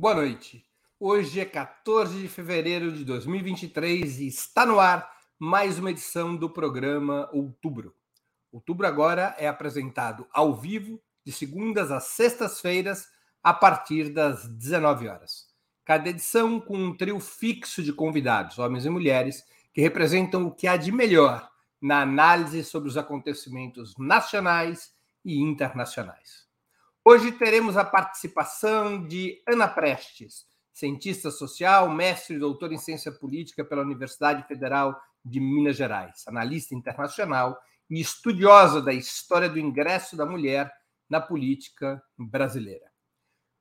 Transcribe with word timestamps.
Boa 0.00 0.14
noite. 0.14 0.64
Hoje 0.98 1.40
é 1.40 1.44
14 1.44 2.22
de 2.22 2.26
fevereiro 2.26 2.90
de 2.90 3.04
2023 3.04 4.20
e 4.20 4.28
está 4.28 4.64
no 4.64 4.80
ar 4.80 5.06
mais 5.38 5.78
uma 5.78 5.90
edição 5.90 6.34
do 6.34 6.48
programa 6.48 7.28
Outubro. 7.34 7.94
Outubro 8.50 8.86
agora 8.86 9.36
é 9.38 9.46
apresentado 9.46 10.26
ao 10.32 10.54
vivo 10.54 10.98
de 11.22 11.30
segundas 11.30 11.90
às 11.90 12.04
sextas-feiras 12.04 13.08
a 13.42 13.52
partir 13.52 14.08
das 14.08 14.48
19 14.48 15.06
horas. 15.06 15.48
Cada 15.84 16.08
edição 16.08 16.58
com 16.58 16.78
um 16.78 16.96
trio 16.96 17.20
fixo 17.20 17.82
de 17.82 17.92
convidados, 17.92 18.58
homens 18.58 18.86
e 18.86 18.88
mulheres, 18.88 19.44
que 19.70 19.82
representam 19.82 20.46
o 20.46 20.50
que 20.50 20.66
há 20.66 20.78
de 20.78 20.90
melhor 20.90 21.46
na 21.78 22.00
análise 22.00 22.64
sobre 22.64 22.88
os 22.88 22.96
acontecimentos 22.96 23.92
nacionais 23.98 24.94
e 25.22 25.38
internacionais. 25.38 26.49
Hoje 27.02 27.32
teremos 27.32 27.78
a 27.78 27.84
participação 27.84 29.06
de 29.06 29.42
Ana 29.48 29.66
Prestes, 29.66 30.44
cientista 30.70 31.30
social, 31.30 31.88
mestre 31.88 32.36
e 32.36 32.38
doutor 32.38 32.72
em 32.72 32.78
ciência 32.78 33.10
política 33.10 33.64
pela 33.64 33.80
Universidade 33.80 34.46
Federal 34.46 35.00
de 35.24 35.40
Minas 35.40 35.76
Gerais, 35.76 36.24
analista 36.28 36.74
internacional 36.74 37.58
e 37.88 37.98
estudiosa 37.98 38.82
da 38.82 38.92
história 38.92 39.48
do 39.48 39.58
ingresso 39.58 40.14
da 40.14 40.26
mulher 40.26 40.70
na 41.08 41.22
política 41.22 42.02
brasileira. 42.18 42.90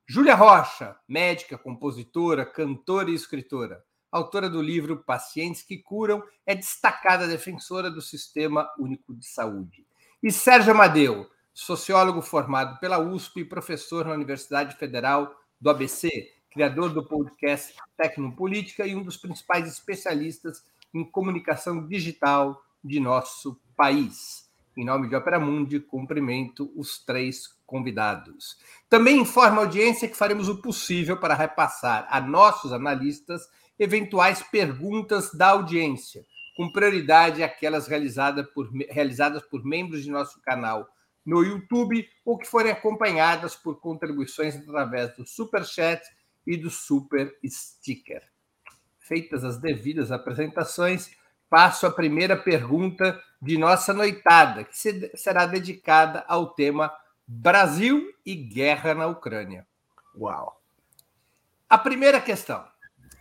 Júlia 0.06 0.36
Rocha, 0.36 0.98
médica, 1.08 1.58
compositora, 1.58 2.46
cantora 2.46 3.10
e 3.10 3.14
escritora, 3.14 3.82
autora 4.12 4.50
do 4.50 4.62
livro 4.62 5.02
Pacientes 5.06 5.62
que 5.62 5.78
Curam, 5.78 6.22
é 6.46 6.54
destacada 6.54 7.26
defensora 7.26 7.90
do 7.90 8.02
Sistema 8.02 8.70
Único 8.78 9.16
de 9.16 9.26
Saúde. 9.26 9.88
E 10.22 10.30
Sérgio 10.30 10.74
Amadeu, 10.74 11.26
sociólogo 11.60 12.22
formado 12.22 12.80
pela 12.80 13.00
USP 13.00 13.42
e 13.42 13.46
professor 13.46 14.06
na 14.06 14.14
Universidade 14.14 14.78
Federal 14.78 15.36
do 15.60 15.70
ABC, 15.70 16.10
criador 16.50 16.94
do 16.94 17.06
podcast 17.06 17.76
Tecnopolítica 17.98 18.88
e 18.88 18.96
um 18.96 19.04
dos 19.04 19.18
principais 19.18 19.68
especialistas 19.68 20.64
em 20.94 21.04
comunicação 21.04 21.86
digital 21.86 22.64
de 22.82 22.98
nosso 23.02 23.60
país. 23.76 24.50
Em 24.78 24.86
nome 24.86 25.10
de 25.10 25.18
Opera 25.18 25.38
Mundi, 25.38 25.82
cumprimento 25.82 26.72
os 26.78 27.04
três 27.04 27.54
convidados. 27.68 28.58
Também 28.90 29.20
informa 29.20 29.58
a 29.58 29.66
audiência 29.66 30.08
que 30.08 30.16
faremos 30.16 30.48
o 30.48 30.62
possível 30.62 31.18
para 31.18 31.36
repassar 31.36 32.08
a 32.10 32.22
nossos 32.22 32.72
analistas 32.72 33.50
eventuais 33.78 34.42
perguntas 34.42 35.34
da 35.34 35.50
audiência, 35.50 36.26
com 36.56 36.72
prioridade 36.72 37.44
aquelas 37.44 37.86
realizadas 37.86 38.48
por, 38.54 38.72
realizadas 38.90 39.44
por 39.44 39.66
membros 39.66 40.06
de 40.06 40.10
nosso 40.10 40.42
canal 40.42 40.88
no 41.30 41.44
YouTube 41.44 42.10
ou 42.26 42.40
que 42.40 42.48
forem 42.48 42.72
acompanhadas 42.72 43.56
por 43.56 43.80
contribuições 43.80 44.56
através 44.56 45.16
do 45.16 45.24
Super 45.24 45.64
Chat 45.64 46.02
e 46.46 46.58
do 46.58 46.72
Super 46.72 47.38
Sticker. 47.46 48.24
Feitas 48.98 49.44
as 49.44 49.60
devidas 49.60 50.12
apresentações, 50.12 51.12
passo 51.48 51.86
a 51.86 51.92
primeira 51.92 52.36
pergunta 52.36 53.22
de 53.40 53.60
nossa 53.60 53.94
noitada, 53.94 54.64
que 54.64 54.76
será 55.16 55.46
dedicada 55.46 56.26
ao 56.28 56.48
tema 56.56 56.92
Brasil 57.28 58.12
e 58.26 58.34
guerra 58.34 58.96
na 58.96 59.06
Ucrânia. 59.06 59.68
Uau! 60.18 60.60
A 61.70 61.78
primeira 61.78 62.20
questão. 62.20 62.66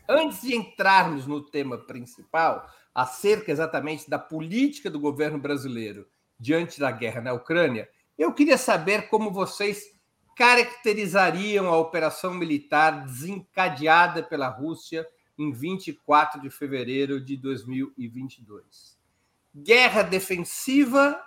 Antes 0.09 0.41
de 0.41 0.57
entrarmos 0.57 1.27
no 1.27 1.43
tema 1.43 1.77
principal, 1.77 2.67
acerca 2.95 3.53
exatamente 3.53 4.09
da 4.09 4.19
política 4.19 4.89
do 4.89 4.99
governo 4.99 5.39
brasileiro 5.39 6.07
diante 6.41 6.81
da 6.81 6.91
guerra 6.91 7.21
na 7.21 7.35
Ucrânia, 7.35 7.87
eu 8.19 8.33
queria 8.35 8.59
saber 8.59 9.09
como 9.09 9.31
vocês 9.31 9.97
caracterizariam 10.35 11.69
a 11.69 11.77
operação 11.77 12.35
militar 12.35 13.05
desencadeada 13.05 14.23
pela 14.23 14.49
Rússia 14.49 15.07
em 15.39 15.53
24 15.53 16.41
de 16.41 16.51
fevereiro 16.51 17.21
de 17.21 17.37
2022. 17.37 18.99
Guerra 19.55 20.03
defensiva, 20.03 21.21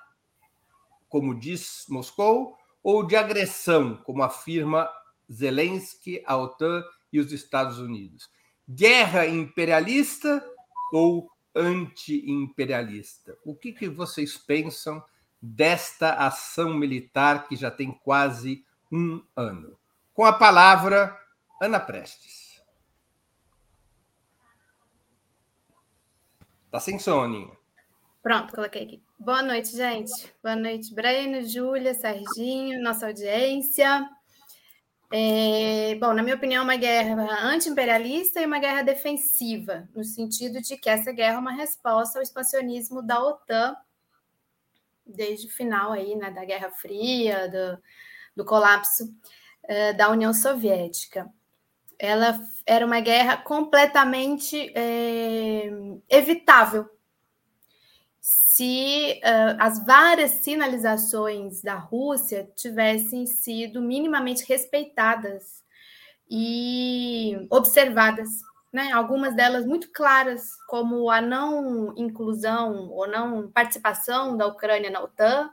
como 1.07 1.37
diz 1.37 1.85
Moscou, 1.89 2.57
ou 2.83 3.05
de 3.05 3.15
agressão, 3.15 3.95
como 4.03 4.23
afirma 4.23 4.89
Zelensky, 5.31 6.21
a 6.25 6.35
OTAN 6.35 6.83
e 7.11 7.19
os 7.19 7.31
Estados 7.31 7.79
Unidos? 7.79 8.29
Guerra 8.67 9.25
imperialista 9.27 10.43
ou 10.91 11.29
anti-imperialista? 11.55 13.37
O 13.45 13.55
que, 13.55 13.71
que 13.71 13.89
vocês 13.89 14.37
pensam 14.37 15.03
desta 15.41 16.13
ação 16.13 16.73
militar 16.73 17.47
que 17.47 17.55
já 17.55 17.71
tem 17.71 17.91
quase 17.91 18.63
um 18.91 19.23
ano. 19.35 19.77
Com 20.13 20.25
a 20.25 20.33
palavra, 20.33 21.17
Ana 21.59 21.79
Prestes. 21.79 22.61
Tá 26.69 26.79
sem 26.79 26.99
soninho. 26.99 27.57
Pronto, 28.21 28.53
coloquei 28.53 28.83
aqui. 28.83 29.03
Boa 29.17 29.41
noite, 29.41 29.75
gente. 29.75 30.11
Boa 30.43 30.55
noite, 30.55 30.93
Breno, 30.93 31.41
Júlia, 31.47 31.93
Serginho, 31.93 32.81
nossa 32.81 33.07
audiência. 33.07 34.07
É, 35.11 35.95
bom, 35.95 36.13
na 36.13 36.23
minha 36.23 36.35
opinião, 36.35 36.61
é 36.61 36.63
uma 36.63 36.75
guerra 36.77 37.43
anti-imperialista 37.43 38.39
e 38.39 38.45
uma 38.45 38.59
guerra 38.59 38.83
defensiva, 38.83 39.89
no 39.93 40.03
sentido 40.03 40.61
de 40.61 40.77
que 40.77 40.89
essa 40.89 41.11
guerra 41.11 41.35
é 41.35 41.39
uma 41.39 41.51
resposta 41.51 42.19
ao 42.19 42.23
expansionismo 42.23 43.01
da 43.01 43.21
OTAN 43.21 43.75
desde 45.11 45.47
o 45.47 45.51
final 45.51 45.91
aí, 45.91 46.15
né, 46.15 46.31
da 46.31 46.45
Guerra 46.45 46.71
Fria, 46.71 47.47
do, 47.47 47.81
do 48.37 48.45
colapso 48.45 49.05
uh, 49.05 49.97
da 49.97 50.09
União 50.09 50.33
Soviética. 50.33 51.29
Ela 51.99 52.39
era 52.65 52.85
uma 52.85 52.99
guerra 52.99 53.37
completamente 53.37 54.71
é, 54.75 55.69
evitável 56.09 56.89
se 58.21 59.19
uh, 59.23 59.57
as 59.59 59.83
várias 59.85 60.31
sinalizações 60.31 61.61
da 61.61 61.75
Rússia 61.75 62.51
tivessem 62.55 63.25
sido 63.25 63.81
minimamente 63.81 64.45
respeitadas 64.47 65.63
e 66.29 67.47
observadas 67.49 68.29
né, 68.71 68.91
algumas 68.91 69.35
delas 69.35 69.65
muito 69.65 69.91
claras, 69.91 70.43
como 70.67 71.09
a 71.09 71.21
não 71.21 71.93
inclusão 71.97 72.89
ou 72.89 73.07
não 73.07 73.51
participação 73.51 74.37
da 74.37 74.47
Ucrânia 74.47 74.89
na 74.89 75.01
OTAN, 75.01 75.49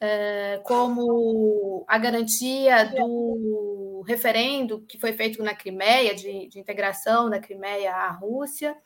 é, 0.00 0.60
como 0.64 1.84
a 1.88 1.96
garantia 1.96 2.84
do 2.86 4.02
referendo 4.06 4.84
que 4.86 4.98
foi 4.98 5.12
feito 5.12 5.42
na 5.42 5.54
Crimeia, 5.54 6.14
de, 6.14 6.48
de 6.48 6.58
integração 6.58 7.30
da 7.30 7.38
Crimeia 7.38 7.94
à 7.94 8.10
Rússia, 8.10 8.76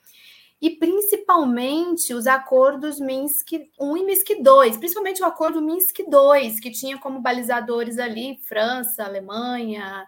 e 0.60 0.70
principalmente 0.70 2.12
os 2.12 2.26
acordos 2.26 3.00
Minsk 3.00 3.52
1 3.80 3.96
e 3.96 4.04
Minsk 4.04 4.42
2, 4.42 4.76
principalmente 4.76 5.22
o 5.22 5.26
acordo 5.26 5.62
Minsk 5.62 6.00
2, 6.08 6.60
que 6.60 6.70
tinha 6.70 6.98
como 6.98 7.20
balizadores 7.20 7.98
ali 7.98 8.38
França, 8.44 9.04
Alemanha, 9.04 10.06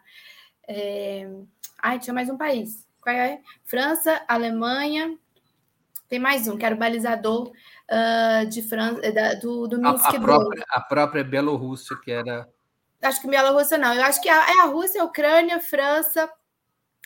é... 0.69 1.29
ai, 1.79 1.99
tinha 1.99 2.15
mais 2.15 2.29
um 2.29 2.37
país, 2.37 2.87
é? 3.09 3.41
França, 3.65 4.23
Alemanha, 4.29 5.17
tem 6.09 6.19
mais 6.19 6.49
um, 6.49 6.57
que 6.57 6.65
era 6.65 6.75
o 6.75 6.79
balizador 6.79 7.53
uh, 7.89 8.47
de 8.49 8.63
França, 8.63 9.13
da, 9.13 9.35
do, 9.35 9.69
do 9.69 9.81
Minsk 9.81 10.07
a, 10.07 10.09
a 10.09 10.21
própria, 10.21 10.65
a 10.69 10.81
própria 10.81 11.25
Bielorrússia, 11.25 11.97
que 12.03 12.11
era. 12.11 12.49
Acho 13.01 13.23
que 13.23 13.29
Bielorrússia 13.29 13.79
não. 13.79 13.95
Eu 13.95 14.03
acho 14.03 14.21
que 14.21 14.29
a, 14.29 14.51
é 14.51 14.61
a 14.63 14.67
Rússia, 14.67 15.01
a 15.01 15.05
Ucrânia, 15.05 15.61
França 15.61 16.29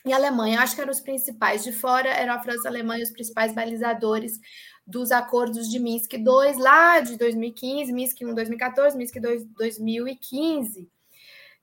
e 0.06 0.12
Alemanha. 0.12 0.56
Eu 0.56 0.62
acho 0.62 0.74
que 0.74 0.80
eram 0.80 0.90
os 0.90 1.00
principais. 1.00 1.62
De 1.62 1.70
fora 1.70 2.08
eram 2.08 2.34
a 2.34 2.40
França 2.40 2.62
e 2.64 2.66
a 2.66 2.70
Alemanha 2.70 3.04
os 3.04 3.10
principais 3.10 3.54
balizadores 3.54 4.40
dos 4.86 5.10
acordos 5.12 5.70
de 5.70 5.78
Minsk 5.78 6.14
II, 6.14 6.58
lá 6.58 7.00
de 7.00 7.16
2015, 7.16 7.92
Minsk 7.92 8.20
I 8.20 8.34
2014, 8.34 8.96
Minsk 8.96 9.16
II 9.16 9.44
2015. 9.56 10.90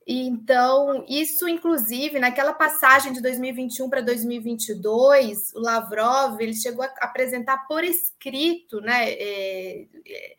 Então, 0.06 1.06
isso, 1.08 1.48
inclusive, 1.48 2.20
naquela 2.20 2.54
passagem 2.54 3.14
de 3.14 3.22
2021 3.22 3.90
para 3.90 4.02
2022, 4.02 5.54
o 5.54 5.60
Lavrov 5.60 6.42
ele 6.42 6.56
chegou 6.56 6.84
a 6.84 6.88
apresentar 7.02 7.68
por 7.68 7.84
escrito, 7.84 8.82
né? 8.82 9.12
É, 9.12 9.88
é, 10.08 10.36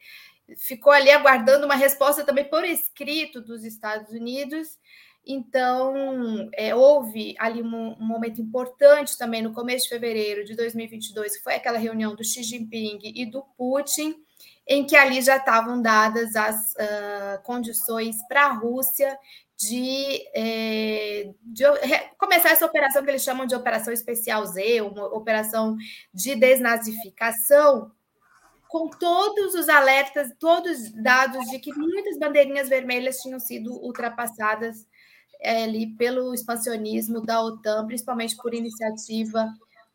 ficou 0.59 0.93
ali 0.93 1.11
aguardando 1.11 1.65
uma 1.65 1.77
resposta 1.77 2.25
também 2.25 2.45
por 2.45 2.65
escrito 2.65 3.41
dos 3.41 3.65
Estados 3.65 4.11
Unidos. 4.11 4.79
Então, 5.25 6.51
é, 6.55 6.75
houve 6.75 7.37
ali 7.39 7.63
um, 7.63 7.93
um, 7.93 8.05
momento 8.05 8.41
importante 8.41 9.17
também 9.17 9.41
no 9.41 9.53
começo 9.53 9.85
de 9.85 9.91
fevereiro 9.91 10.45
de 10.45 10.57
2022, 10.57 11.37
que 11.37 11.43
foi 11.45 11.55
aquela 11.55 11.79
reunião 11.79 12.17
do 12.17 12.25
Xi 12.25 12.43
Jinping 12.43 12.99
e 13.03 13.25
do 13.25 13.43
Putin, 13.57 14.17
em 14.67 14.85
que 14.85 14.97
ali 14.97 15.23
já 15.23 15.37
estavam 15.37 15.81
dadas 15.81 16.35
as 16.35 16.73
uh, 16.73 17.43
condições 17.45 18.17
para 18.27 18.47
a 18.47 18.53
Rússia 18.53 19.17
de, 19.63 20.29
é, 20.35 21.33
de, 21.41 21.65
começar 22.19 22.51
essa 22.51 22.67
operação 22.67 23.03
que 23.05 23.11
eles 23.11 23.23
chamam 23.23 23.47
de 23.47 23.55
Operação 23.55 23.93
Especial 23.93 24.45
Z, 24.45 24.83
uma 24.83 25.07
operação 25.07 25.77
de 26.13 26.35
desnazificação, 26.35 27.93
com 28.69 28.89
todos 28.89 29.55
os 29.55 29.69
alertas, 29.69 30.33
todos 30.41 30.81
os 30.81 30.93
dados 30.93 31.47
de 31.51 31.59
que 31.59 31.73
muitas 31.77 32.19
bandeirinhas 32.19 32.69
vermelhas 32.69 33.19
tinham 33.19 33.39
sido 33.39 33.73
ultrapassadas 33.73 34.87
é, 35.41 35.65
ali 35.65 35.95
pelo 35.97 36.35
expansionismo 36.35 37.21
da 37.21 37.41
OTAN, 37.43 37.87
principalmente 37.87 38.37
por 38.37 38.55
iniciativa 38.55 39.47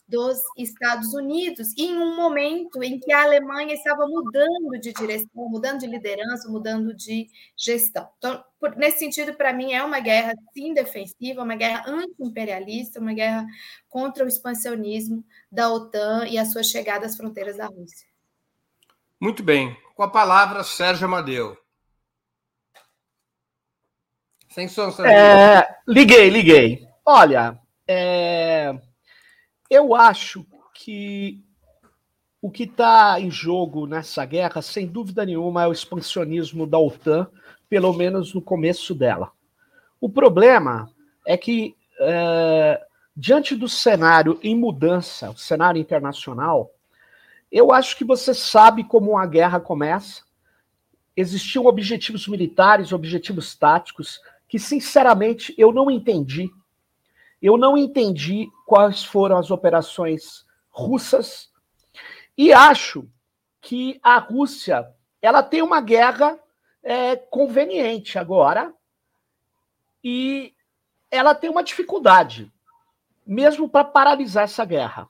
dos 0.07 0.42
Estados 0.57 1.13
Unidos, 1.13 1.74
e 1.75 1.88
em 1.88 1.98
um 1.98 2.15
momento 2.15 2.81
em 2.81 2.98
que 2.98 3.12
a 3.12 3.24
Alemanha 3.24 3.74
estava 3.74 4.07
mudando 4.07 4.80
de 4.80 4.94
direção, 4.94 5.27
mudando 5.33 5.80
de 5.80 5.88
liderança, 5.88 6.50
mudando 6.50 6.94
de 6.94 7.27
gestão. 7.57 8.07
Então, 8.18 8.44
por, 8.57 8.75
nesse 8.77 9.00
sentido, 9.00 9.33
para 9.33 9.51
mim, 9.51 9.74
é 9.74 9.83
uma 9.83 10.00
guerra, 10.00 10.33
sim, 10.54 10.74
defensiva, 10.74 11.44
uma 11.44 11.56
guerra 11.56 11.83
anti-imperialista, 11.86 13.01
uma 13.01 13.13
guerra 13.13 13.45
contra 13.89 14.24
o 14.24 14.27
expansionismo 14.27 15.25
da 15.51 15.69
OTAN 15.69 16.25
e 16.27 16.38
a 16.38 16.45
sua 16.45 16.63
chegada 16.63 17.06
às 17.06 17.18
fronteiras 17.18 17.57
da 17.57 17.65
Rússia. 17.65 18.07
Muito 19.19 19.44
bem. 19.44 19.75
Com 19.95 20.04
a 20.04 20.09
palavra, 20.09 20.63
Sérgio 20.63 21.06
Amadeu. 21.06 21.57
Sem 24.50 24.68
som, 24.68 24.89
Sérgio. 24.92 25.12
É, 25.12 25.80
liguei, 25.88 26.30
liguei. 26.30 26.88
Olha, 27.06 27.59
é, 27.88 28.74
eu 29.69 29.96
acho 29.96 30.46
que 30.74 31.44
o 32.42 32.52
que 32.52 32.64
está 32.64 33.19
em 33.19 33.31
jogo 33.31 33.88
nessa 33.88 34.24
guerra, 34.25 34.62
sem 34.62 34.86
dúvida 34.86 35.25
nenhuma, 35.25 35.64
é 35.64 35.68
o 35.68 35.72
expansionismo 35.72 36.68
da 36.68 36.78
OTAN, 36.78 37.28
pelo 37.68 37.92
menos 37.94 38.34
no 38.34 38.42
começo 38.42 38.94
dela. 38.94 39.31
O 40.00 40.10
problema 40.10 40.90
é 41.25 41.36
que, 41.36 41.75
é, 42.00 42.81
diante 43.16 43.56
do 43.56 43.68
cenário 43.68 44.40
em 44.44 44.56
mudança, 44.56 45.31
o 45.31 45.38
cenário 45.38 45.81
internacional, 45.81 46.72
eu 47.52 47.72
acho 47.72 47.98
que 47.98 48.06
você 48.06 48.34
sabe 48.34 48.84
como 48.84 49.12
uma 49.12 49.25
guerra 49.25 49.60
começa. 49.60 50.22
Existiam 51.16 51.66
objetivos 51.66 52.28
militares, 52.28 52.94
objetivos 52.94 53.56
táticos, 53.56 54.22
que, 54.48 54.60
sinceramente, 54.60 55.54
eu 55.58 55.74
não 55.74 55.90
entendi 55.90 56.50
eu 57.42 57.57
não 57.57 57.78
entendi 57.78 58.50
quais 58.66 59.04
foram 59.04 59.38
as 59.38 59.51
operações 59.51 60.45
russas 60.69 61.50
e 62.38 62.54
acho 62.54 63.07
que 63.62 64.00
a 64.04 64.18
Rússia 64.18 64.88
ela 65.22 65.42
tem 65.42 65.62
uma 65.62 65.81
guerra 65.81 66.39
é, 66.84 67.16
conveniente 67.16 68.18
agora 68.18 68.74
e 70.04 70.54
ela 71.10 71.34
tem 71.34 71.50
uma 71.50 71.63
dificuldade, 71.63 72.51
mesmo 73.25 73.68
para 73.68 73.83
paralisar 73.83 74.44
essa 74.44 74.63
guerra. 74.63 75.10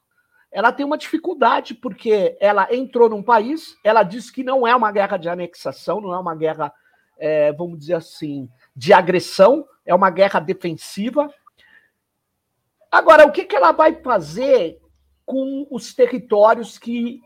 Ela 0.51 0.71
tem 0.71 0.85
uma 0.85 0.97
dificuldade 0.97 1.75
porque 1.75 2.37
ela 2.39 2.73
entrou 2.73 3.09
num 3.09 3.21
país, 3.21 3.77
ela 3.83 4.03
diz 4.03 4.31
que 4.31 4.43
não 4.43 4.65
é 4.65 4.75
uma 4.75 4.91
guerra 4.91 5.17
de 5.17 5.27
anexação, 5.27 5.99
não 5.99 6.13
é 6.13 6.17
uma 6.17 6.33
guerra, 6.33 6.73
é, 7.17 7.51
vamos 7.51 7.77
dizer 7.77 7.95
assim, 7.95 8.49
de 8.75 8.93
agressão, 8.93 9.67
é 9.85 9.93
uma 9.93 10.09
guerra 10.09 10.39
defensiva, 10.39 11.31
Agora, 12.91 13.25
o 13.25 13.31
que, 13.31 13.45
que 13.45 13.55
ela 13.55 13.71
vai 13.71 13.95
fazer 14.01 14.79
com 15.25 15.67
os 15.69 15.93
territórios 15.93 16.77
que 16.77 17.21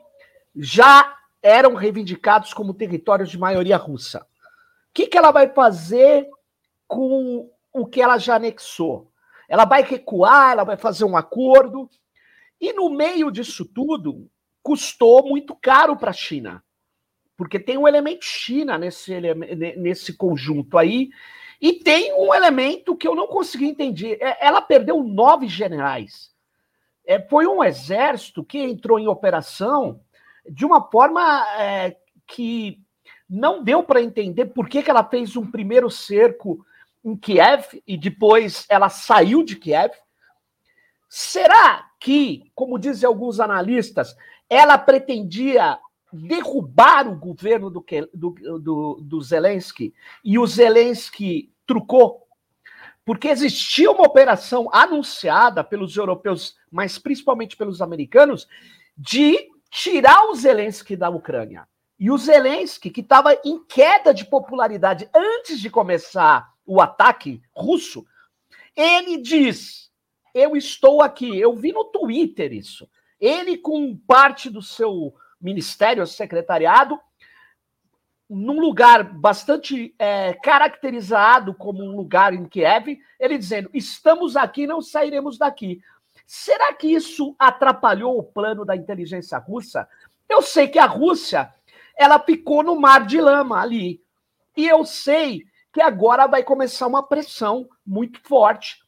já 0.55 1.15
eram 1.41 1.75
reivindicados 1.75 2.53
como 2.53 2.73
territórios 2.73 3.29
de 3.29 3.37
maioria 3.37 3.77
russa? 3.77 4.19
O 4.19 4.93
que, 4.93 5.07
que 5.07 5.17
ela 5.17 5.31
vai 5.31 5.49
fazer 5.49 6.27
com 6.87 7.49
o 7.71 7.85
que 7.85 8.01
ela 8.01 8.17
já 8.17 8.35
anexou? 8.35 9.11
Ela 9.47 9.65
vai 9.65 9.83
recuar, 9.83 10.53
ela 10.53 10.63
vai 10.63 10.77
fazer 10.77 11.05
um 11.05 11.15
acordo. 11.15 11.89
E 12.59 12.73
no 12.73 12.89
meio 12.89 13.31
disso 13.31 13.65
tudo, 13.65 14.29
custou 14.63 15.27
muito 15.27 15.55
caro 15.55 15.95
para 15.95 16.11
a 16.11 16.13
China. 16.13 16.63
Porque 17.37 17.59
tem 17.59 17.77
um 17.77 17.87
elemento 17.87 18.23
China 18.23 18.77
nesse, 18.77 19.13
nesse 19.77 20.15
conjunto 20.15 20.77
aí, 20.77 21.09
e 21.61 21.73
tem 21.73 22.11
um 22.13 22.33
elemento 22.33 22.97
que 22.97 23.07
eu 23.07 23.13
não 23.13 23.27
consegui 23.27 23.67
entender. 23.67 24.17
É, 24.19 24.45
ela 24.45 24.61
perdeu 24.61 25.03
nove 25.03 25.47
generais. 25.47 26.31
É, 27.05 27.19
foi 27.19 27.45
um 27.45 27.63
exército 27.63 28.43
que 28.43 28.57
entrou 28.57 28.99
em 28.99 29.07
operação 29.07 30.01
de 30.49 30.65
uma 30.65 30.89
forma 30.89 31.45
é, 31.59 31.95
que 32.25 32.81
não 33.29 33.63
deu 33.63 33.83
para 33.83 34.01
entender 34.01 34.47
por 34.47 34.67
que, 34.67 34.81
que 34.81 34.89
ela 34.89 35.03
fez 35.03 35.35
um 35.35 35.49
primeiro 35.49 35.89
cerco 35.89 36.65
em 37.05 37.15
Kiev 37.15 37.81
e 37.87 37.95
depois 37.95 38.65
ela 38.67 38.89
saiu 38.89 39.43
de 39.43 39.55
Kiev. 39.55 39.91
Será 41.07 41.89
que, 41.99 42.51
como 42.55 42.79
dizem 42.79 43.07
alguns 43.07 43.39
analistas, 43.39 44.15
ela 44.49 44.77
pretendia 44.77 45.77
derrubar 46.11 47.07
o 47.07 47.15
governo 47.15 47.69
do, 47.69 47.85
do, 48.13 48.59
do, 48.59 48.99
do 49.01 49.21
Zelensky 49.21 49.93
e 50.23 50.37
o 50.37 50.45
Zelensky 50.45 51.53
trucou. 51.65 52.27
Porque 53.03 53.27
existia 53.27 53.89
uma 53.89 54.05
operação 54.05 54.69
anunciada 54.71 55.63
pelos 55.63 55.95
europeus, 55.95 56.55
mas 56.71 56.97
principalmente 56.97 57.57
pelos 57.57 57.81
americanos, 57.81 58.47
de 58.95 59.49
tirar 59.69 60.25
o 60.25 60.35
Zelensky 60.35 60.95
da 60.95 61.09
Ucrânia. 61.09 61.67
E 61.99 62.11
o 62.11 62.17
Zelensky, 62.17 62.89
que 62.89 63.01
estava 63.01 63.39
em 63.45 63.63
queda 63.63 64.13
de 64.13 64.25
popularidade 64.25 65.09
antes 65.13 65.59
de 65.59 65.69
começar 65.69 66.51
o 66.65 66.81
ataque 66.81 67.41
russo, 67.55 68.05
ele 68.75 69.17
diz: 69.17 69.91
Eu 70.33 70.55
estou 70.55 71.01
aqui. 71.01 71.39
Eu 71.39 71.55
vi 71.55 71.71
no 71.71 71.85
Twitter 71.85 72.53
isso. 72.53 72.89
Ele, 73.19 73.57
com 73.57 73.95
parte 73.95 74.49
do 74.49 74.61
seu 74.61 75.13
ministério, 75.41 76.05
secretariado, 76.05 76.99
num 78.29 78.59
lugar 78.61 79.03
bastante 79.03 79.93
é, 79.99 80.33
caracterizado 80.33 81.53
como 81.53 81.83
um 81.83 81.95
lugar 81.95 82.33
em 82.33 82.45
Kiev, 82.45 82.97
ele 83.19 83.37
dizendo: 83.37 83.69
estamos 83.73 84.37
aqui, 84.37 84.65
não 84.65 84.81
sairemos 84.81 85.37
daqui. 85.37 85.81
Será 86.25 86.73
que 86.73 86.87
isso 86.87 87.35
atrapalhou 87.37 88.17
o 88.17 88.23
plano 88.23 88.63
da 88.63 88.75
inteligência 88.75 89.37
russa? 89.37 89.87
Eu 90.29 90.41
sei 90.41 90.69
que 90.69 90.79
a 90.79 90.85
Rússia 90.85 91.53
ela 91.97 92.17
ficou 92.19 92.63
no 92.63 92.79
mar 92.79 93.05
de 93.05 93.19
lama 93.19 93.61
ali. 93.61 94.01
E 94.55 94.65
eu 94.65 94.85
sei 94.85 95.43
que 95.73 95.81
agora 95.81 96.27
vai 96.27 96.41
começar 96.41 96.87
uma 96.87 97.03
pressão 97.03 97.67
muito 97.85 98.21
forte 98.23 98.81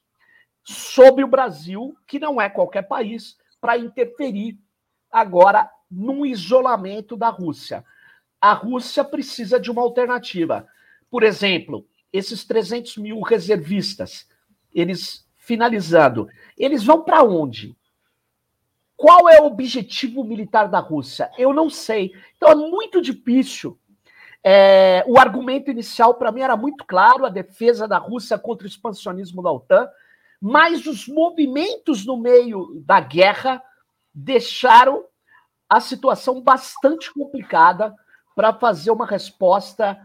sobre 0.64 1.24
o 1.24 1.28
Brasil, 1.28 1.98
que 2.08 2.18
não 2.18 2.40
é 2.40 2.50
qualquer 2.50 2.84
país, 2.84 3.38
para 3.60 3.78
interferir 3.78 4.58
agora 5.12 5.70
no 5.96 6.26
isolamento 6.26 7.16
da 7.16 7.30
Rússia 7.30 7.84
a 8.44 8.52
Rússia 8.52 9.06
precisa 9.06 9.58
de 9.58 9.72
uma 9.72 9.82
alternativa. 9.82 10.68
Por 11.10 11.24
exemplo, 11.24 11.88
esses 12.12 12.44
300 12.44 12.98
mil 12.98 13.22
reservistas, 13.22 14.28
eles 14.76 15.26
finalizando, 15.38 16.28
eles 16.58 16.84
vão 16.84 17.06
para 17.06 17.24
onde? 17.24 17.74
Qual 18.98 19.30
é 19.30 19.40
o 19.40 19.46
objetivo 19.46 20.26
militar 20.26 20.68
da 20.68 20.80
Rússia? 20.80 21.32
Eu 21.38 21.54
não 21.54 21.70
sei. 21.70 22.12
Então 22.36 22.50
é 22.50 22.56
muito 22.56 23.02
difícil. 23.02 23.80
É, 24.44 25.06
o 25.08 25.18
argumento 25.18 25.72
inicial 25.72 26.16
para 26.16 26.30
mim 26.30 26.42
era 26.42 26.58
muito 26.58 26.84
claro: 26.84 27.26
a 27.26 27.30
defesa 27.30 27.88
da 27.88 27.98
Rússia 27.98 28.38
contra 28.38 28.66
o 28.66 28.70
expansionismo 28.70 29.42
da 29.42 29.54
OTAN, 29.54 29.88
mas 30.42 30.86
os 30.86 31.08
movimentos 31.08 32.06
no 32.06 32.18
meio 32.18 32.84
da 32.86 33.00
guerra 33.00 33.64
deixaram 34.14 35.06
a 35.70 35.80
situação 35.80 36.42
bastante 36.42 37.12
complicada 37.14 37.94
para 38.36 38.54
fazer 38.54 38.92
uma 38.92 39.06
resposta 39.06 40.00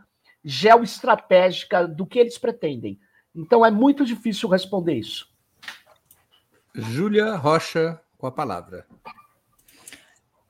geoestratégica 0.44 1.86
do 1.86 2.06
que 2.06 2.18
eles 2.18 2.38
pretendem. 2.38 2.98
Então 3.34 3.64
é 3.64 3.70
muito 3.70 4.04
difícil 4.04 4.48
responder 4.48 4.94
isso. 4.94 5.28
Júlia 6.74 7.34
Rocha, 7.36 8.00
com 8.16 8.26
a 8.26 8.32
palavra. 8.32 8.86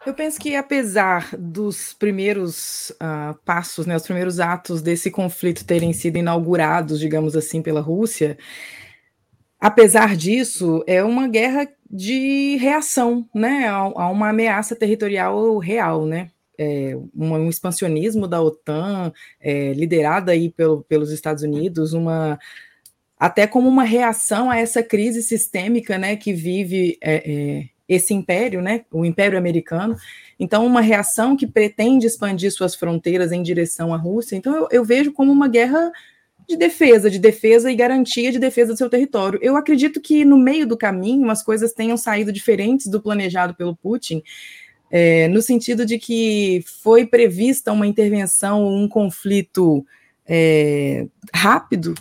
Eu 0.06 0.14
penso 0.14 0.38
que, 0.38 0.54
apesar 0.54 1.36
dos 1.36 1.92
primeiros 1.92 2.90
uh, 2.92 3.34
passos, 3.44 3.84
né, 3.84 3.96
os 3.96 4.04
primeiros 4.04 4.40
atos 4.40 4.80
desse 4.80 5.10
conflito 5.10 5.66
terem 5.66 5.92
sido 5.92 6.16
inaugurados, 6.16 7.00
digamos 7.00 7.36
assim, 7.36 7.60
pela 7.60 7.80
Rússia, 7.80 8.38
apesar 9.60 10.16
disso, 10.16 10.82
é 10.86 11.02
uma 11.02 11.28
guerra 11.28 11.68
de 11.90 12.56
reação 12.56 13.28
né, 13.34 13.66
a, 13.68 14.08
uma 14.10 14.30
ameaça 14.30 14.76
territorial 14.76 15.58
real. 15.58 16.06
Né? 16.06 16.30
é, 16.58 16.96
um, 17.14 17.34
um, 17.34 17.48
expansionismo 17.48 18.26
da 18.26 18.42
OTAN, 18.42 19.12
é, 19.40 19.72
liderada 19.72 20.32
aí 20.32 20.50
pelo, 20.50 20.82
pelos 20.82 21.12
Estados 21.12 21.42
Unidos, 21.44 21.92
uma 21.92 22.38
até 23.18 23.46
como 23.46 23.68
uma 23.68 23.82
reação 23.82 24.48
a 24.48 24.58
essa 24.58 24.82
crise 24.82 25.22
sistêmica 25.22 25.98
né, 25.98 26.14
que 26.14 26.32
vive 26.32 26.96
é, 27.00 27.16
é, 27.16 27.68
esse 27.88 28.14
império, 28.14 28.62
né, 28.62 28.84
o 28.92 29.04
Império 29.04 29.36
Americano. 29.36 29.96
Então, 30.38 30.64
uma 30.64 30.80
reação 30.80 31.36
que 31.36 31.46
pretende 31.46 32.06
expandir 32.06 32.52
suas 32.52 32.76
fronteiras 32.76 33.32
em 33.32 33.42
direção 33.42 33.92
à 33.92 33.96
Rússia. 33.96 34.36
Então, 34.36 34.54
eu, 34.54 34.68
eu 34.70 34.84
vejo 34.84 35.12
como 35.12 35.32
uma 35.32 35.48
guerra 35.48 35.90
de 36.49 36.57
defesa, 36.57 37.11
de 37.11 37.19
defesa 37.19 37.71
e 37.71 37.76
garantia 37.76 38.33
de 38.33 38.38
defesa 38.38 38.73
do 38.73 38.78
seu 38.78 38.88
território. 38.88 39.38
Eu 39.43 39.57
acredito 39.57 40.00
que 40.00 40.25
no 40.25 40.38
meio 40.38 40.67
do 40.67 40.78
caminho 40.78 41.31
as 41.31 41.43
coisas 41.43 41.73
tenham 41.73 41.97
saído 41.97 42.33
diferentes 42.33 42.87
do 42.87 43.02
planejado 43.02 43.55
pelo 43.55 43.76
Putin 43.76 44.23
é, 44.90 45.28
no 45.28 45.43
sentido 45.43 45.85
de 45.85 45.99
que 45.99 46.64
foi 46.83 47.07
prevista 47.07 47.73
uma 47.73 47.87
intervenção, 47.87 48.67
um 48.67 48.88
conflito 48.88 49.85
é, 50.26 51.07
rápido, 51.35 51.95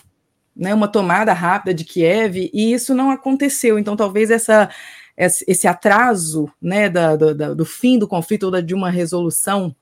né, 0.55 0.73
uma 0.73 0.87
tomada 0.87 1.33
rápida 1.33 1.73
de 1.73 1.83
Kiev, 1.83 2.49
e 2.53 2.73
isso 2.73 2.95
não 2.95 3.11
aconteceu. 3.11 3.77
Então, 3.77 3.95
talvez 3.95 4.31
essa, 4.31 4.69
esse 5.17 5.67
atraso 5.67 6.49
né, 6.61 6.89
da, 6.89 7.15
da, 7.15 7.53
do 7.53 7.65
fim 7.65 7.99
do 7.99 8.07
conflito 8.07 8.43
ou 8.43 8.61
de 8.61 8.73
uma 8.73 8.89
resolução 8.89 9.75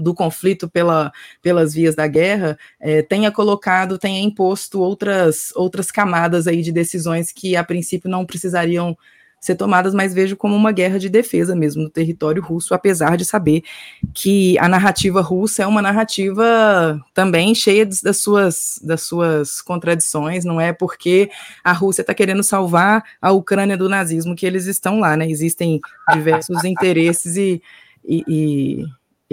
do 0.00 0.14
conflito 0.14 0.68
pela, 0.68 1.12
pelas 1.42 1.74
vias 1.74 1.94
da 1.94 2.06
guerra 2.06 2.58
é, 2.80 3.02
tenha 3.02 3.30
colocado, 3.30 3.98
tenha 3.98 4.20
imposto 4.20 4.80
outras, 4.80 5.52
outras 5.54 5.90
camadas 5.90 6.46
aí 6.46 6.62
de 6.62 6.72
decisões 6.72 7.30
que 7.30 7.56
a 7.56 7.62
princípio 7.62 8.10
não 8.10 8.24
precisariam 8.24 8.96
ser 9.40 9.54
tomadas, 9.54 9.94
mas 9.94 10.12
vejo 10.12 10.36
como 10.36 10.54
uma 10.54 10.70
guerra 10.70 10.98
de 10.98 11.08
defesa 11.08 11.56
mesmo 11.56 11.82
no 11.82 11.88
território 11.88 12.42
russo, 12.42 12.74
apesar 12.74 13.16
de 13.16 13.24
saber 13.24 13.62
que 14.12 14.58
a 14.58 14.68
narrativa 14.68 15.22
russa 15.22 15.62
é 15.62 15.66
uma 15.66 15.80
narrativa 15.80 17.00
também 17.14 17.54
cheia 17.54 17.86
das 17.86 18.18
suas, 18.18 18.78
das 18.82 19.02
suas 19.02 19.62
contradições, 19.62 20.44
não 20.44 20.60
é 20.60 20.74
porque 20.74 21.30
a 21.64 21.72
Rússia 21.72 22.02
está 22.02 22.12
querendo 22.12 22.42
salvar 22.42 23.02
a 23.20 23.32
Ucrânia 23.32 23.78
do 23.78 23.88
nazismo 23.88 24.36
que 24.36 24.44
eles 24.44 24.66
estão 24.66 25.00
lá, 25.00 25.16
né? 25.16 25.28
Existem 25.30 25.80
diversos 26.12 26.62
interesses 26.64 27.36
e, 27.36 27.62
e, 28.04 28.24
e 28.28 28.86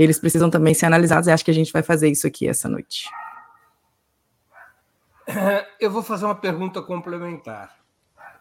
eles 0.04 0.20
precisam 0.20 0.50
também 0.50 0.74
ser 0.74 0.86
analisados, 0.86 1.28
e 1.28 1.32
acho 1.32 1.44
que 1.44 1.52
a 1.52 1.54
gente 1.54 1.74
vai 1.74 1.82
fazer 1.82 2.10
isso 2.10 2.28
aqui 2.28 2.48
essa 2.48 2.70
noite. 2.70 3.10
Eu 5.80 5.92
vou 5.92 6.04
fazer 6.04 6.26
uma 6.26 6.36
pergunta 6.36 6.82
complementar. 6.82 7.76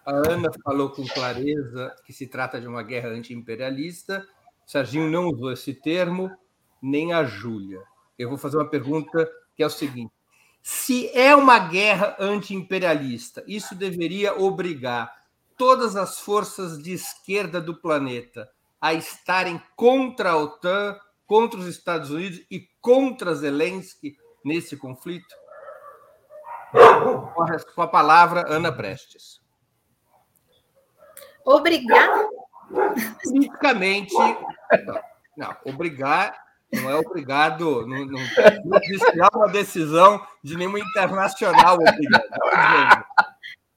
A 0.04 0.12
Ana 0.12 0.50
falou 0.64 0.90
com 0.90 1.04
clareza 1.06 1.94
que 2.04 2.12
se 2.12 2.26
trata 2.28 2.60
de 2.60 2.68
uma 2.68 2.82
guerra 2.82 3.08
anti-imperialista. 3.08 4.24
Serginho 4.64 5.10
não 5.10 5.26
usou 5.26 5.52
esse 5.52 5.74
termo, 5.74 6.30
nem 6.80 7.12
a 7.12 7.24
Júlia. 7.24 7.82
Eu 8.16 8.28
vou 8.28 8.38
fazer 8.38 8.56
uma 8.56 8.68
pergunta 8.68 9.28
que 9.56 9.62
é 9.62 9.66
o 9.66 9.70
seguinte: 9.70 10.12
se 10.62 11.08
é 11.16 11.34
uma 11.34 11.58
guerra 11.58 12.16
anti-imperialista, 12.20 13.42
isso 13.46 13.74
deveria 13.74 14.38
obrigar 14.38 15.12
todas 15.56 15.96
as 15.96 16.20
forças 16.20 16.82
de 16.82 16.92
esquerda 16.92 17.60
do 17.60 17.74
planeta 17.74 18.48
a 18.80 18.92
estarem 18.92 19.60
contra 19.74 20.30
a 20.30 20.36
OTAN, 20.36 20.96
contra 21.26 21.58
os 21.58 21.66
Estados 21.66 22.10
Unidos 22.10 22.40
e 22.50 22.68
contra 22.80 23.34
Zelensky 23.34 24.16
nesse 24.44 24.76
conflito? 24.76 25.34
Com 27.74 27.82
a 27.82 27.88
palavra, 27.88 28.44
Ana 28.48 28.72
Prestes. 28.72 29.40
Obrigar? 31.44 32.26
Politicamente. 33.22 34.14
Não, 35.36 35.56
obrigar 35.64 36.46
não 36.72 36.90
é 36.90 36.94
obrigado. 36.96 37.86
Não, 37.86 38.04
não, 38.04 38.20
não 38.64 38.78
existe 38.82 39.20
uma 39.34 39.48
decisão 39.48 40.24
de 40.42 40.56
nenhuma 40.56 40.80
internacional 40.80 41.74
obrigado. 41.74 43.04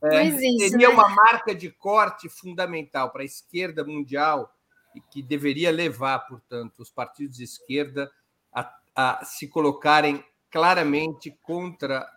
É, 0.01 0.25
existe, 0.25 0.69
seria 0.69 0.87
né? 0.87 0.93
uma 0.93 1.09
marca 1.09 1.53
de 1.53 1.69
corte 1.69 2.29
fundamental 2.29 3.11
para 3.11 3.21
a 3.21 3.25
esquerda 3.25 3.83
mundial 3.83 4.49
e 4.95 5.01
que 5.01 5.21
deveria 5.21 5.71
levar, 5.71 6.19
portanto, 6.19 6.79
os 6.79 6.89
partidos 6.89 7.37
de 7.37 7.43
esquerda 7.43 8.11
a, 8.51 8.73
a 8.95 9.25
se 9.25 9.47
colocarem 9.47 10.23
claramente 10.51 11.31
contra 11.43 12.07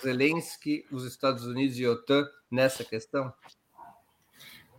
Zelensky, 0.00 0.86
os 0.90 1.04
Estados 1.04 1.44
Unidos 1.44 1.78
e 1.78 1.84
a 1.84 1.90
OTAN 1.90 2.26
nessa 2.50 2.84
questão? 2.84 3.32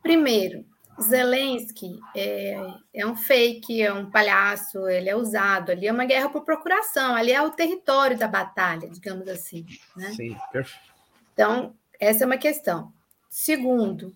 Primeiro, 0.01 0.65
Zelensky 1.01 2.00
é, 2.15 2.55
é, 2.93 3.05
um 3.05 3.15
fake, 3.15 3.81
é 3.81 3.91
um 3.91 4.10
palhaço, 4.10 4.88
ele 4.88 5.10
é 5.10 5.15
usado 5.15 5.72
ali, 5.72 5.88
é 5.88 5.91
uma 5.91 6.05
guerra 6.05 6.29
por 6.29 6.43
procuração, 6.43 7.15
ali 7.15 7.31
é 7.31 7.41
o 7.41 7.51
território 7.51 8.17
da 8.17 8.27
batalha, 8.27 8.89
digamos 8.89 9.27
assim. 9.27 9.65
Né? 9.95 10.12
Sim, 10.12 10.38
perfeito. 10.51 10.93
Então, 11.33 11.75
essa 12.00 12.24
é 12.24 12.27
uma 12.27 12.38
questão. 12.38 12.93
Segundo, 13.29 14.13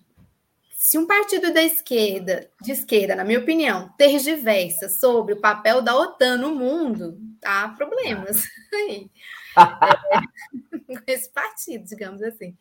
se 0.88 0.96
um 0.96 1.06
partido 1.06 1.52
da 1.52 1.62
esquerda, 1.62 2.50
de 2.62 2.72
esquerda, 2.72 3.14
na 3.14 3.22
minha 3.22 3.40
opinião, 3.40 3.90
tergiversa 3.98 4.88
sobre 4.88 5.34
o 5.34 5.40
papel 5.40 5.82
da 5.82 5.94
OTAN 5.94 6.38
no 6.38 6.54
mundo, 6.54 7.20
há 7.44 7.68
problemas 7.76 8.42
aí. 8.72 9.10
é, 9.58 10.96
com 10.96 11.02
esse 11.06 11.30
partido, 11.30 11.84
digamos 11.84 12.22
assim. 12.22 12.56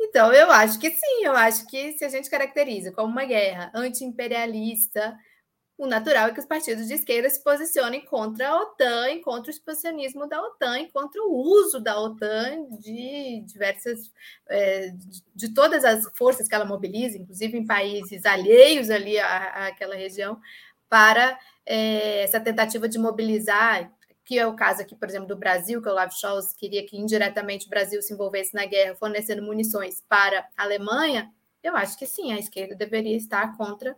Então, 0.00 0.32
eu 0.32 0.50
acho 0.50 0.80
que 0.80 0.90
sim, 0.90 1.22
eu 1.22 1.36
acho 1.36 1.68
que 1.68 1.92
se 1.92 2.04
a 2.04 2.08
gente 2.08 2.28
caracteriza 2.28 2.90
como 2.90 3.12
uma 3.12 3.24
guerra 3.24 3.70
anti-imperialista, 3.72 5.16
o 5.78 5.86
natural 5.86 6.28
é 6.28 6.32
que 6.32 6.40
os 6.40 6.46
partidos 6.46 6.86
de 6.86 6.94
esquerda 6.94 7.28
se 7.28 7.42
posicionem 7.42 8.04
contra 8.04 8.48
a 8.48 8.62
OTAN 8.62 9.20
contra 9.22 9.50
o 9.50 9.54
expansionismo 9.54 10.26
da 10.26 10.42
OTAN 10.42 10.88
contra 10.92 11.22
o 11.22 11.34
uso 11.34 11.78
da 11.78 12.00
OTAN 12.00 12.66
de 12.78 13.42
diversas, 13.46 14.10
é, 14.48 14.94
de 15.34 15.52
todas 15.52 15.84
as 15.84 16.06
forças 16.16 16.48
que 16.48 16.54
ela 16.54 16.64
mobiliza, 16.64 17.18
inclusive 17.18 17.58
em 17.58 17.66
países 17.66 18.24
alheios 18.24 18.88
ali 18.88 19.18
à, 19.18 19.66
àquela 19.66 19.94
região, 19.94 20.40
para 20.88 21.38
é, 21.66 22.22
essa 22.22 22.40
tentativa 22.40 22.88
de 22.88 22.98
mobilizar 22.98 23.92
que 24.24 24.36
é 24.36 24.44
o 24.44 24.56
caso 24.56 24.82
aqui, 24.82 24.96
por 24.96 25.08
exemplo, 25.08 25.28
do 25.28 25.36
Brasil, 25.36 25.80
que 25.80 25.88
o 25.88 25.92
Olaf 25.92 26.12
Scholz 26.12 26.52
queria 26.52 26.84
que 26.84 26.96
indiretamente 26.96 27.66
o 27.66 27.70
Brasil 27.70 28.02
se 28.02 28.12
envolvesse 28.12 28.56
na 28.56 28.66
guerra, 28.66 28.96
fornecendo 28.96 29.40
munições 29.40 30.02
para 30.08 30.48
a 30.56 30.64
Alemanha, 30.64 31.32
eu 31.62 31.76
acho 31.76 31.96
que 31.96 32.06
sim, 32.06 32.32
a 32.32 32.38
esquerda 32.38 32.74
deveria 32.74 33.16
estar 33.16 33.56
contra 33.56 33.96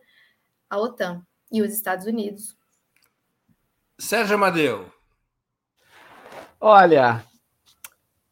a 0.69 0.79
OTAN 0.79 1.25
e 1.51 1.63
os 1.63 1.73
Estados 1.73 2.07
Unidos. 2.07 2.57
Sérgio 3.99 4.37
Amadeu. 4.37 4.91
Olha, 6.61 7.25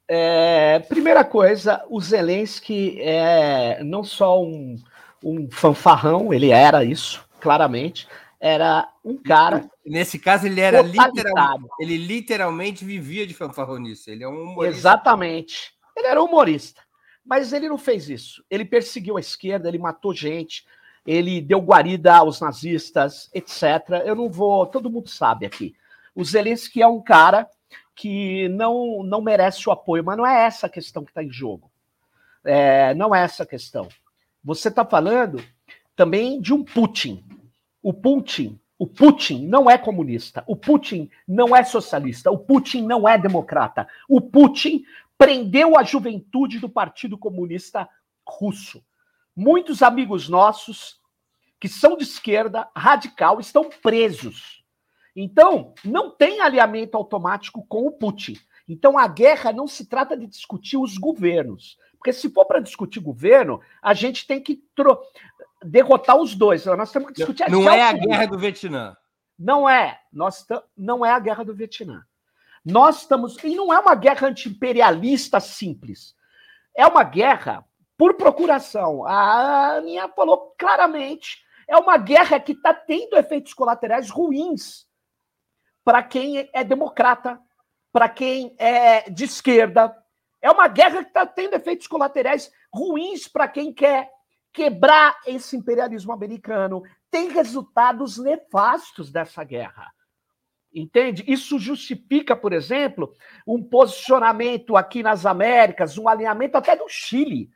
é, 0.08 0.78
primeira 0.80 1.24
coisa, 1.24 1.84
o 1.88 2.00
Zelensky 2.00 3.00
é 3.00 3.82
não 3.82 4.04
só 4.04 4.42
um, 4.42 4.76
um 5.22 5.48
fanfarrão, 5.50 6.32
ele 6.32 6.50
era 6.50 6.84
isso, 6.84 7.24
claramente, 7.40 8.06
era 8.40 8.88
um 9.04 9.16
cara. 9.16 9.68
Nesse 9.84 10.18
caso, 10.18 10.46
ele 10.46 10.60
era 10.60 10.82
literalmente, 10.82 11.74
ele 11.80 11.96
literalmente 11.96 12.84
vivia 12.84 13.26
de 13.26 13.34
fanfarronice. 13.34 14.10
Ele 14.10 14.24
é 14.24 14.28
um 14.28 14.42
humorista. 14.42 14.78
Exatamente. 14.78 15.72
Ele 15.96 16.06
era 16.06 16.22
humorista. 16.22 16.82
Mas 17.24 17.52
ele 17.52 17.68
não 17.68 17.78
fez 17.78 18.08
isso. 18.08 18.44
Ele 18.48 18.64
perseguiu 18.64 19.16
a 19.16 19.20
esquerda, 19.20 19.68
ele 19.68 19.78
matou 19.78 20.14
gente, 20.14 20.64
ele 21.06 21.40
deu 21.40 21.60
guarida 21.60 22.16
aos 22.16 22.40
nazistas, 22.40 23.30
etc. 23.32 24.02
Eu 24.04 24.14
não 24.14 24.28
vou. 24.28 24.66
Todo 24.66 24.90
mundo 24.90 25.08
sabe 25.08 25.46
aqui. 25.46 25.74
O 26.14 26.24
Zelensky 26.24 26.82
é 26.82 26.86
um 26.86 27.00
cara 27.00 27.48
que 27.94 28.48
não, 28.48 29.02
não 29.02 29.22
merece 29.22 29.68
o 29.68 29.72
apoio, 29.72 30.04
mas 30.04 30.16
não 30.16 30.26
é 30.26 30.44
essa 30.44 30.66
a 30.66 30.70
questão 30.70 31.04
que 31.04 31.10
está 31.10 31.22
em 31.22 31.30
jogo. 31.30 31.70
É, 32.44 32.94
não 32.94 33.14
é 33.14 33.22
essa 33.22 33.44
a 33.44 33.46
questão. 33.46 33.88
Você 34.44 34.68
está 34.68 34.84
falando 34.84 35.42
também 35.94 36.40
de 36.40 36.52
um 36.52 36.62
Putin, 36.62 37.24
o 37.82 37.92
Putin, 37.92 38.60
o 38.78 38.86
Putin 38.86 39.46
não 39.46 39.70
é 39.70 39.78
comunista, 39.78 40.44
o 40.46 40.54
Putin 40.54 41.10
não 41.26 41.56
é 41.56 41.64
socialista, 41.64 42.30
o 42.30 42.38
Putin 42.38 42.82
não 42.82 43.08
é 43.08 43.16
democrata. 43.16 43.88
O 44.08 44.20
Putin 44.20 44.84
prendeu 45.16 45.78
a 45.78 45.82
juventude 45.82 46.58
do 46.58 46.68
Partido 46.68 47.16
Comunista 47.16 47.88
Russo. 48.26 48.82
Muitos 49.36 49.82
amigos 49.82 50.28
nossos 50.28 50.98
que 51.60 51.68
são 51.68 51.96
de 51.96 52.04
esquerda 52.04 52.68
radical 52.74 53.38
estão 53.38 53.68
presos. 53.82 54.64
Então, 55.14 55.74
não 55.84 56.10
tem 56.10 56.40
alinhamento 56.40 56.96
automático 56.96 57.64
com 57.66 57.86
o 57.86 57.92
Putin. 57.92 58.38
Então, 58.68 58.98
a 58.98 59.06
guerra 59.06 59.52
não 59.52 59.66
se 59.66 59.86
trata 59.86 60.16
de 60.16 60.26
discutir 60.26 60.76
os 60.76 60.98
governos. 60.98 61.78
Porque 61.92 62.12
se 62.12 62.30
for 62.30 62.44
para 62.44 62.60
discutir 62.60 63.00
governo, 63.00 63.60
a 63.82 63.94
gente 63.94 64.26
tem 64.26 64.40
que 64.40 64.62
derrotar 65.62 66.16
os 66.16 66.34
dois. 66.34 66.66
Nós 66.66 66.92
temos 66.92 67.08
que 67.08 67.14
discutir 67.14 67.44
a 67.44 67.48
Não 67.48 67.70
é 67.70 67.82
a 67.82 67.92
guerra 67.92 68.26
do 68.26 68.38
Vietnã. 68.38 68.96
Não 69.38 69.68
é. 69.68 70.00
Nós 70.12 70.46
não 70.76 71.04
é 71.04 71.10
a 71.10 71.18
guerra 71.18 71.44
do 71.44 71.54
Vietnã. 71.54 72.04
Nós 72.64 73.02
estamos. 73.02 73.36
E 73.42 73.54
não 73.54 73.72
é 73.72 73.78
uma 73.78 73.94
guerra 73.94 74.28
anti-imperialista 74.28 75.40
simples. 75.40 76.14
É 76.76 76.86
uma 76.86 77.02
guerra 77.02 77.64
por 77.96 78.14
procuração. 78.14 79.04
A 79.06 79.76
Aninha 79.76 80.08
falou 80.08 80.54
claramente. 80.58 81.44
É 81.68 81.76
uma 81.76 81.96
guerra 81.96 82.38
que 82.38 82.52
está 82.52 82.72
tendo 82.72 83.16
efeitos 83.16 83.52
colaterais 83.52 84.08
ruins 84.10 84.86
para 85.84 86.02
quem 86.02 86.48
é 86.52 86.62
democrata, 86.62 87.40
para 87.92 88.08
quem 88.08 88.54
é 88.58 89.08
de 89.10 89.24
esquerda. 89.24 89.96
É 90.40 90.50
uma 90.50 90.68
guerra 90.68 91.02
que 91.02 91.08
está 91.08 91.26
tendo 91.26 91.54
efeitos 91.54 91.86
colaterais 91.86 92.52
ruins 92.72 93.26
para 93.26 93.48
quem 93.48 93.72
quer 93.72 94.10
quebrar 94.52 95.18
esse 95.26 95.56
imperialismo 95.56 96.12
americano. 96.12 96.82
Tem 97.10 97.28
resultados 97.28 98.18
nefastos 98.18 99.10
dessa 99.10 99.42
guerra. 99.42 99.90
Entende? 100.72 101.24
Isso 101.26 101.58
justifica, 101.58 102.36
por 102.36 102.52
exemplo, 102.52 103.12
um 103.46 103.62
posicionamento 103.62 104.76
aqui 104.76 105.02
nas 105.02 105.24
Américas, 105.24 105.96
um 105.96 106.08
alinhamento 106.08 106.58
até 106.58 106.76
do 106.76 106.86
Chile 106.88 107.50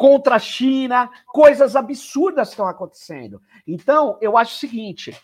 contra 0.00 0.36
a 0.36 0.38
China, 0.38 1.10
coisas 1.26 1.76
absurdas 1.76 2.48
estão 2.48 2.66
acontecendo. 2.66 3.38
Então, 3.66 4.16
eu 4.22 4.38
acho 4.38 4.56
o 4.56 4.58
seguinte: 4.58 5.14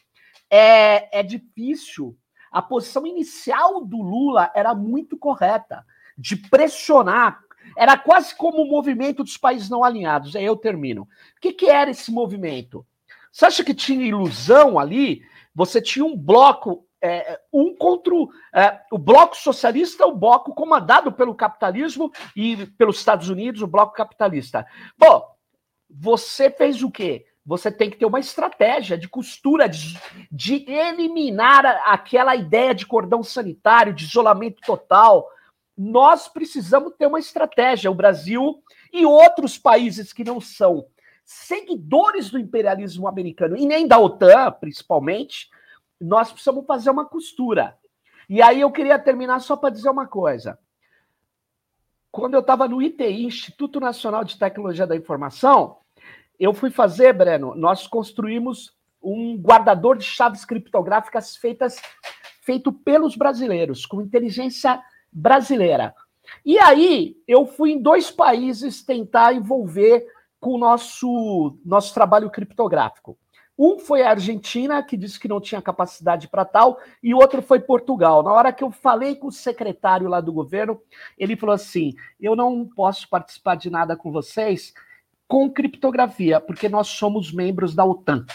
é, 0.50 1.21
é 1.21 1.23
difícil. 1.23 2.14
A 2.52 2.61
posição 2.61 3.06
inicial 3.06 3.83
do 3.87 4.02
Lula 4.02 4.52
era 4.54 4.75
muito 4.75 5.16
correta. 5.16 5.83
de 6.18 6.37
pressionar. 6.37 7.40
Era 7.76 7.97
quase 7.97 8.35
como 8.35 8.62
o 8.62 8.68
movimento 8.68 9.25
dos 9.25 9.38
países 9.38 9.71
não 9.71 9.83
alinhados. 9.83 10.37
Aí 10.37 10.45
eu 10.45 10.56
termino. 10.56 11.02
O 11.02 11.40
que, 11.40 11.52
que 11.52 11.66
era 11.66 11.90
esse 11.90 12.12
movimento? 12.12 12.87
Você 13.33 13.47
acha 13.47 13.64
que 13.64 13.75
tinha 13.75 14.06
ilusão 14.06 14.78
ali? 14.78 15.23
Você 15.54 15.80
tinha 15.80 16.04
um 16.04 16.16
bloco, 16.16 16.86
é, 17.06 17.40
um 17.52 17.75
contra 17.75 18.14
o, 18.14 18.28
é, 18.54 18.80
o 18.90 18.98
bloco 18.98 19.36
socialista, 19.36 20.06
o 20.06 20.16
bloco 20.16 20.54
comandado 20.54 21.12
pelo 21.12 21.34
capitalismo 21.34 22.10
e 22.34 22.66
pelos 22.78 22.98
Estados 22.98 23.28
Unidos, 23.28 23.62
o 23.62 23.66
bloco 23.66 23.94
capitalista. 23.94 24.66
Bom, 24.98 25.25
você 25.88 26.50
fez 26.50 26.82
o 26.82 26.90
quê? 26.90 27.26
Você 27.44 27.70
tem 27.70 27.88
que 27.88 27.96
ter 27.96 28.06
uma 28.06 28.18
estratégia 28.18 28.98
de 28.98 29.08
costura, 29.08 29.68
de, 29.68 29.96
de 30.32 30.68
eliminar 30.68 31.64
aquela 31.86 32.34
ideia 32.34 32.75
de 32.75 32.84
cordão 32.84 33.22
sanitário, 33.22 33.94
de 33.94 34.04
isolamento 34.04 34.60
total. 34.66 35.28
Nós 35.78 36.26
precisamos 36.26 36.94
ter 36.98 37.06
uma 37.06 37.20
estratégia. 37.20 37.90
O 37.90 37.94
Brasil 37.94 38.60
e 38.92 39.06
outros 39.06 39.56
países 39.56 40.12
que 40.12 40.25
não 40.25 40.40
são 40.40 40.86
seguidores 41.25 42.30
do 42.30 42.38
imperialismo 42.38 43.06
americano 43.06 43.56
e 43.56 43.64
nem 43.64 43.86
da 43.86 43.98
OTAN, 43.98 44.50
principalmente, 44.60 45.48
nós 46.00 46.30
precisamos 46.30 46.66
fazer 46.66 46.90
uma 46.90 47.04
costura. 47.04 47.76
E 48.28 48.42
aí 48.42 48.60
eu 48.60 48.70
queria 48.70 48.98
terminar 48.98 49.40
só 49.40 49.56
para 49.56 49.70
dizer 49.70 49.88
uma 49.88 50.06
coisa. 50.06 50.58
Quando 52.10 52.34
eu 52.34 52.40
estava 52.40 52.66
no 52.66 52.82
ITI, 52.82 53.24
Instituto 53.24 53.78
Nacional 53.78 54.24
de 54.24 54.38
Tecnologia 54.38 54.86
da 54.86 54.96
Informação, 54.96 55.78
eu 56.38 56.52
fui 56.52 56.70
fazer, 56.70 57.12
Breno, 57.12 57.54
nós 57.54 57.86
construímos 57.86 58.74
um 59.02 59.36
guardador 59.36 59.96
de 59.96 60.04
chaves 60.04 60.44
criptográficas 60.44 61.36
feitas 61.36 61.80
feito 62.42 62.72
pelos 62.72 63.16
brasileiros, 63.16 63.86
com 63.86 64.00
inteligência 64.00 64.82
brasileira. 65.12 65.94
E 66.44 66.58
aí 66.58 67.16
eu 67.26 67.46
fui 67.46 67.72
em 67.72 67.80
dois 67.80 68.10
países 68.10 68.82
tentar 68.82 69.32
envolver 69.32 70.06
com 70.40 70.54
o 70.54 70.58
nosso, 70.58 71.58
nosso 71.64 71.92
trabalho 71.94 72.30
criptográfico. 72.30 73.18
Um 73.58 73.78
foi 73.78 74.02
a 74.02 74.10
Argentina, 74.10 74.82
que 74.82 74.96
disse 74.96 75.18
que 75.18 75.28
não 75.28 75.40
tinha 75.40 75.62
capacidade 75.62 76.28
para 76.28 76.44
tal, 76.44 76.78
e 77.02 77.14
o 77.14 77.18
outro 77.18 77.40
foi 77.40 77.58
Portugal. 77.58 78.22
Na 78.22 78.32
hora 78.32 78.52
que 78.52 78.62
eu 78.62 78.70
falei 78.70 79.16
com 79.16 79.28
o 79.28 79.32
secretário 79.32 80.08
lá 80.08 80.20
do 80.20 80.32
governo, 80.32 80.80
ele 81.16 81.36
falou 81.36 81.54
assim: 81.54 81.94
eu 82.20 82.36
não 82.36 82.66
posso 82.66 83.08
participar 83.08 83.54
de 83.54 83.70
nada 83.70 83.96
com 83.96 84.12
vocês, 84.12 84.75
com 85.26 85.50
criptografia, 85.50 86.40
porque 86.40 86.68
nós 86.68 86.88
somos 86.88 87.32
membros 87.32 87.75
da 87.75 87.84
OTAN. 87.84 88.26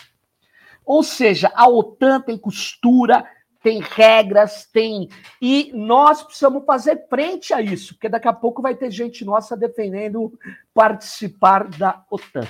Ou 0.84 1.04
seja, 1.04 1.52
a 1.56 1.70
OTAN 1.70 2.22
tem 2.22 2.38
costura, 2.38 3.24
tem 3.62 3.80
regras, 3.80 4.66
tem. 4.66 5.08
E 5.40 5.72
nós 5.76 6.24
precisamos 6.24 6.66
fazer 6.66 7.08
frente 7.08 7.54
a 7.54 7.62
isso, 7.62 7.94
porque 7.94 8.10
daqui 8.10 8.28
a 8.28 8.34
pouco 8.34 8.62
vai 8.62 8.76
ter 8.76 8.90
gente 8.90 9.24
nossa 9.24 9.56
defendendo 9.56 10.34
participar 10.74 11.68
da 11.68 12.04
OTAN. 12.10 12.48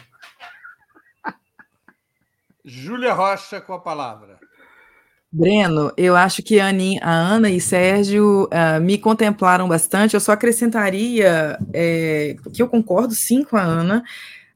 Júlia 2.63 3.13
Rocha 3.13 3.59
com 3.59 3.73
a 3.73 3.79
palavra. 3.79 4.39
Breno, 5.33 5.93
eu 5.95 6.13
acho 6.13 6.43
que 6.43 6.59
a, 6.59 6.69
Ana 7.01 7.49
e 7.49 7.61
Sérgio 7.61 8.49
uh, 8.51 8.81
me 8.81 8.97
contemplaram 8.97 9.67
bastante. 9.67 10.13
Eu 10.13 10.19
só 10.19 10.33
acrescentaria 10.33 11.57
é, 11.73 12.35
que 12.53 12.61
eu 12.61 12.67
concordo 12.67 13.13
sim 13.13 13.43
com 13.43 13.55
a 13.55 13.61
Ana, 13.61 14.03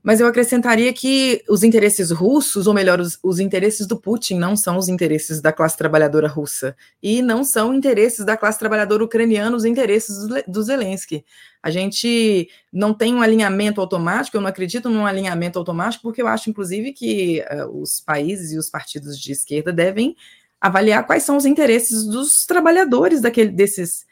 mas 0.05 0.19
eu 0.19 0.27
acrescentaria 0.27 0.93
que 0.93 1.43
os 1.49 1.63
interesses 1.63 2.11
russos, 2.11 2.67
ou 2.67 2.75
melhor, 2.75 2.99
os, 2.99 3.17
os, 3.23 3.39
interesses 3.39 3.87
do 3.87 3.97
Putin, 3.97 4.35
não 4.35 4.55
são 4.55 4.77
os 4.77 4.87
interesses 4.87 5.41
da 5.41 5.51
classe 5.51 5.75
trabalhadora 5.75 6.27
russa, 6.27 6.75
e 7.01 7.23
não 7.23 7.43
são 7.43 7.73
interesses 7.73 8.23
da 8.23 8.37
classe 8.37 8.59
trabalhadora 8.59 9.03
ucraniana, 9.03 9.57
os 9.57 9.65
interesses 9.65 10.27
do, 10.27 10.43
do 10.47 10.61
Zelensky. 10.61 11.25
A 11.63 11.71
gente 11.71 12.47
não 12.71 12.93
tem 12.93 13.15
um 13.15 13.21
alinhamento 13.23 13.81
automático, 13.81 14.37
eu 14.37 14.41
não 14.41 14.47
acredito 14.47 14.91
num 14.91 15.07
alinhamento 15.07 15.57
automático, 15.57 16.03
porque 16.03 16.21
eu 16.21 16.27
acho, 16.27 16.51
inclusive, 16.51 16.93
que 16.93 17.43
uh, 17.51 17.81
os 17.81 17.99
países 17.99 18.51
e 18.51 18.59
os 18.59 18.69
partidos 18.69 19.19
de 19.19 19.31
esquerda 19.31 19.73
devem 19.73 20.15
avaliar 20.61 21.03
quais 21.07 21.23
são 21.23 21.35
os 21.35 21.45
interesses 21.45 22.05
dos 22.05 22.45
trabalhadores 22.45 23.21
daquele, 23.21 23.49
desses, 23.49 24.05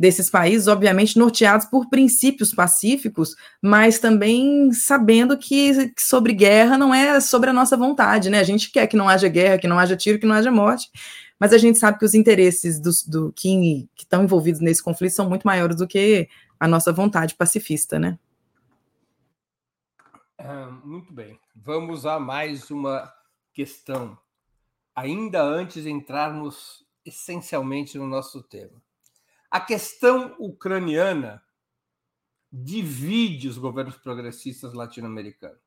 desses 0.00 0.30
países, 0.30 0.66
obviamente 0.66 1.18
norteados 1.18 1.66
por 1.66 1.90
princípios 1.90 2.54
pacíficos, 2.54 3.36
mas 3.60 3.98
também 3.98 4.72
sabendo 4.72 5.36
que, 5.36 5.90
que, 5.90 6.00
sobre 6.00 6.32
guerra 6.32 6.78
não 6.78 6.94
é 6.94 7.20
sobre 7.20 7.50
a 7.50 7.52
nossa 7.52 7.76
vontade, 7.76 8.30
né? 8.30 8.38
A 8.38 8.42
gente 8.42 8.70
quer 8.70 8.86
que 8.86 8.96
não 8.96 9.10
haja 9.10 9.28
guerra, 9.28 9.58
que 9.58 9.68
não 9.68 9.78
haja 9.78 9.94
tiro, 9.94 10.18
que 10.18 10.24
não 10.24 10.34
haja 10.34 10.50
morte, 10.50 10.90
mas 11.38 11.52
a 11.52 11.58
gente 11.58 11.78
sabe 11.78 11.98
que 11.98 12.06
os 12.06 12.14
interesses 12.14 12.80
dos, 12.80 13.02
do, 13.06 13.30
que, 13.30 13.86
estão 13.94 14.24
envolvidos 14.24 14.62
nesse 14.62 14.82
conflito 14.82 15.12
são 15.12 15.28
muito 15.28 15.46
maiores 15.46 15.76
do 15.76 15.86
que 15.86 16.30
a 16.58 16.66
nossa 16.66 16.90
vontade 16.94 17.34
pacifista, 17.34 17.98
né? 17.98 18.18
Ah, 20.38 20.80
muito 20.82 21.12
bem. 21.12 21.38
Vamos 21.54 22.06
a 22.06 22.18
mais 22.18 22.70
uma 22.70 23.12
questão 23.52 24.16
ainda 24.96 25.42
antes 25.42 25.82
de 25.82 25.90
entrarmos 25.90 26.86
essencialmente 27.04 27.98
no 27.98 28.06
nosso 28.06 28.42
tema. 28.42 28.80
A 29.50 29.60
questão 29.60 30.36
ucraniana 30.38 31.42
divide 32.52 33.48
os 33.48 33.58
governos 33.58 33.96
progressistas 33.96 34.72
latino-americanos. 34.72 35.58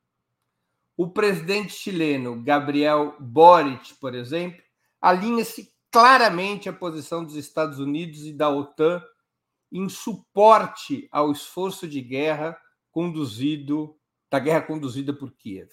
O 0.96 1.10
presidente 1.10 1.74
chileno 1.74 2.42
Gabriel 2.42 3.16
Boric, 3.20 3.96
por 3.96 4.14
exemplo, 4.14 4.64
alinha-se 5.02 5.74
claramente 5.92 6.70
à 6.70 6.74
posição 6.74 7.26
dos 7.26 7.36
Estados 7.36 7.80
Unidos 7.80 8.26
e 8.26 8.34
da 8.34 8.50
OTAN 8.50 9.04
em 9.72 9.90
suporte 9.90 11.08
ao 11.12 11.32
esforço 11.32 11.88
de 11.88 12.00
guerra 12.00 12.58
conduzido 12.92 13.98
da 14.30 14.40
guerra 14.40 14.62
conduzida 14.62 15.14
por 15.14 15.32
Kiev. 15.34 15.70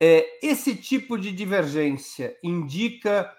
É, 0.00 0.44
esse 0.44 0.74
tipo 0.74 1.16
de 1.18 1.30
divergência 1.30 2.36
indica 2.42 3.32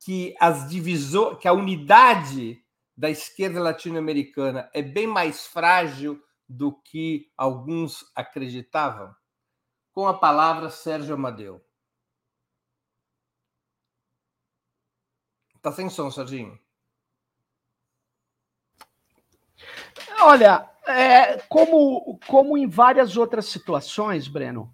que 0.00 0.34
as 0.40 0.70
divisões, 0.70 1.38
que 1.38 1.48
a 1.48 1.52
unidade 1.52 2.64
da 2.96 3.10
esquerda 3.10 3.60
latino-americana 3.60 4.70
é 4.72 4.80
bem 4.80 5.06
mais 5.06 5.46
frágil 5.46 6.22
do 6.48 6.72
que 6.72 7.30
alguns 7.36 8.10
acreditavam? 8.14 9.14
Com 9.92 10.06
a 10.06 10.14
palavra, 10.14 10.70
Sérgio 10.70 11.14
Amadeu. 11.14 11.64
Tá 15.60 15.72
sem 15.72 15.90
som, 15.90 16.10
Serginho. 16.10 16.58
Olha, 20.20 20.70
é, 20.86 21.38
como, 21.48 22.18
como 22.26 22.56
em 22.56 22.68
várias 22.68 23.16
outras 23.16 23.46
situações, 23.46 24.28
Breno, 24.28 24.72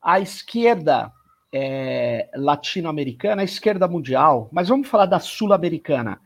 a 0.00 0.20
esquerda 0.20 1.12
é, 1.52 2.30
latino-americana, 2.34 3.42
a 3.42 3.44
esquerda 3.44 3.88
mundial, 3.88 4.48
mas 4.52 4.68
vamos 4.68 4.88
falar 4.88 5.06
da 5.06 5.18
sul-americana, 5.18 6.20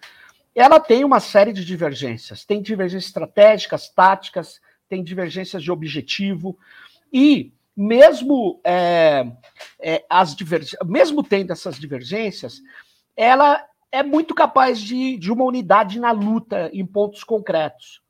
ela 0.54 0.78
tem 0.78 1.04
uma 1.04 1.20
série 1.20 1.52
de 1.52 1.64
divergências. 1.64 2.44
Tem 2.44 2.62
divergências 2.62 3.06
estratégicas, 3.06 3.88
táticas, 3.88 4.60
tem 4.88 5.02
divergências 5.02 5.62
de 5.62 5.72
objetivo, 5.72 6.58
e 7.12 7.52
mesmo 7.76 8.60
é, 8.62 9.26
é, 9.80 10.04
as 10.08 10.36
mesmo 10.84 11.22
tendo 11.22 11.52
essas 11.52 11.78
divergências, 11.78 12.60
ela 13.16 13.64
é 13.90 14.02
muito 14.02 14.34
capaz 14.34 14.80
de, 14.80 15.16
de 15.16 15.32
uma 15.32 15.44
unidade 15.44 15.98
na 15.98 16.12
luta 16.12 16.70
em 16.72 16.86
pontos 16.86 17.24
concretos. 17.24 18.02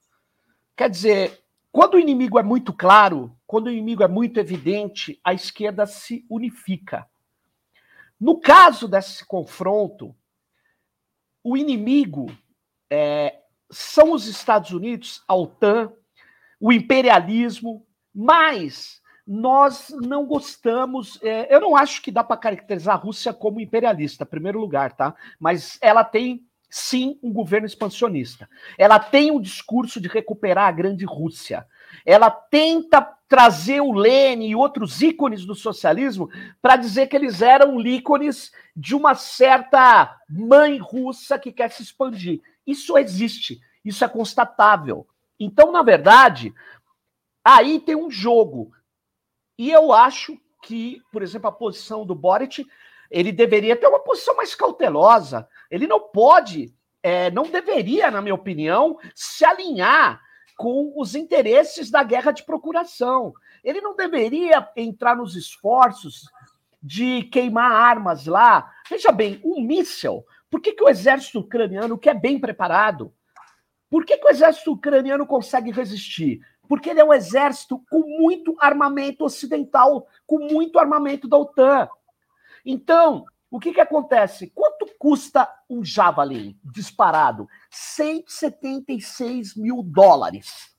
Quer 0.76 0.90
dizer, 0.90 1.42
quando 1.70 1.94
o 1.94 1.98
inimigo 1.98 2.38
é 2.38 2.42
muito 2.42 2.72
claro, 2.72 3.36
quando 3.46 3.66
o 3.66 3.70
inimigo 3.70 4.02
é 4.02 4.08
muito 4.08 4.38
evidente, 4.38 5.20
a 5.22 5.32
esquerda 5.32 5.86
se 5.86 6.24
unifica. 6.28 7.06
No 8.18 8.40
caso 8.40 8.88
desse 8.88 9.24
confronto, 9.26 10.14
o 11.44 11.56
inimigo 11.56 12.34
é, 12.90 13.40
são 13.70 14.12
os 14.12 14.26
Estados 14.26 14.70
Unidos, 14.70 15.22
a 15.28 15.36
OTAN, 15.36 15.92
o 16.58 16.72
imperialismo, 16.72 17.86
mas 18.14 19.02
nós 19.26 19.90
não 19.90 20.24
gostamos. 20.24 21.18
É, 21.22 21.54
eu 21.54 21.60
não 21.60 21.76
acho 21.76 22.00
que 22.00 22.10
dá 22.10 22.24
para 22.24 22.36
caracterizar 22.36 22.94
a 22.94 22.98
Rússia 22.98 23.32
como 23.34 23.60
imperialista, 23.60 24.24
em 24.24 24.28
primeiro 24.28 24.58
lugar, 24.58 24.96
tá? 24.96 25.14
Mas 25.38 25.78
ela 25.82 26.02
tem 26.02 26.46
sim, 26.70 27.18
um 27.22 27.32
governo 27.32 27.66
expansionista. 27.66 28.48
Ela 28.76 28.98
tem 28.98 29.30
um 29.30 29.40
discurso 29.40 30.00
de 30.00 30.08
recuperar 30.08 30.66
a 30.66 30.72
grande 30.72 31.04
Rússia. 31.04 31.66
Ela 32.04 32.30
tenta 32.30 33.00
trazer 33.34 33.80
o 33.80 33.90
Lenin 33.90 34.50
e 34.50 34.54
outros 34.54 35.02
ícones 35.02 35.44
do 35.44 35.56
socialismo 35.56 36.30
para 36.62 36.76
dizer 36.76 37.08
que 37.08 37.16
eles 37.16 37.42
eram 37.42 37.80
ícones 37.80 38.52
de 38.76 38.94
uma 38.94 39.16
certa 39.16 40.16
mãe 40.30 40.78
russa 40.78 41.36
que 41.36 41.50
quer 41.50 41.68
se 41.72 41.82
expandir. 41.82 42.40
Isso 42.64 42.96
existe, 42.96 43.60
isso 43.84 44.04
é 44.04 44.08
constatável. 44.08 45.04
Então, 45.38 45.72
na 45.72 45.82
verdade, 45.82 46.54
aí 47.44 47.80
tem 47.80 47.96
um 47.96 48.08
jogo. 48.08 48.70
E 49.58 49.68
eu 49.68 49.92
acho 49.92 50.38
que, 50.62 51.02
por 51.10 51.20
exemplo, 51.20 51.48
a 51.48 51.52
posição 51.52 52.06
do 52.06 52.14
Boric, 52.14 52.64
ele 53.10 53.32
deveria 53.32 53.74
ter 53.74 53.88
uma 53.88 53.98
posição 53.98 54.36
mais 54.36 54.54
cautelosa. 54.54 55.48
Ele 55.68 55.88
não 55.88 55.98
pode 55.98 56.72
é, 57.02 57.32
não 57.32 57.42
deveria, 57.42 58.12
na 58.12 58.22
minha 58.22 58.34
opinião, 58.36 58.96
se 59.12 59.44
alinhar 59.44 60.22
com 60.56 60.92
os 60.96 61.14
interesses 61.14 61.90
da 61.90 62.02
guerra 62.02 62.32
de 62.32 62.44
procuração. 62.44 63.32
Ele 63.62 63.80
não 63.80 63.96
deveria 63.96 64.68
entrar 64.76 65.16
nos 65.16 65.36
esforços 65.36 66.24
de 66.82 67.22
queimar 67.24 67.72
armas 67.72 68.26
lá. 68.26 68.70
Veja 68.88 69.10
bem, 69.10 69.40
um 69.44 69.60
míssel. 69.60 70.24
Por 70.50 70.60
que, 70.60 70.72
que 70.72 70.84
o 70.84 70.88
exército 70.88 71.40
ucraniano, 71.40 71.98
que 71.98 72.08
é 72.08 72.14
bem 72.14 72.38
preparado, 72.38 73.12
por 73.90 74.04
que, 74.04 74.16
que 74.16 74.26
o 74.26 74.30
exército 74.30 74.72
ucraniano 74.72 75.26
consegue 75.26 75.70
resistir? 75.70 76.40
Porque 76.68 76.90
ele 76.90 77.00
é 77.00 77.04
um 77.04 77.12
exército 77.12 77.82
com 77.90 78.00
muito 78.00 78.56
armamento 78.60 79.24
ocidental, 79.24 80.06
com 80.26 80.38
muito 80.38 80.78
armamento 80.78 81.28
da 81.28 81.36
OTAN. 81.36 81.88
Então, 82.64 83.24
o 83.50 83.60
que, 83.60 83.72
que 83.72 83.80
acontece? 83.80 84.50
Quanto 84.54 84.73
custa 85.04 85.46
um 85.68 85.84
Javelin 85.84 86.58
disparado? 86.64 87.46
176 87.70 89.54
mil 89.54 89.82
dólares. 89.82 90.74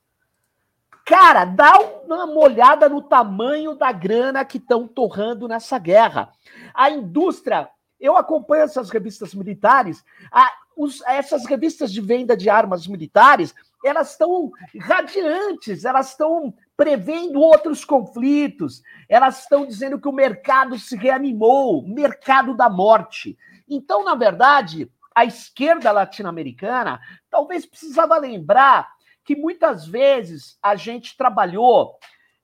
Cara, 1.06 1.46
dá 1.46 1.74
uma 2.08 2.40
olhada 2.40 2.90
no 2.90 3.04
tamanho 3.04 3.76
da 3.76 3.92
grana 3.92 4.44
que 4.44 4.58
estão 4.58 4.88
torrando 4.88 5.48
nessa 5.48 5.78
guerra. 5.78 6.32
A 6.74 6.90
indústria, 6.90 7.70
eu 8.00 8.18
acompanho 8.18 8.64
essas 8.64 8.90
revistas 8.90 9.36
militares, 9.36 10.04
a, 10.32 10.52
os, 10.76 11.04
essas 11.04 11.46
revistas 11.46 11.94
de 11.94 12.02
venda 12.02 12.36
de 12.36 12.50
armas 12.50 12.88
militares, 12.88 13.54
elas 13.86 14.14
estão 14.14 14.52
radiantes, 14.82 15.86
elas 15.86 16.10
estão 16.10 16.52
prevendo 16.76 17.40
outros 17.40 17.86
conflitos, 17.86 18.82
elas 19.08 19.42
estão 19.42 19.68
dizendo 19.68 20.02
que 20.02 20.08
o 20.08 20.12
mercado 20.12 20.80
se 20.80 20.96
reanimou, 20.96 21.88
mercado 21.88 22.56
da 22.58 22.68
morte. 22.68 23.38
Então, 23.68 24.04
na 24.04 24.16
verdade, 24.16 24.92
a 25.14 25.26
esquerda 25.26 25.92
latino-americana 25.92 27.00
talvez 27.30 27.66
precisava 27.66 28.18
lembrar 28.18 28.94
que 29.24 29.36
muitas 29.36 29.88
vezes 29.88 30.58
a 30.62 30.76
gente 30.76 31.18
trabalhou 31.18 31.98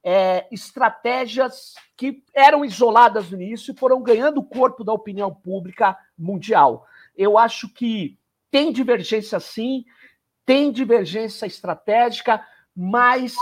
é, 0.03 0.47
estratégias 0.51 1.75
que 1.95 2.23
eram 2.33 2.65
isoladas 2.65 3.29
no 3.29 3.39
início 3.39 3.71
e 3.71 3.77
foram 3.77 4.01
ganhando 4.01 4.41
corpo 4.41 4.83
da 4.83 4.91
opinião 4.91 5.33
pública 5.33 5.95
mundial. 6.17 6.87
Eu 7.15 7.37
acho 7.37 7.69
que 7.69 8.17
tem 8.49 8.71
divergência 8.71 9.39
sim, 9.39 9.85
tem 10.45 10.71
divergência 10.71 11.45
estratégica, 11.45 12.43
mas 12.75 13.35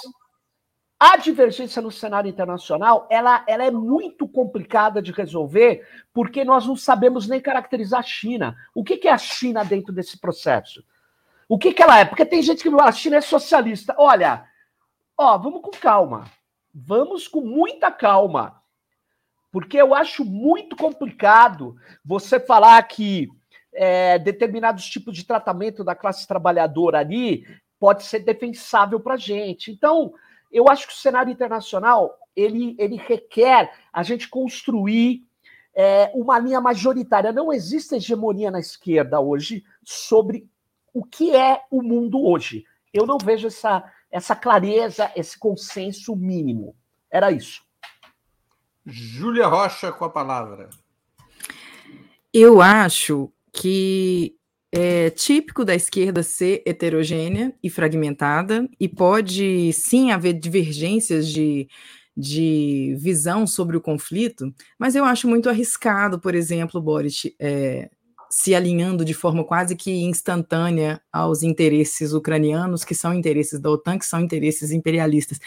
a 0.99 1.15
divergência 1.15 1.81
no 1.81 1.91
cenário 1.91 2.29
internacional 2.29 3.07
ela, 3.09 3.43
ela 3.47 3.63
é 3.63 3.71
muito 3.71 4.27
complicada 4.27 5.01
de 5.01 5.13
resolver 5.13 5.87
porque 6.13 6.43
nós 6.43 6.67
não 6.67 6.75
sabemos 6.75 7.27
nem 7.27 7.39
caracterizar 7.39 8.01
a 8.01 8.03
China. 8.03 8.57
O 8.75 8.83
que, 8.83 8.97
que 8.97 9.07
é 9.07 9.11
a 9.11 9.17
China 9.17 9.63
dentro 9.63 9.93
desse 9.93 10.19
processo? 10.19 10.83
O 11.47 11.57
que, 11.57 11.73
que 11.73 11.81
ela 11.81 11.99
é? 11.99 12.05
Porque 12.05 12.25
tem 12.25 12.43
gente 12.43 12.61
que 12.61 12.69
fala 12.69 12.89
a 12.89 12.91
China 12.91 13.15
é 13.15 13.21
socialista. 13.21 13.95
Olha, 13.97 14.45
ó, 15.17 15.37
vamos 15.37 15.61
com 15.61 15.71
calma. 15.71 16.25
Vamos 16.73 17.27
com 17.27 17.41
muita 17.41 17.89
calma. 17.89 18.61
Porque 19.51 19.77
eu 19.77 19.95
acho 19.95 20.23
muito 20.25 20.75
complicado 20.75 21.75
você 22.05 22.39
falar 22.39 22.81
que 22.83 23.29
é, 23.73 24.19
determinados 24.19 24.85
tipos 24.85 25.15
de 25.15 25.23
tratamento 25.23 25.83
da 25.83 25.95
classe 25.95 26.27
trabalhadora 26.27 26.99
ali 26.99 27.45
pode 27.79 28.03
ser 28.03 28.19
defensável 28.19 28.99
para 28.99 29.17
gente. 29.17 29.71
Então, 29.71 30.13
eu 30.51 30.67
acho 30.67 30.87
que 30.87 30.93
o 30.93 30.97
cenário 30.97 31.31
internacional 31.31 32.17
ele, 32.35 32.75
ele 32.79 32.95
requer 32.95 33.71
a 33.91 34.03
gente 34.03 34.27
construir 34.27 35.23
é, 35.75 36.11
uma 36.13 36.39
linha 36.39 36.59
majoritária. 36.61 37.31
Não 37.31 37.53
existe 37.53 37.95
hegemonia 37.95 38.51
na 38.51 38.59
esquerda 38.59 39.19
hoje 39.19 39.63
sobre 39.83 40.49
o 40.93 41.03
que 41.03 41.35
é 41.35 41.61
o 41.69 41.81
mundo 41.81 42.23
hoje. 42.23 42.65
Eu 42.93 43.05
não 43.05 43.17
vejo 43.17 43.47
essa, 43.47 43.83
essa 44.09 44.35
clareza, 44.35 45.11
esse 45.15 45.37
consenso 45.37 46.15
mínimo. 46.15 46.75
Era 47.11 47.31
isso. 47.31 47.63
Júlia 48.85 49.47
Rocha 49.47 49.91
com 49.91 50.05
a 50.05 50.09
palavra. 50.09 50.69
Eu 52.33 52.61
acho 52.61 53.31
que 53.51 54.38
é 54.71 55.09
típico 55.09 55.65
da 55.65 55.73
esquerda 55.73 56.21
ser 56.21 56.61
heterogênea 56.65 57.53
e 57.63 57.69
fragmentada, 57.69 58.69
e 58.79 58.87
pode 58.87 59.73
sim 59.73 60.11
haver 60.11 60.33
divergências 60.33 61.27
de, 61.27 61.67
de 62.15 62.95
visão 62.99 63.47
sobre 63.47 63.77
o 63.77 63.81
conflito, 63.81 64.53
mas 64.77 64.95
eu 64.95 65.03
acho 65.05 65.27
muito 65.27 65.49
arriscado, 65.49 66.19
por 66.19 66.35
exemplo, 66.35 66.81
Boris, 66.81 67.23
é, 67.39 67.89
se 68.29 68.53
alinhando 68.53 69.03
de 69.03 69.13
forma 69.13 69.43
quase 69.43 69.75
que 69.75 69.91
instantânea 70.03 71.01
aos 71.11 71.41
interesses 71.41 72.13
ucranianos, 72.13 72.83
que 72.83 72.93
são 72.93 73.13
interesses 73.13 73.59
da 73.59 73.71
OTAN, 73.71 73.97
que 73.97 74.05
são 74.05 74.21
interesses 74.21 74.71
imperialistas. 74.71 75.39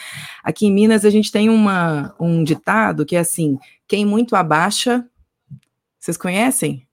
Aqui 0.42 0.66
em 0.66 0.72
Minas, 0.72 1.04
a 1.04 1.10
gente 1.10 1.30
tem 1.30 1.48
uma, 1.48 2.14
um 2.18 2.42
ditado 2.42 3.06
que 3.06 3.14
é 3.14 3.20
assim: 3.20 3.56
quem 3.86 4.04
muito 4.04 4.34
abaixa. 4.34 5.06
Vocês 6.00 6.16
conhecem? 6.16 6.84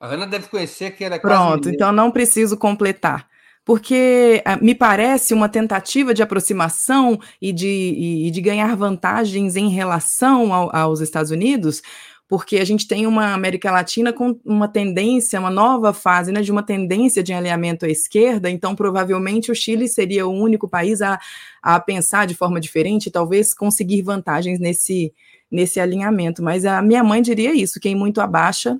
A 0.00 0.06
Ana 0.06 0.26
deve 0.26 0.48
conhecer 0.48 0.92
que 0.92 1.04
ela 1.04 1.16
é 1.16 1.18
Pronto, 1.18 1.68
então 1.68 1.90
não 1.90 2.10
preciso 2.10 2.56
completar. 2.56 3.26
Porque 3.64 4.40
ah, 4.46 4.56
me 4.56 4.74
parece 4.74 5.34
uma 5.34 5.48
tentativa 5.48 6.14
de 6.14 6.22
aproximação 6.22 7.18
e 7.42 7.52
de, 7.52 7.66
e, 7.66 8.30
de 8.30 8.40
ganhar 8.40 8.74
vantagens 8.76 9.56
em 9.56 9.68
relação 9.68 10.54
ao, 10.54 10.74
aos 10.74 11.00
Estados 11.00 11.30
Unidos, 11.30 11.82
porque 12.28 12.58
a 12.58 12.64
gente 12.64 12.86
tem 12.86 13.06
uma 13.06 13.34
América 13.34 13.70
Latina 13.70 14.12
com 14.12 14.38
uma 14.44 14.68
tendência, 14.68 15.40
uma 15.40 15.50
nova 15.50 15.92
fase, 15.92 16.30
né, 16.30 16.42
de 16.42 16.52
uma 16.52 16.62
tendência 16.62 17.22
de 17.22 17.32
alinhamento 17.32 17.84
à 17.84 17.88
esquerda, 17.88 18.48
então 18.48 18.76
provavelmente 18.76 19.50
o 19.50 19.54
Chile 19.54 19.88
seria 19.88 20.26
o 20.26 20.32
único 20.32 20.68
país 20.68 21.02
a, 21.02 21.18
a 21.62 21.80
pensar 21.80 22.26
de 22.26 22.34
forma 22.34 22.60
diferente, 22.60 23.10
talvez 23.10 23.52
conseguir 23.52 24.02
vantagens 24.02 24.60
nesse, 24.60 25.12
nesse 25.50 25.80
alinhamento. 25.80 26.42
Mas 26.42 26.64
a 26.64 26.80
minha 26.80 27.02
mãe 27.02 27.20
diria 27.20 27.54
isso: 27.54 27.80
quem 27.80 27.94
muito 27.94 28.20
abaixa 28.20 28.78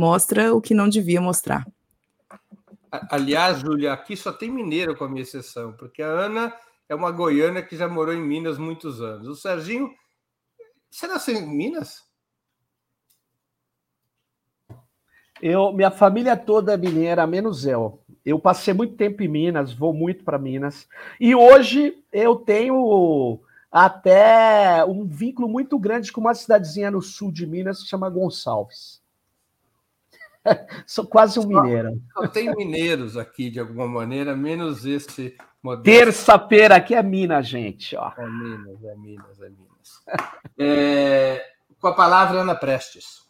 mostra 0.00 0.54
o 0.54 0.62
que 0.62 0.72
não 0.72 0.88
devia 0.88 1.20
mostrar. 1.20 1.66
Aliás, 2.90 3.60
Júlia, 3.60 3.92
aqui 3.92 4.16
só 4.16 4.32
tem 4.32 4.50
mineiro 4.50 4.96
com 4.96 5.04
a 5.04 5.08
minha 5.08 5.22
exceção, 5.22 5.74
porque 5.74 6.02
a 6.02 6.08
Ana 6.08 6.52
é 6.88 6.94
uma 6.94 7.10
goiana 7.10 7.62
que 7.62 7.76
já 7.76 7.86
morou 7.86 8.14
em 8.14 8.20
Minas 8.20 8.56
muitos 8.56 9.02
anos. 9.02 9.28
O 9.28 9.36
Serginho, 9.36 9.90
você 10.90 11.06
nasceu 11.06 11.36
em 11.36 11.46
Minas? 11.46 12.02
Eu, 15.40 15.72
minha 15.72 15.90
família 15.90 16.36
toda 16.36 16.74
é 16.74 16.76
mineira, 16.76 17.26
menos 17.26 17.66
eu. 17.66 18.02
Eu 18.24 18.38
passei 18.38 18.74
muito 18.74 18.96
tempo 18.96 19.22
em 19.22 19.28
Minas, 19.28 19.72
vou 19.72 19.92
muito 19.92 20.24
para 20.24 20.38
Minas. 20.38 20.88
E 21.20 21.34
hoje 21.34 22.02
eu 22.10 22.36
tenho 22.36 23.40
até 23.70 24.84
um 24.84 25.06
vínculo 25.06 25.48
muito 25.48 25.78
grande 25.78 26.10
com 26.10 26.20
uma 26.20 26.34
cidadezinha 26.34 26.90
no 26.90 27.00
sul 27.00 27.30
de 27.30 27.46
Minas 27.46 27.82
que 27.82 27.88
chama 27.88 28.10
Gonçalves. 28.10 28.99
Sou 30.86 31.06
quase 31.06 31.38
um 31.38 31.46
mineiro. 31.46 32.00
Só 32.12 32.26
tem 32.26 32.54
mineiros 32.54 33.16
aqui, 33.16 33.50
de 33.50 33.60
alguma 33.60 33.86
maneira, 33.86 34.36
menos 34.36 34.84
esse 34.84 35.36
modelo. 35.62 35.84
Terça-feira 35.84 36.76
aqui 36.76 36.94
é 36.94 37.02
Minas, 37.02 37.46
gente. 37.46 37.96
Ó. 37.96 38.12
É 38.16 38.26
Minas, 38.26 38.84
é 38.84 38.94
Minas, 38.96 39.40
é 39.40 39.48
Minas. 39.48 40.04
É, 40.58 41.44
com 41.80 41.88
a 41.88 41.94
palavra, 41.94 42.40
Ana 42.40 42.54
Prestes. 42.54 43.20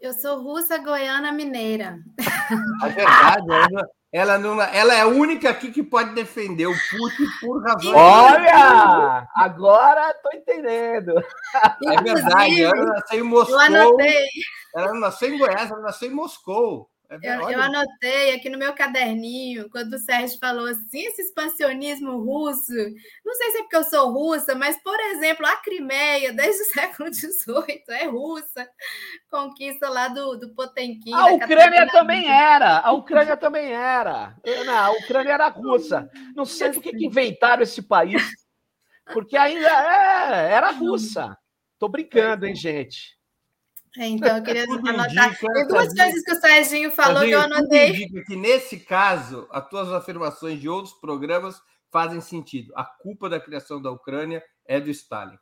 Eu 0.00 0.12
sou 0.12 0.42
russa, 0.42 0.78
goiana, 0.78 1.32
mineira. 1.32 1.98
É 2.82 2.88
verdade, 2.88 3.46
ela, 3.50 3.88
ela, 4.14 4.38
não, 4.38 4.62
ela 4.62 4.94
é 4.94 5.00
a 5.00 5.08
única 5.08 5.50
aqui 5.50 5.72
que 5.72 5.82
pode 5.82 6.14
defender 6.14 6.68
o 6.68 6.72
Putin 6.72 7.26
por 7.40 7.60
razão. 7.64 7.92
Olha! 7.96 9.28
Agora 9.34 10.08
estou 10.12 10.32
entendendo. 10.32 11.14
É 11.84 12.00
verdade, 12.00 12.62
ela 12.62 12.84
nasceu 12.84 13.18
em 13.18 13.22
Moscou. 13.24 13.60
Eu 13.60 13.60
anotei. 13.60 14.28
Ela 14.72 14.92
não 14.92 15.00
nasceu 15.00 15.34
em 15.34 15.38
Goiás, 15.38 15.68
ela 15.68 15.80
nasceu 15.80 16.08
em 16.08 16.14
Moscou. 16.14 16.88
É 17.22 17.36
eu, 17.36 17.50
eu, 17.50 17.60
anotei 17.60 18.34
aqui 18.34 18.48
no 18.48 18.58
meu 18.58 18.72
caderninho, 18.72 19.68
quando 19.70 19.94
o 19.94 19.98
Sérgio 19.98 20.38
falou 20.38 20.66
assim, 20.66 21.04
esse 21.06 21.22
expansionismo 21.22 22.18
russo, 22.18 22.72
não 23.24 23.34
sei 23.34 23.50
se 23.50 23.58
é 23.58 23.62
porque 23.62 23.76
eu 23.76 23.84
sou 23.84 24.12
russa, 24.12 24.54
mas, 24.54 24.80
por 24.82 24.98
exemplo, 24.98 25.46
a 25.46 25.56
Crimeia, 25.56 26.32
desde 26.32 26.62
o 26.62 26.66
século 26.72 27.12
XVIII, 27.12 27.82
é 27.88 28.06
russa, 28.06 28.68
conquista 29.30 29.88
lá 29.88 30.08
do, 30.08 30.36
do 30.36 30.54
Potemkin. 30.54 31.12
A 31.12 31.26
Ucrânia 31.26 31.86
também 31.88 32.30
era, 32.30 32.78
a 32.78 32.92
Ucrânia 32.92 33.36
também 33.36 33.72
era. 33.72 34.36
Não, 34.64 34.74
a 34.74 34.90
Ucrânia 34.90 35.32
era 35.32 35.48
russa. 35.48 36.10
Não 36.34 36.44
sei 36.44 36.70
por 36.72 36.82
que 36.82 36.90
inventaram 37.04 37.62
esse 37.62 37.82
país, 37.82 38.22
porque 39.12 39.36
ainda 39.36 39.68
é, 39.68 40.52
era 40.52 40.70
russa. 40.70 41.36
Tô 41.78 41.88
brincando, 41.88 42.46
hein, 42.46 42.54
gente. 42.54 43.18
É, 43.96 44.08
então, 44.08 44.36
eu 44.36 44.42
queria 44.42 44.64
anotar. 44.64 45.38
Tem 45.38 45.66
duas 45.68 45.94
coisas 45.94 46.22
que 46.24 46.32
o 46.32 46.40
Serginho 46.40 46.90
falou 46.90 47.20
Serginho, 47.20 47.38
que 47.38 47.52
eu 47.52 47.56
anotei. 47.56 47.90
Indica 47.90 48.24
que, 48.24 48.36
nesse 48.36 48.80
caso, 48.80 49.46
as 49.50 49.68
tuas 49.68 49.92
afirmações 49.92 50.60
de 50.60 50.68
outros 50.68 50.94
programas 50.94 51.60
fazem 51.92 52.20
sentido. 52.20 52.72
A 52.74 52.84
culpa 52.84 53.28
da 53.28 53.38
criação 53.38 53.80
da 53.80 53.90
Ucrânia 53.90 54.42
é 54.66 54.80
do 54.80 54.90
Stalin. 54.90 55.38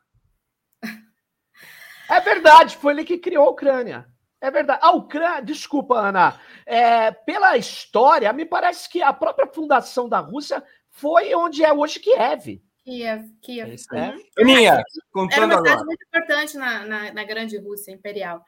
É 2.09 2.19
verdade, 2.19 2.77
foi 2.77 2.93
ele 2.93 3.05
que 3.05 3.17
criou 3.17 3.47
a 3.47 3.51
Ucrânia. 3.51 4.07
É 4.39 4.51
verdade. 4.51 4.81
A 4.83 4.91
Ucrânia, 4.91 5.41
desculpa, 5.41 5.95
Ana, 5.95 6.39
é, 6.65 7.11
pela 7.11 7.57
história, 7.57 8.31
me 8.33 8.45
parece 8.45 8.87
que 8.89 9.01
a 9.01 9.13
própria 9.13 9.47
fundação 9.47 10.07
da 10.07 10.19
Rússia 10.19 10.63
foi 10.89 11.33
onde 11.33 11.63
é 11.63 11.73
hoje 11.73 11.99
Kiev. 11.99 12.61
Kiev, 12.83 13.29
Kiev. 13.41 13.71
É 13.71 13.73
isso, 13.75 13.95
é. 13.95 14.15
Aninha, 14.37 14.83
contando 15.11 15.43
Era 15.43 15.45
uma 15.45 15.57
cidade 15.57 15.69
agora. 15.73 15.85
muito 15.85 16.03
importante 16.05 16.57
na, 16.57 16.85
na, 16.85 17.13
na 17.13 17.23
Grande 17.23 17.57
Rússia 17.57 17.91
Imperial. 17.91 18.43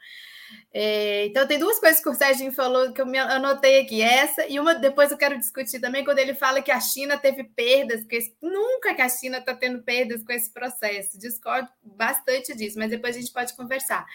É, 0.74 1.26
então, 1.26 1.48
tem 1.48 1.58
duas 1.58 1.80
coisas 1.80 2.02
que 2.02 2.10
o 2.10 2.14
Serginho 2.14 2.52
falou 2.52 2.92
que 2.92 3.02
eu 3.02 3.06
me 3.06 3.18
anotei 3.18 3.80
aqui. 3.80 4.02
Essa, 4.02 4.46
e 4.48 4.60
uma 4.60 4.76
depois 4.76 5.10
eu 5.10 5.18
quero 5.18 5.38
discutir 5.38 5.80
também, 5.80 6.04
quando 6.04 6.20
ele 6.20 6.34
fala 6.34 6.62
que 6.62 6.72
a 6.72 6.80
China 6.80 7.18
teve 7.18 7.46
perdas, 7.46 8.02
porque 8.02 8.20
nunca 8.42 8.94
que 8.94 9.02
a 9.02 9.10
China 9.10 9.38
está 9.38 9.56
tendo 9.56 9.82
perdas 9.84 10.24
com 10.24 10.34
esse 10.34 10.52
processo. 10.52 11.18
Discordo 11.18 11.70
bastante 11.82 12.56
disso, 12.56 12.78
mas 12.78 12.90
depois 12.90 13.16
a 13.16 13.20
gente 13.20 13.32
pode 13.32 13.56
conversar. 13.56 14.06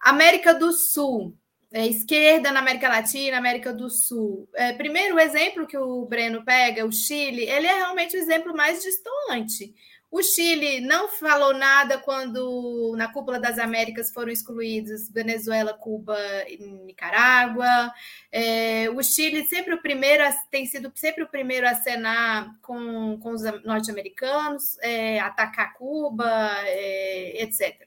América 0.00 0.54
do 0.54 0.72
Sul, 0.72 1.36
é, 1.72 1.86
esquerda 1.86 2.50
na 2.50 2.60
América 2.60 2.88
Latina, 2.88 3.38
América 3.38 3.72
do 3.72 3.88
Sul. 3.88 4.48
É, 4.54 4.72
primeiro, 4.72 5.16
o 5.16 5.20
exemplo 5.20 5.66
que 5.66 5.78
o 5.78 6.04
Breno 6.04 6.44
pega, 6.44 6.84
o 6.84 6.92
Chile, 6.92 7.42
ele 7.42 7.66
é 7.66 7.74
realmente 7.74 8.16
o 8.16 8.20
exemplo 8.20 8.54
mais 8.56 8.82
distante. 8.82 9.74
O 10.10 10.24
Chile 10.24 10.80
não 10.80 11.08
falou 11.08 11.54
nada 11.54 11.96
quando 11.96 12.94
na 12.96 13.06
cúpula 13.12 13.38
das 13.38 13.60
Américas 13.60 14.12
foram 14.12 14.32
excluídos 14.32 15.08
Venezuela, 15.08 15.72
Cuba 15.72 16.18
e 16.48 16.56
Nicarágua. 16.58 17.92
É, 18.32 18.90
o 18.90 19.00
Chile 19.04 19.44
sempre 19.44 19.72
o 19.72 19.80
primeiro 19.80 20.24
a, 20.24 20.32
tem 20.50 20.66
sido 20.66 20.90
sempre 20.96 21.22
o 21.22 21.28
primeiro 21.28 21.64
a 21.64 21.70
acenar 21.70 22.58
com, 22.60 23.20
com 23.20 23.30
os 23.30 23.42
norte-americanos, 23.64 24.76
é, 24.80 25.20
atacar 25.20 25.74
Cuba, 25.74 26.28
é, 26.64 27.44
etc. 27.44 27.86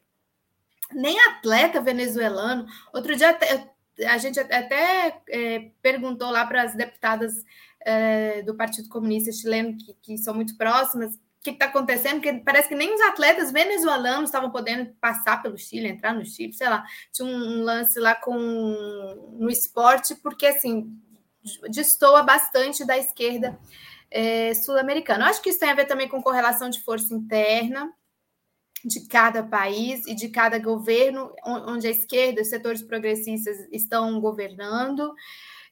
Nem 0.93 1.19
atleta 1.19 1.81
venezuelano. 1.81 2.65
Outro 2.93 3.17
dia 3.17 3.37
a 4.07 4.17
gente 4.17 4.39
até 4.39 5.21
é, 5.29 5.71
perguntou 5.81 6.31
lá 6.31 6.45
para 6.45 6.63
as 6.63 6.75
deputadas 6.75 7.33
é, 7.81 8.41
do 8.41 8.55
Partido 8.55 8.89
Comunista 8.89 9.31
Chileno, 9.31 9.77
que, 9.77 9.93
que 10.01 10.17
são 10.17 10.33
muito 10.33 10.57
próximas, 10.57 11.15
o 11.15 11.19
que 11.43 11.51
está 11.51 11.65
acontecendo, 11.65 12.21
porque 12.21 12.33
parece 12.45 12.69
que 12.69 12.75
nem 12.75 12.93
os 12.93 13.01
atletas 13.01 13.51
venezuelanos 13.51 14.29
estavam 14.29 14.49
podendo 14.49 14.93
passar 15.01 15.41
pelo 15.41 15.57
Chile, 15.57 15.89
entrar 15.89 16.13
no 16.13 16.25
Chile, 16.25 16.53
sei 16.53 16.69
lá. 16.69 16.85
Tinha 17.11 17.27
um 17.27 17.63
lance 17.63 17.99
lá 17.99 18.15
com 18.15 18.33
no 19.37 19.49
esporte, 19.49 20.15
porque 20.15 20.45
assim 20.45 20.97
destoa 21.69 22.23
bastante 22.23 22.85
da 22.85 22.97
esquerda 22.97 23.59
é, 24.09 24.53
sul-americana. 24.53 25.27
Acho 25.27 25.41
que 25.41 25.49
isso 25.49 25.59
tem 25.59 25.69
a 25.69 25.75
ver 25.75 25.85
também 25.85 26.07
com 26.07 26.23
correlação 26.23 26.69
de 26.69 26.81
força 26.81 27.13
interna 27.13 27.93
de 28.83 29.07
cada 29.07 29.43
país 29.43 30.05
e 30.07 30.13
de 30.13 30.29
cada 30.29 30.59
governo, 30.59 31.33
onde 31.45 31.87
a 31.87 31.91
esquerda, 31.91 32.41
os 32.41 32.49
setores 32.49 32.81
progressistas 32.81 33.57
estão 33.71 34.19
governando. 34.19 35.13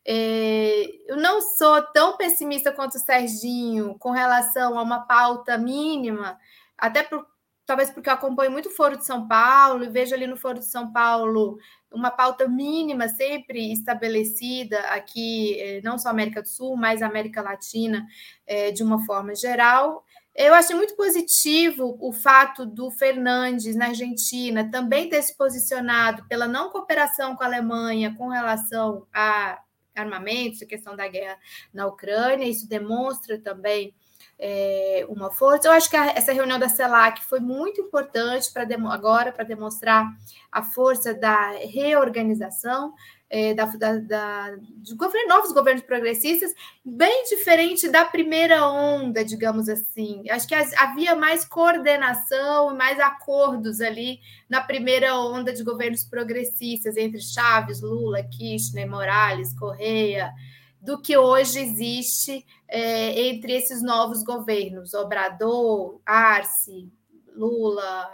É, 0.05 0.83
eu 1.07 1.17
não 1.17 1.41
sou 1.41 1.81
tão 1.93 2.17
pessimista 2.17 2.71
quanto 2.71 2.95
o 2.95 2.99
Serginho 2.99 3.95
com 3.99 4.11
relação 4.11 4.77
a 4.77 4.81
uma 4.81 5.01
pauta 5.01 5.57
mínima, 5.57 6.39
até 6.77 7.03
por, 7.03 7.27
talvez 7.65 7.91
porque 7.91 8.09
eu 8.09 8.13
acompanho 8.13 8.51
muito 8.51 8.69
o 8.69 8.71
Foro 8.71 8.97
de 8.97 9.05
São 9.05 9.27
Paulo 9.27 9.83
e 9.83 9.89
vejo 9.89 10.15
ali 10.15 10.25
no 10.25 10.37
Foro 10.37 10.59
de 10.59 10.65
São 10.65 10.91
Paulo 10.91 11.57
uma 11.91 12.09
pauta 12.09 12.47
mínima 12.47 13.09
sempre 13.09 13.71
estabelecida 13.71 14.79
aqui, 14.87 15.59
é, 15.59 15.81
não 15.83 15.97
só 15.97 16.09
América 16.09 16.41
do 16.41 16.47
Sul, 16.47 16.75
mas 16.77 17.01
América 17.01 17.41
Latina 17.41 18.07
é, 18.47 18.71
de 18.71 18.81
uma 18.81 19.05
forma 19.05 19.35
geral. 19.35 20.03
Eu 20.33 20.53
achei 20.53 20.75
muito 20.75 20.95
positivo 20.95 21.97
o 21.99 22.13
fato 22.13 22.65
do 22.65 22.89
Fernandes, 22.89 23.75
na 23.75 23.87
Argentina, 23.87 24.69
também 24.71 25.09
ter 25.09 25.21
se 25.21 25.35
posicionado 25.35 26.25
pela 26.27 26.47
não 26.47 26.69
cooperação 26.69 27.35
com 27.35 27.43
a 27.43 27.47
Alemanha 27.47 28.15
com 28.17 28.29
relação 28.29 29.05
a 29.13 29.61
armamentos, 29.93 30.61
a 30.61 30.65
questão 30.65 30.95
da 30.95 31.07
guerra 31.07 31.37
na 31.73 31.85
Ucrânia. 31.85 32.47
Isso 32.47 32.67
demonstra 32.67 33.37
também 33.37 33.93
é, 34.39 35.05
uma 35.09 35.29
força. 35.29 35.67
Eu 35.67 35.73
acho 35.73 35.89
que 35.89 35.97
a, 35.97 36.11
essa 36.11 36.31
reunião 36.31 36.57
da 36.57 36.69
CELAC 36.69 37.23
foi 37.25 37.39
muito 37.39 37.81
importante 37.81 38.51
para 38.51 38.65
agora 38.89 39.31
para 39.31 39.43
demonstrar 39.43 40.07
a 40.51 40.63
força 40.63 41.13
da 41.13 41.51
reorganização 41.51 42.93
é, 43.33 43.53
da, 43.53 43.63
da, 43.63 43.97
da, 43.97 44.55
de 44.57 44.93
novos 45.25 45.53
governos 45.53 45.83
progressistas, 45.83 46.53
bem 46.83 47.23
diferente 47.29 47.87
da 47.87 48.03
primeira 48.03 48.67
onda, 48.67 49.23
digamos 49.23 49.69
assim. 49.69 50.29
Acho 50.29 50.45
que 50.45 50.53
as, 50.53 50.73
havia 50.73 51.15
mais 51.15 51.45
coordenação 51.45 52.73
e 52.73 52.77
mais 52.77 52.99
acordos 52.99 53.79
ali 53.79 54.19
na 54.49 54.59
primeira 54.59 55.17
onda 55.17 55.53
de 55.53 55.63
governos 55.63 56.03
progressistas, 56.03 56.97
entre 56.97 57.21
Chaves, 57.21 57.81
Lula, 57.81 58.21
Kirchner, 58.21 58.89
Morales, 58.89 59.57
Correia, 59.57 60.33
do 60.81 61.01
que 61.01 61.15
hoje 61.15 61.59
existe 61.59 62.45
é, 62.67 63.27
entre 63.29 63.53
esses 63.53 63.81
novos 63.81 64.23
governos, 64.23 64.93
Obrador, 64.93 66.01
Arce, 66.05 66.91
Lula, 67.33 68.11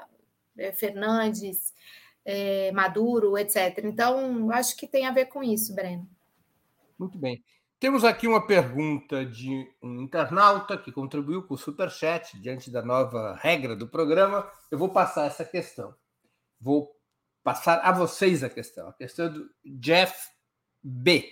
é, 0.55 0.71
Fernandes 0.71 1.75
é, 2.27 2.73
Maduro, 2.73 3.37
etc. 3.37 3.79
Então, 3.85 4.51
acho 4.51 4.75
que 4.75 4.85
tem 4.85 5.07
a 5.07 5.11
ver 5.11 5.27
com 5.27 5.41
isso, 5.41 5.73
Breno. 5.73 6.05
Muito 6.99 7.17
bem. 7.17 7.41
Temos 7.79 8.03
aqui 8.03 8.27
uma 8.27 8.45
pergunta 8.45 9.25
de 9.25 9.65
um 9.81 10.01
internauta 10.01 10.77
que 10.77 10.91
contribuiu 10.91 11.43
com 11.43 11.53
o 11.53 11.57
Superchat 11.57 12.37
diante 12.41 12.69
da 12.69 12.81
nova 12.81 13.39
regra 13.41 13.77
do 13.77 13.87
programa. 13.87 14.51
Eu 14.69 14.77
vou 14.77 14.89
passar 14.89 15.25
essa 15.25 15.45
questão. 15.45 15.95
Vou 16.59 16.93
passar 17.41 17.79
a 17.79 17.93
vocês 17.93 18.43
a 18.43 18.49
questão. 18.49 18.89
A 18.89 18.93
questão 18.93 19.31
do 19.31 19.49
Jeff 19.63 20.29
B. 20.83 21.31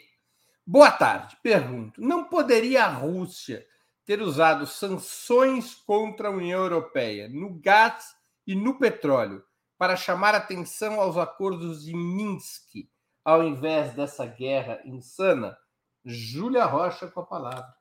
Boa 0.65 0.91
tarde. 0.91 1.35
Pergunto: 1.43 1.99
não 1.99 2.23
poderia 2.23 2.85
a 2.85 2.89
Rússia 2.89 3.67
ter 4.05 4.21
usado 4.21 4.65
sanções 4.65 5.73
contra 5.73 6.29
a 6.29 6.31
União 6.31 6.61
Europeia 6.61 7.27
no 7.27 7.55
gás 7.55 8.15
e 8.47 8.55
no 8.55 8.77
petróleo 8.77 9.43
para 9.77 9.95
chamar 9.95 10.35
atenção 10.35 10.99
aos 10.99 11.17
acordos 11.17 11.83
de 11.83 11.95
Minsk, 11.95 12.87
ao 13.23 13.43
invés 13.43 13.93
dessa 13.93 14.25
guerra 14.25 14.79
insana? 14.85 15.57
Júlia 16.05 16.65
Rocha 16.65 17.07
com 17.07 17.21
a 17.21 17.25
palavra. 17.25 17.73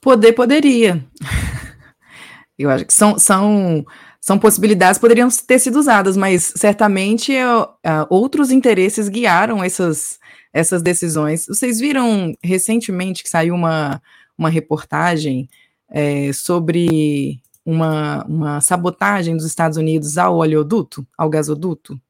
Poder 0.00 0.32
poderia. 0.32 1.04
Eu 2.56 2.70
acho 2.70 2.84
que 2.86 2.94
são, 2.94 3.18
são, 3.18 3.84
são 4.20 4.38
possibilidades 4.38 4.98
que 4.98 5.02
poderiam 5.02 5.28
ter 5.46 5.58
sido 5.58 5.78
usadas, 5.78 6.16
mas 6.16 6.52
certamente 6.56 7.32
uh, 7.32 8.06
outros 8.10 8.50
interesses 8.50 9.08
guiaram 9.08 9.62
essas, 9.62 10.18
essas 10.52 10.82
decisões. 10.82 11.46
Vocês 11.46 11.78
viram 11.78 12.34
recentemente 12.42 13.22
que 13.22 13.28
saiu 13.28 13.54
uma, 13.54 14.02
uma 14.36 14.50
reportagem 14.50 15.48
é, 15.88 16.32
sobre 16.32 17.40
uma, 17.68 18.24
uma 18.24 18.60
sabotagem 18.62 19.36
dos 19.36 19.44
Estados 19.44 19.76
Unidos 19.76 20.16
ao 20.16 20.38
oleoduto, 20.38 21.06
ao 21.18 21.28
gasoduto, 21.28 22.00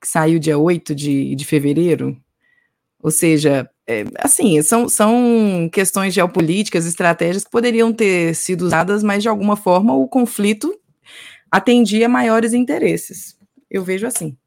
que 0.00 0.06
saiu 0.06 0.38
dia 0.38 0.56
8 0.56 0.94
de, 0.94 1.34
de 1.34 1.44
fevereiro. 1.44 2.16
Ou 3.00 3.10
seja, 3.10 3.68
é, 3.84 4.04
assim, 4.20 4.62
são, 4.62 4.88
são 4.88 5.68
questões 5.72 6.14
geopolíticas, 6.14 6.86
estratégias 6.86 7.42
que 7.42 7.50
poderiam 7.50 7.92
ter 7.92 8.36
sido 8.36 8.62
usadas, 8.62 9.02
mas 9.02 9.24
de 9.24 9.28
alguma 9.28 9.56
forma 9.56 9.92
o 9.92 10.06
conflito 10.06 10.72
atendia 11.50 12.08
maiores 12.08 12.52
interesses. 12.52 13.36
Eu 13.68 13.82
vejo 13.82 14.06
assim. 14.06 14.38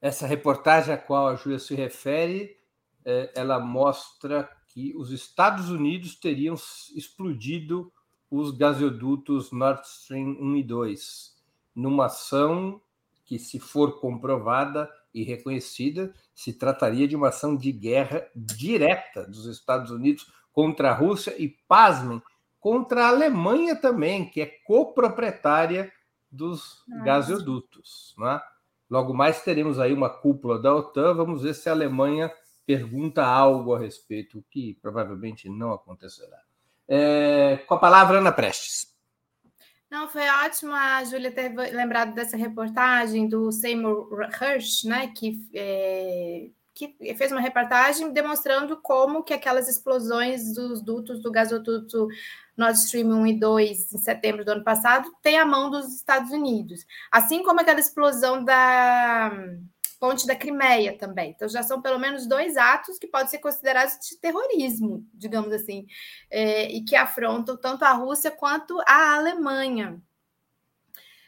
Essa 0.00 0.28
reportagem 0.28 0.94
a 0.94 0.98
qual 0.98 1.26
a 1.26 1.34
Júlia 1.34 1.58
se 1.58 1.74
refere, 1.74 2.56
é, 3.04 3.32
ela 3.34 3.58
mostra 3.58 4.48
que 4.68 4.94
os 4.96 5.10
Estados 5.10 5.70
Unidos 5.70 6.14
teriam 6.14 6.54
explodido 6.94 7.92
os 8.36 8.50
gasodutos 8.50 9.52
Nord 9.52 9.86
Stream 9.86 10.36
1 10.40 10.56
e 10.56 10.62
2, 10.64 11.36
numa 11.74 12.06
ação 12.06 12.80
que, 13.24 13.38
se 13.38 13.60
for 13.60 14.00
comprovada 14.00 14.90
e 15.12 15.22
reconhecida, 15.22 16.12
se 16.34 16.52
trataria 16.52 17.06
de 17.06 17.14
uma 17.14 17.28
ação 17.28 17.56
de 17.56 17.70
guerra 17.70 18.26
direta 18.34 19.24
dos 19.24 19.46
Estados 19.46 19.90
Unidos 19.92 20.26
contra 20.52 20.90
a 20.90 20.94
Rússia 20.94 21.34
e, 21.40 21.48
pasmem, 21.68 22.20
contra 22.58 23.04
a 23.04 23.08
Alemanha 23.08 23.76
também, 23.76 24.28
que 24.28 24.40
é 24.40 24.46
coproprietária 24.46 25.92
dos 26.30 26.82
Nossa. 26.88 27.04
gasodutos. 27.04 28.14
Né? 28.18 28.40
Logo 28.90 29.14
mais 29.14 29.42
teremos 29.42 29.78
aí 29.78 29.92
uma 29.92 30.10
cúpula 30.10 30.58
da 30.58 30.74
OTAN, 30.74 31.14
vamos 31.14 31.42
ver 31.42 31.54
se 31.54 31.68
a 31.68 31.72
Alemanha 31.72 32.32
pergunta 32.66 33.24
algo 33.24 33.74
a 33.74 33.78
respeito, 33.78 34.38
o 34.38 34.44
que 34.50 34.74
provavelmente 34.82 35.48
não 35.48 35.72
acontecerá. 35.72 36.38
É, 36.88 37.58
com 37.66 37.74
a 37.74 37.78
palavra, 37.78 38.18
Ana 38.18 38.32
Prestes. 38.32 38.92
Não, 39.90 40.08
foi 40.08 40.28
ótimo 40.28 40.72
a 40.72 41.04
Júlia 41.04 41.30
ter 41.30 41.48
lembrado 41.72 42.14
dessa 42.14 42.36
reportagem 42.36 43.28
do 43.28 43.52
Seymour 43.52 44.28
Hersh, 44.40 44.84
né, 44.84 45.12
que 45.14 45.48
é, 45.54 46.48
que 46.74 46.92
fez 47.14 47.30
uma 47.30 47.40
reportagem 47.40 48.12
demonstrando 48.12 48.76
como 48.82 49.22
que 49.22 49.32
aquelas 49.32 49.68
explosões 49.68 50.52
dos 50.52 50.82
dutos 50.82 51.22
do 51.22 51.30
gasoduto 51.30 52.08
Nord 52.56 52.76
Stream 52.78 53.10
1 53.10 53.26
e 53.28 53.38
2 53.38 53.92
em 53.92 53.98
setembro 53.98 54.44
do 54.44 54.50
ano 54.50 54.64
passado 54.64 55.08
tem 55.22 55.38
a 55.38 55.46
mão 55.46 55.70
dos 55.70 55.94
Estados 55.94 56.32
Unidos, 56.32 56.84
assim 57.12 57.44
como 57.44 57.60
aquela 57.60 57.78
explosão 57.78 58.44
da 58.44 59.30
ponte 59.94 60.26
da 60.26 60.36
Crimeia 60.36 60.96
também. 60.96 61.30
Então 61.30 61.48
já 61.48 61.62
são 61.62 61.80
pelo 61.80 61.98
menos 61.98 62.26
dois 62.26 62.56
atos 62.56 62.98
que 62.98 63.06
podem 63.06 63.28
ser 63.28 63.38
considerados 63.38 63.98
de 64.08 64.18
terrorismo, 64.18 65.06
digamos 65.14 65.52
assim, 65.52 65.86
é, 66.30 66.70
e 66.70 66.84
que 66.84 66.96
afrontam 66.96 67.56
tanto 67.56 67.84
a 67.84 67.92
Rússia 67.92 68.30
quanto 68.30 68.78
a 68.86 69.14
Alemanha. 69.16 70.00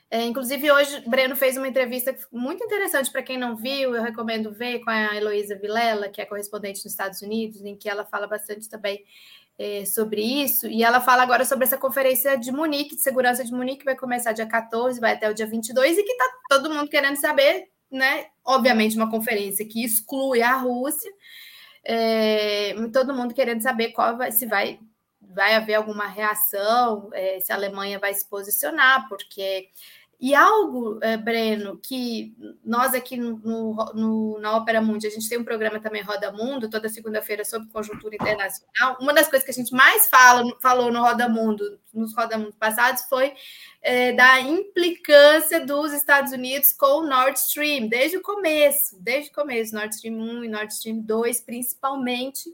É, 0.09 0.23
inclusive, 0.25 0.71
hoje, 0.71 1.03
Breno 1.09 1.35
fez 1.35 1.57
uma 1.57 1.67
entrevista 1.67 2.17
muito 2.31 2.63
interessante 2.63 3.11
para 3.11 3.23
quem 3.23 3.37
não 3.37 3.57
viu, 3.57 3.95
eu 3.95 4.03
recomendo 4.03 4.53
ver, 4.53 4.79
com 4.81 4.91
a 4.91 5.17
Heloísa 5.17 5.57
Vilela, 5.57 6.09
que 6.09 6.21
é 6.21 6.25
correspondente 6.25 6.85
nos 6.85 6.93
Estados 6.93 7.23
Unidos, 7.23 7.65
em 7.65 7.77
que 7.77 7.89
ela 7.89 8.05
fala 8.05 8.29
bastante 8.29 8.69
também 8.69 9.05
é, 9.59 9.85
sobre 9.85 10.23
isso. 10.23 10.69
E 10.69 10.85
ela 10.85 11.01
fala 11.01 11.23
agora 11.23 11.45
sobre 11.45 11.65
essa 11.65 11.77
conferência 11.77 12.37
de 12.37 12.53
Munique, 12.53 12.95
de 12.95 13.03
segurança 13.03 13.45
de 13.45 13.53
Munique, 13.53 13.81
que 13.81 13.85
vai 13.85 13.97
começar 13.97 14.33
dia 14.33 14.47
14, 14.47 15.01
vai 15.01 15.15
até 15.15 15.29
o 15.29 15.35
dia 15.35 15.47
22, 15.47 15.99
e 15.99 16.03
que 16.05 16.13
está 16.13 16.25
todo 16.49 16.73
mundo 16.73 16.89
querendo 16.89 17.17
saber, 17.17 17.69
né? 17.91 18.27
Obviamente, 18.45 18.97
uma 18.97 19.11
conferência 19.11 19.67
que 19.67 19.85
exclui 19.85 20.43
a 20.43 20.57
Rússia, 20.57 21.11
é, 21.85 22.75
todo 22.93 23.15
mundo 23.15 23.35
querendo 23.35 23.63
saber 23.63 23.93
qual 23.93 24.17
vai, 24.17 24.33
se 24.33 24.47
vai 24.47 24.81
vai 25.37 25.55
haver 25.55 25.75
alguma 25.75 26.07
reação, 26.07 27.11
é, 27.13 27.41
se 27.41 27.53
a 27.53 27.57
Alemanha 27.57 27.99
vai 27.99 28.15
se 28.15 28.27
posicionar, 28.29 29.07
porque 29.09 29.69
e 30.19 30.35
algo, 30.35 30.99
é, 31.03 31.17
Breno, 31.17 31.79
que 31.79 32.35
nós 32.65 32.95
aqui 32.95 33.19
no, 33.19 33.37
no, 33.95 34.39
na 34.41 34.57
Ópera 34.57 34.81
Mundi, 34.81 35.07
a 35.07 35.11
gente 35.11 35.29
tem 35.29 35.39
um 35.39 35.45
programa 35.45 35.79
também 35.79 36.03
Roda 36.03 36.33
Mundo, 36.33 36.71
toda 36.71 36.89
segunda-feira 36.89 37.45
sobre 37.45 37.69
conjuntura 37.69 38.15
internacional. 38.15 38.97
Uma 38.99 39.13
das 39.13 39.29
coisas 39.29 39.45
que 39.45 39.51
a 39.51 39.55
gente 39.55 39.75
mais 39.75 40.09
fala, 40.09 40.43
falou 40.61 40.91
no 40.91 41.01
Roda 41.01 41.29
Mundo, 41.29 41.79
nos 41.93 42.17
Roda 42.17 42.39
Mundo 42.39 42.55
passados, 42.59 43.03
foi 43.03 43.35
é, 43.83 44.13
da 44.13 44.41
implicância 44.41 45.65
dos 45.65 45.93
Estados 45.93 46.33
Unidos 46.33 46.73
com 46.73 47.03
o 47.03 47.07
Nord 47.07 47.39
Stream, 47.39 47.89
desde 47.89 48.17
o 48.17 48.23
começo, 48.23 48.97
desde 48.99 49.31
o 49.31 49.35
começo, 49.35 49.75
Nord 49.75 49.95
Stream 49.95 50.17
1 50.17 50.45
e 50.45 50.49
Nord 50.49 50.73
Stream 50.73 51.01
2, 51.01 51.41
principalmente 51.43 52.51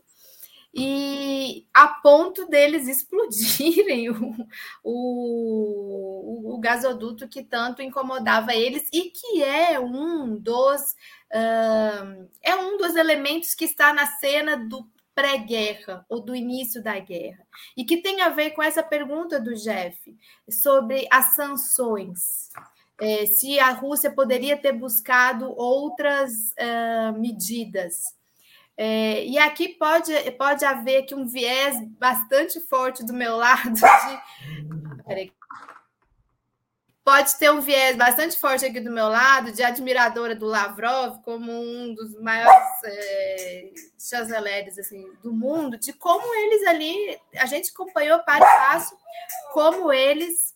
e 0.74 1.66
a 1.74 1.88
ponto 1.88 2.46
deles 2.46 2.88
explodirem 2.88 4.08
o, 4.11 4.46
o, 4.82 6.54
o, 6.54 6.58
gasoduto 6.58 7.28
que 7.28 7.42
tanto 7.42 7.82
incomodava 7.82 8.54
eles 8.54 8.88
e 8.90 9.11
que 9.11 9.42
é 9.42 9.78
um 9.78 10.37
dos 10.37 10.92
uh, 11.30 12.28
é 12.42 12.56
um 12.56 12.78
dos 12.78 12.96
elementos 12.96 13.54
que 13.54 13.66
está 13.66 13.92
na 13.92 14.06
cena 14.06 14.56
do 14.56 14.88
pré-guerra 15.14 16.06
ou 16.08 16.20
do 16.20 16.35
início 16.35 16.82
da 16.82 16.98
guerra 16.98 17.46
e 17.76 17.85
que 17.85 17.98
tem 17.98 18.22
a 18.22 18.30
ver 18.30 18.52
com 18.52 18.62
essa 18.62 18.82
pergunta 18.82 19.38
do 19.38 19.54
Jeff 19.54 20.16
sobre 20.48 21.06
as 21.11 21.35
sanções. 21.35 22.48
É, 22.98 23.26
se 23.26 23.58
a 23.58 23.70
Rússia 23.72 24.11
poderia 24.11 24.56
ter 24.56 24.72
buscado 24.72 25.52
outras 25.56 26.30
uh, 26.52 27.18
medidas 27.18 28.04
é, 28.76 29.24
e 29.24 29.38
aqui 29.38 29.68
pode, 29.68 30.12
pode 30.32 30.64
haver 30.64 31.02
aqui 31.02 31.14
um 31.14 31.26
viés 31.26 31.76
bastante 31.98 32.58
forte 32.61 33.04
do 33.04 33.12
meu 33.12 33.37
lado 33.37 33.72
de. 33.72 35.32
Pode 37.04 37.37
ter 37.37 37.50
um 37.50 37.61
viés 37.61 37.96
bastante 37.96 38.38
forte 38.38 38.64
aqui 38.64 38.78
do 38.78 38.90
meu 38.90 39.08
lado 39.08 39.50
de 39.50 39.62
admiradora 39.62 40.37
do 40.37 40.46
Lavrov 40.46 41.20
como 41.24 41.50
um 41.50 41.92
dos 41.94 42.14
maiores 42.20 42.64
é, 42.85 43.72
chanceleres 43.98 44.78
assim, 44.78 45.12
do 45.20 45.32
mundo, 45.32 45.76
de 45.76 45.92
como 45.92 46.32
eles 46.32 46.64
ali, 46.68 47.20
a 47.37 47.46
gente 47.46 47.70
acompanhou 47.70 48.20
para 48.20 48.38
e 48.38 48.56
passo, 48.56 48.96
como 49.52 49.92
eles 49.92 50.54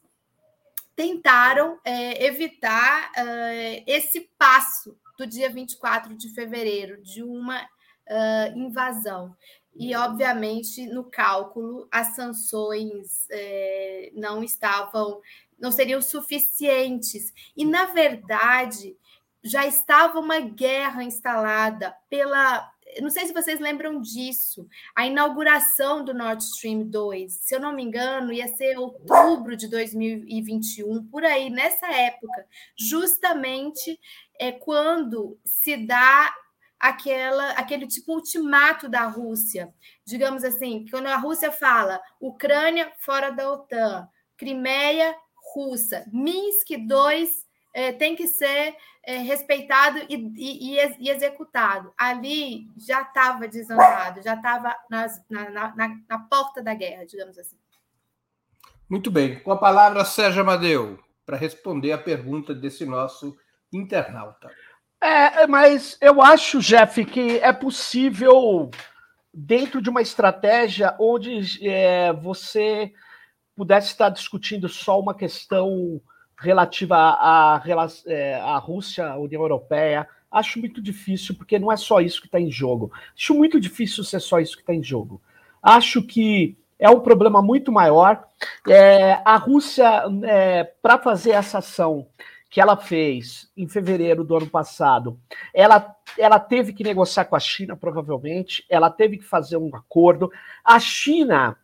tentaram 0.94 1.80
é, 1.84 2.24
evitar 2.24 3.10
é, 3.16 3.82
esse 3.84 4.30
passo 4.38 4.96
do 5.18 5.26
dia 5.26 5.50
24 5.50 6.14
de 6.14 6.32
fevereiro, 6.32 7.02
de 7.02 7.24
uma 7.24 7.68
uh, 8.08 8.58
invasão. 8.58 9.34
E, 9.78 9.94
obviamente, 9.94 10.86
no 10.86 11.04
cálculo, 11.04 11.86
as 11.90 12.14
sanções 12.14 13.26
é, 13.30 14.10
não 14.14 14.42
estavam, 14.42 15.20
não 15.58 15.70
seriam 15.70 16.00
suficientes. 16.00 17.32
E, 17.54 17.64
na 17.64 17.86
verdade, 17.86 18.96
já 19.44 19.66
estava 19.66 20.18
uma 20.18 20.40
guerra 20.40 21.04
instalada 21.04 21.94
pela. 22.08 22.72
Não 23.02 23.10
sei 23.10 23.26
se 23.26 23.34
vocês 23.34 23.60
lembram 23.60 24.00
disso. 24.00 24.66
A 24.94 25.06
inauguração 25.06 26.02
do 26.02 26.14
Nord 26.14 26.42
Stream 26.42 26.84
2, 26.84 27.32
se 27.32 27.54
eu 27.54 27.60
não 27.60 27.74
me 27.74 27.82
engano, 27.82 28.32
ia 28.32 28.48
ser 28.48 28.78
outubro 28.78 29.56
de 29.56 29.68
2021, 29.68 31.04
por 31.04 31.22
aí, 31.22 31.50
nessa 31.50 31.86
época, 31.92 32.46
justamente 32.78 34.00
é 34.40 34.52
quando 34.52 35.38
se 35.44 35.76
dá 35.76 36.34
aquela, 36.88 37.50
aquele 37.52 37.86
tipo 37.86 38.14
ultimato 38.14 38.88
da 38.88 39.04
Rússia. 39.06 39.72
Digamos 40.04 40.44
assim, 40.44 40.86
quando 40.90 41.06
a 41.06 41.16
Rússia 41.16 41.50
fala 41.50 42.00
Ucrânia 42.20 42.92
fora 43.00 43.30
da 43.30 43.50
OTAN, 43.50 44.08
Crimeia 44.36 45.16
russa, 45.54 46.04
Minsk 46.12 46.70
II 46.70 47.28
é, 47.74 47.92
tem 47.92 48.16
que 48.16 48.26
ser 48.26 48.74
é, 49.04 49.18
respeitado 49.18 49.98
e, 50.08 50.14
e, 50.36 50.78
e, 50.98 51.10
executado. 51.10 51.92
Ali 51.96 52.66
já 52.76 53.02
estava 53.02 53.46
desandado, 53.46 54.22
já 54.22 54.34
estava 54.34 54.74
na, 54.90 55.06
na, 55.30 55.96
na, 56.08 56.18
porta 56.28 56.62
da 56.62 56.74
guerra, 56.74 57.04
digamos 57.06 57.38
assim. 57.38 57.56
Muito 58.88 59.10
bem. 59.10 59.40
Com 59.40 59.52
a 59.52 59.58
palavra, 59.58 60.04
Sérgio 60.04 60.42
Amadeu, 60.42 60.98
para 61.24 61.36
responder 61.36 61.92
a 61.92 61.98
pergunta 61.98 62.54
desse 62.54 62.84
nosso 62.84 63.36
internauta. 63.72 64.50
É, 65.02 65.42
é, 65.42 65.46
mas 65.46 65.96
eu 66.00 66.22
acho, 66.22 66.60
Jeff, 66.60 67.04
que 67.04 67.38
é 67.38 67.52
possível, 67.52 68.70
dentro 69.32 69.82
de 69.82 69.90
uma 69.90 70.02
estratégia 70.02 70.94
onde 70.98 71.68
é, 71.68 72.12
você 72.12 72.92
pudesse 73.54 73.88
estar 73.88 74.08
discutindo 74.10 74.68
só 74.68 74.98
uma 74.98 75.14
questão 75.14 76.00
relativa 76.38 76.96
à, 76.96 77.56
à, 77.56 77.62
é, 78.06 78.40
Rússia, 78.58 79.06
à 79.06 79.18
União 79.18 79.42
Europeia, 79.42 80.08
acho 80.30 80.58
muito 80.58 80.82
difícil, 80.82 81.34
porque 81.34 81.58
não 81.58 81.72
é 81.72 81.76
só 81.76 82.00
isso 82.00 82.20
que 82.20 82.26
está 82.26 82.40
em 82.40 82.50
jogo. 82.50 82.92
Acho 83.16 83.34
muito 83.34 83.58
difícil 83.60 84.04
ser 84.04 84.20
só 84.20 84.38
isso 84.38 84.56
que 84.56 84.62
está 84.62 84.74
em 84.74 84.82
jogo. 84.82 85.20
Acho 85.62 86.02
que 86.02 86.56
é 86.78 86.90
um 86.90 87.00
problema 87.00 87.40
muito 87.40 87.72
maior. 87.72 88.24
É, 88.68 89.20
a 89.24 89.36
Rússia, 89.36 90.04
é, 90.24 90.64
para 90.64 90.98
fazer 90.98 91.30
essa 91.30 91.58
ação, 91.58 92.06
que 92.56 92.60
ela 92.62 92.74
fez 92.78 93.50
em 93.54 93.68
fevereiro 93.68 94.24
do 94.24 94.34
ano 94.34 94.48
passado, 94.48 95.20
ela, 95.52 95.94
ela 96.18 96.40
teve 96.40 96.72
que 96.72 96.82
negociar 96.82 97.26
com 97.26 97.36
a 97.36 97.38
China, 97.38 97.76
provavelmente, 97.76 98.64
ela 98.70 98.88
teve 98.88 99.18
que 99.18 99.24
fazer 99.24 99.58
um 99.58 99.68
acordo. 99.76 100.32
A 100.64 100.80
China, 100.80 101.54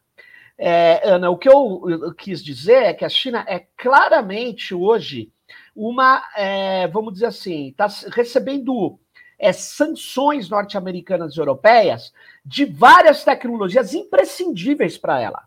é, 0.58 1.00
Ana, 1.02 1.30
o 1.30 1.38
que 1.38 1.48
eu, 1.48 1.82
eu, 1.88 2.12
quis 2.12 2.44
dizer 2.44 2.82
é 2.82 2.92
que 2.92 3.06
a 3.06 3.08
China 3.08 3.42
é 3.48 3.60
claramente 3.74 4.74
hoje 4.74 5.32
uma, 5.74 6.22
é, 6.36 6.86
vamos 6.88 7.14
dizer 7.14 7.26
assim, 7.28 7.68
está 7.68 7.86
recebendo 8.10 9.00
é, 9.38 9.50
sanções 9.50 10.50
norte-americanas 10.50 11.34
e 11.34 11.40
europeias 11.40 12.12
de 12.44 12.66
várias 12.66 13.24
tecnologias 13.24 13.94
imprescindíveis 13.94 14.98
para 14.98 15.18
ela, 15.18 15.44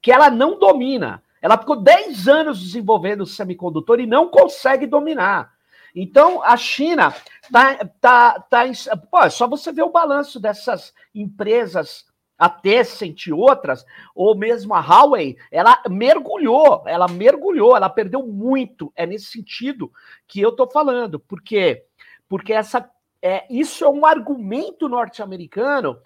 que 0.00 0.10
ela 0.10 0.30
não 0.30 0.58
domina. 0.58 1.22
Ela 1.46 1.56
ficou 1.56 1.76
10 1.76 2.26
anos 2.26 2.60
desenvolvendo 2.60 3.20
o 3.20 3.26
semicondutor 3.26 4.00
e 4.00 4.06
não 4.06 4.28
consegue 4.28 4.84
dominar. 4.84 5.54
Então, 5.94 6.42
a 6.42 6.56
China 6.56 7.14
tá, 7.52 7.76
tá, 8.00 8.40
tá 8.40 8.64
pô, 9.08 9.22
é 9.22 9.30
só 9.30 9.46
você 9.46 9.70
ver 9.70 9.84
o 9.84 9.92
balanço 9.92 10.40
dessas 10.40 10.92
empresas, 11.14 12.04
a 12.36 12.48
Tencent 12.48 13.28
e 13.28 13.32
outras, 13.32 13.86
ou 14.12 14.36
mesmo 14.36 14.74
a 14.74 14.80
Huawei, 14.80 15.36
ela 15.52 15.80
mergulhou, 15.88 16.82
ela 16.84 17.06
mergulhou, 17.06 17.76
ela 17.76 17.88
perdeu 17.88 18.26
muito. 18.26 18.92
É 18.96 19.06
nesse 19.06 19.26
sentido 19.26 19.92
que 20.26 20.40
eu 20.40 20.48
estou 20.48 20.68
falando, 20.68 21.20
porque 21.20 21.84
porque 22.28 22.52
essa 22.52 22.90
é, 23.22 23.46
isso 23.48 23.84
é 23.84 23.88
um 23.88 24.04
argumento 24.04 24.88
norte-americano 24.88 25.96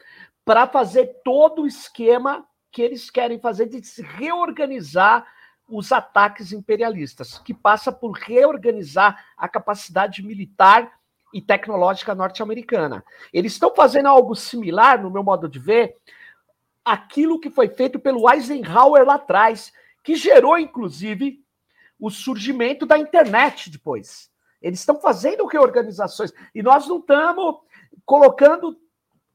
para 0.44 0.66
fazer 0.66 1.22
todo 1.24 1.62
o 1.62 1.66
esquema 1.66 2.46
que 2.70 2.82
eles 2.82 3.10
querem 3.10 3.38
fazer 3.38 3.66
de 3.66 3.84
se 3.84 4.02
reorganizar 4.02 5.26
os 5.70 5.92
ataques 5.92 6.52
imperialistas, 6.52 7.38
que 7.38 7.54
passa 7.54 7.92
por 7.92 8.12
reorganizar 8.12 9.24
a 9.36 9.48
capacidade 9.48 10.22
militar 10.22 10.92
e 11.32 11.40
tecnológica 11.40 12.14
norte-americana. 12.14 13.04
Eles 13.32 13.52
estão 13.52 13.74
fazendo 13.74 14.08
algo 14.08 14.34
similar, 14.34 15.00
no 15.00 15.10
meu 15.10 15.22
modo 15.22 15.48
de 15.48 15.58
ver, 15.58 15.96
aquilo 16.84 17.40
que 17.40 17.50
foi 17.50 17.68
feito 17.68 17.98
pelo 17.98 18.30
Eisenhower 18.30 19.04
lá 19.04 19.14
atrás, 19.14 19.72
que 20.02 20.16
gerou, 20.16 20.58
inclusive, 20.58 21.44
o 21.98 22.10
surgimento 22.10 22.86
da 22.86 22.98
internet 22.98 23.70
depois. 23.70 24.30
Eles 24.60 24.80
estão 24.80 25.00
fazendo 25.00 25.46
reorganizações. 25.46 26.32
E 26.54 26.62
nós 26.62 26.86
não 26.88 26.98
estamos 26.98 27.56
colocando 28.04 28.76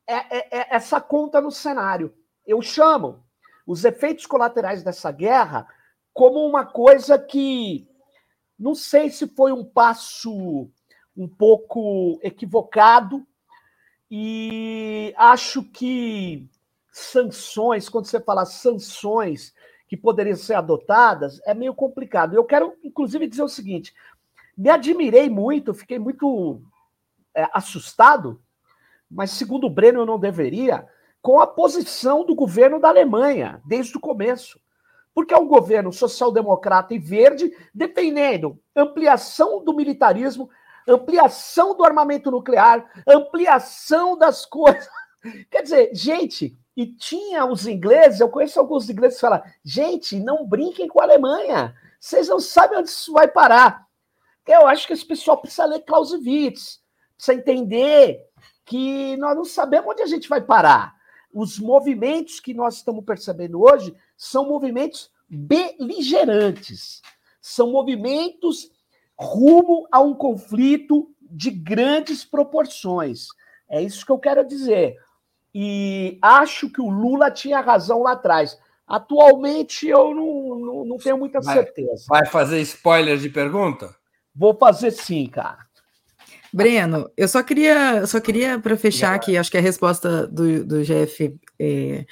é, 0.07 0.37
é, 0.37 0.59
é, 0.59 0.75
essa 0.75 0.99
conta 0.99 1.39
no 1.41 1.51
cenário. 1.51 2.13
Eu 2.45 2.61
chamo 2.61 3.23
os 3.65 3.85
efeitos 3.85 4.25
colaterais 4.25 4.83
dessa 4.83 5.11
guerra 5.11 5.67
como 6.15 6.45
uma 6.45 6.65
coisa 6.65 7.19
que 7.19 7.85
não 8.57 8.73
sei 8.73 9.09
se 9.09 9.27
foi 9.27 9.51
um 9.51 9.65
passo 9.65 10.71
um 11.15 11.27
pouco 11.27 12.17
equivocado 12.23 13.27
e 14.09 15.13
acho 15.17 15.61
que 15.61 16.49
sanções, 16.89 17.89
quando 17.89 18.05
você 18.05 18.21
fala 18.21 18.45
sanções 18.45 19.53
que 19.89 19.97
poderiam 19.97 20.37
ser 20.37 20.53
adotadas, 20.53 21.41
é 21.45 21.53
meio 21.53 21.75
complicado. 21.75 22.33
Eu 22.33 22.45
quero, 22.45 22.77
inclusive, 22.81 23.27
dizer 23.27 23.43
o 23.43 23.49
seguinte: 23.49 23.93
me 24.57 24.69
admirei 24.69 25.29
muito, 25.29 25.73
fiquei 25.73 25.99
muito 25.99 26.61
é, 27.35 27.45
assustado, 27.51 28.41
mas 29.11 29.31
segundo 29.31 29.67
o 29.67 29.69
Breno 29.69 29.99
eu 29.99 30.05
não 30.05 30.17
deveria, 30.17 30.87
com 31.21 31.41
a 31.41 31.47
posição 31.47 32.25
do 32.25 32.33
governo 32.33 32.79
da 32.79 32.87
Alemanha, 32.87 33.61
desde 33.65 33.97
o 33.97 33.99
começo. 33.99 34.63
Porque 35.15 35.33
é 35.33 35.37
um 35.37 35.47
governo 35.47 35.91
social-democrata 35.91 36.93
e 36.93 36.99
verde 36.99 37.51
defendendo 37.73 38.59
ampliação 38.75 39.63
do 39.63 39.73
militarismo, 39.73 40.49
ampliação 40.87 41.75
do 41.75 41.85
armamento 41.85 42.29
nuclear, 42.29 42.85
ampliação 43.07 44.17
das 44.17 44.45
coisas. 44.45 44.87
Quer 45.49 45.63
dizer, 45.63 45.89
gente, 45.95 46.55
e 46.75 46.85
tinha 46.85 47.45
os 47.45 47.65
ingleses, 47.65 48.19
eu 48.19 48.29
conheço 48.29 48.59
alguns 48.59 48.89
ingleses 48.89 49.17
que 49.17 49.21
falam: 49.21 49.41
gente, 49.63 50.19
não 50.19 50.45
brinquem 50.45 50.87
com 50.87 50.99
a 50.99 51.03
Alemanha, 51.03 51.73
vocês 51.99 52.27
não 52.27 52.39
sabem 52.39 52.79
onde 52.79 52.89
isso 52.89 53.13
vai 53.13 53.27
parar. 53.27 53.85
Eu 54.45 54.67
acho 54.67 54.85
que 54.85 54.93
esse 54.93 55.05
pessoal 55.05 55.37
precisa 55.37 55.65
ler 55.65 55.79
Clausewitz, 55.79 56.81
precisa 57.15 57.37
entender 57.37 58.21
que 58.65 59.15
nós 59.17 59.35
não 59.35 59.45
sabemos 59.45 59.91
onde 59.91 60.01
a 60.01 60.07
gente 60.07 60.27
vai 60.27 60.41
parar. 60.41 60.93
Os 61.33 61.59
movimentos 61.59 62.39
que 62.39 62.53
nós 62.53 62.75
estamos 62.75 63.03
percebendo 63.03 63.61
hoje 63.61 63.95
são 64.17 64.47
movimentos 64.47 65.09
beligerantes, 65.29 67.01
são 67.41 67.71
movimentos 67.71 68.69
rumo 69.17 69.87
a 69.91 70.01
um 70.01 70.13
conflito 70.13 71.09
de 71.21 71.51
grandes 71.51 72.23
proporções. 72.23 73.27
É 73.69 73.81
isso 73.81 74.05
que 74.05 74.11
eu 74.11 74.19
quero 74.19 74.45
dizer. 74.47 74.95
E 75.53 76.17
acho 76.21 76.69
que 76.69 76.81
o 76.81 76.89
Lula 76.89 77.31
tinha 77.31 77.61
razão 77.61 78.01
lá 78.03 78.11
atrás. 78.11 78.57
Atualmente 78.87 79.87
eu 79.87 80.13
não, 80.13 80.59
não, 80.59 80.85
não 80.85 80.97
tenho 80.97 81.17
muita 81.17 81.39
vai, 81.39 81.55
certeza. 81.55 82.05
Vai 82.07 82.25
fazer 82.25 82.61
spoiler 82.61 83.17
de 83.17 83.29
pergunta? 83.29 83.95
Vou 84.35 84.55
fazer 84.55 84.91
sim, 84.91 85.27
cara. 85.27 85.65
Breno, 86.53 87.09
eu 87.17 87.27
só 87.27 87.41
queria, 87.41 88.05
só 88.05 88.19
queria 88.19 88.59
para 88.59 88.77
fechar 88.77 89.13
aqui, 89.13 89.37
acho 89.37 89.51
que 89.51 89.57
a 89.57 89.61
resposta 89.61 90.25
do, 90.27 90.63
do 90.63 90.83
Jeff 90.83 91.37
é, 91.59 92.05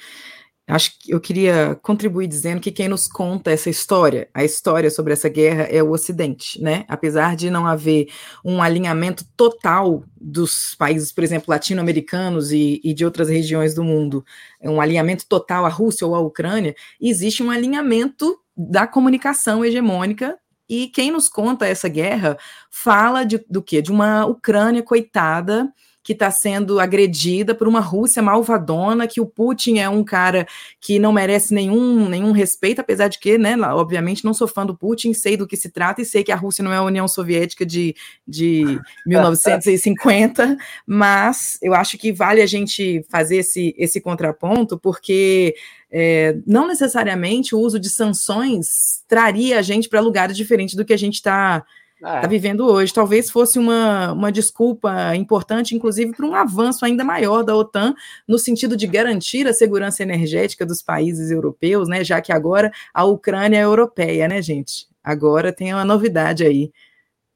Acho 0.66 0.98
que 0.98 1.12
eu 1.12 1.20
queria 1.20 1.78
contribuir 1.82 2.26
dizendo 2.26 2.58
que 2.58 2.72
quem 2.72 2.88
nos 2.88 3.06
conta 3.06 3.50
essa 3.50 3.68
história, 3.68 4.30
a 4.32 4.42
história 4.42 4.90
sobre 4.90 5.12
essa 5.12 5.28
guerra 5.28 5.64
é 5.64 5.82
o 5.82 5.90
Ocidente, 5.90 6.60
né? 6.60 6.86
Apesar 6.88 7.36
de 7.36 7.50
não 7.50 7.66
haver 7.66 8.08
um 8.42 8.62
alinhamento 8.62 9.26
total 9.36 10.02
dos 10.18 10.74
países, 10.74 11.12
por 11.12 11.22
exemplo, 11.22 11.50
latino-americanos 11.50 12.50
e, 12.50 12.80
e, 12.82 12.94
de 12.94 13.04
outras 13.04 13.28
regiões 13.28 13.74
do 13.74 13.84
mundo, 13.84 14.24
um 14.62 14.80
alinhamento 14.80 15.26
total 15.28 15.66
à 15.66 15.68
Rússia 15.68 16.06
ou 16.06 16.14
à 16.14 16.20
Ucrânia, 16.20 16.74
existe 16.98 17.42
um 17.42 17.50
alinhamento 17.50 18.38
da 18.56 18.86
comunicação 18.86 19.62
hegemônica 19.62 20.38
e 20.66 20.88
quem 20.88 21.10
nos 21.10 21.28
conta 21.28 21.66
essa 21.66 21.88
guerra 21.88 22.38
fala 22.70 23.24
de, 23.24 23.44
do 23.50 23.62
quê? 23.62 23.82
De 23.82 23.92
uma 23.92 24.24
Ucrânia 24.24 24.82
coitada 24.82 25.70
que 26.04 26.12
está 26.12 26.30
sendo 26.30 26.78
agredida 26.78 27.54
por 27.54 27.66
uma 27.66 27.80
Rússia 27.80 28.22
malvadona, 28.22 29.06
que 29.06 29.22
o 29.22 29.26
Putin 29.26 29.78
é 29.78 29.88
um 29.88 30.04
cara 30.04 30.46
que 30.78 30.98
não 30.98 31.14
merece 31.14 31.54
nenhum, 31.54 32.06
nenhum 32.10 32.30
respeito, 32.30 32.82
apesar 32.82 33.08
de 33.08 33.18
que, 33.18 33.38
né, 33.38 33.56
obviamente 33.72 34.22
não 34.22 34.34
sou 34.34 34.46
fã 34.46 34.66
do 34.66 34.76
Putin, 34.76 35.14
sei 35.14 35.34
do 35.34 35.46
que 35.46 35.56
se 35.56 35.70
trata 35.70 36.02
e 36.02 36.04
sei 36.04 36.22
que 36.22 36.30
a 36.30 36.36
Rússia 36.36 36.62
não 36.62 36.74
é 36.74 36.76
a 36.76 36.82
União 36.82 37.08
Soviética 37.08 37.64
de, 37.64 37.96
de 38.28 38.78
1950, 39.06 40.58
mas 40.86 41.58
eu 41.62 41.72
acho 41.72 41.96
que 41.96 42.12
vale 42.12 42.42
a 42.42 42.46
gente 42.46 43.02
fazer 43.08 43.38
esse, 43.38 43.74
esse 43.78 43.98
contraponto, 43.98 44.78
porque 44.78 45.54
é, 45.90 46.36
não 46.46 46.68
necessariamente 46.68 47.54
o 47.54 47.60
uso 47.60 47.80
de 47.80 47.88
sanções 47.88 49.02
traria 49.08 49.58
a 49.58 49.62
gente 49.62 49.88
para 49.88 50.00
lugares 50.00 50.36
diferentes 50.36 50.74
do 50.74 50.84
que 50.84 50.92
a 50.92 50.98
gente 50.98 51.14
está 51.14 51.64
está 52.04 52.22
é. 52.24 52.28
vivendo 52.28 52.66
hoje. 52.66 52.92
Talvez 52.92 53.30
fosse 53.30 53.58
uma, 53.58 54.12
uma 54.12 54.30
desculpa 54.30 55.16
importante, 55.16 55.74
inclusive, 55.74 56.12
para 56.12 56.26
um 56.26 56.34
avanço 56.34 56.84
ainda 56.84 57.02
maior 57.02 57.42
da 57.42 57.56
OTAN, 57.56 57.94
no 58.28 58.38
sentido 58.38 58.76
de 58.76 58.86
garantir 58.86 59.46
a 59.46 59.54
segurança 59.54 60.02
energética 60.02 60.66
dos 60.66 60.82
países 60.82 61.30
europeus, 61.30 61.88
né? 61.88 62.04
Já 62.04 62.20
que 62.20 62.32
agora 62.32 62.70
a 62.92 63.04
Ucrânia 63.04 63.58
é 63.58 63.64
europeia, 63.64 64.28
né, 64.28 64.42
gente? 64.42 64.86
Agora 65.02 65.52
tem 65.52 65.72
uma 65.72 65.84
novidade 65.84 66.44
aí. 66.44 66.70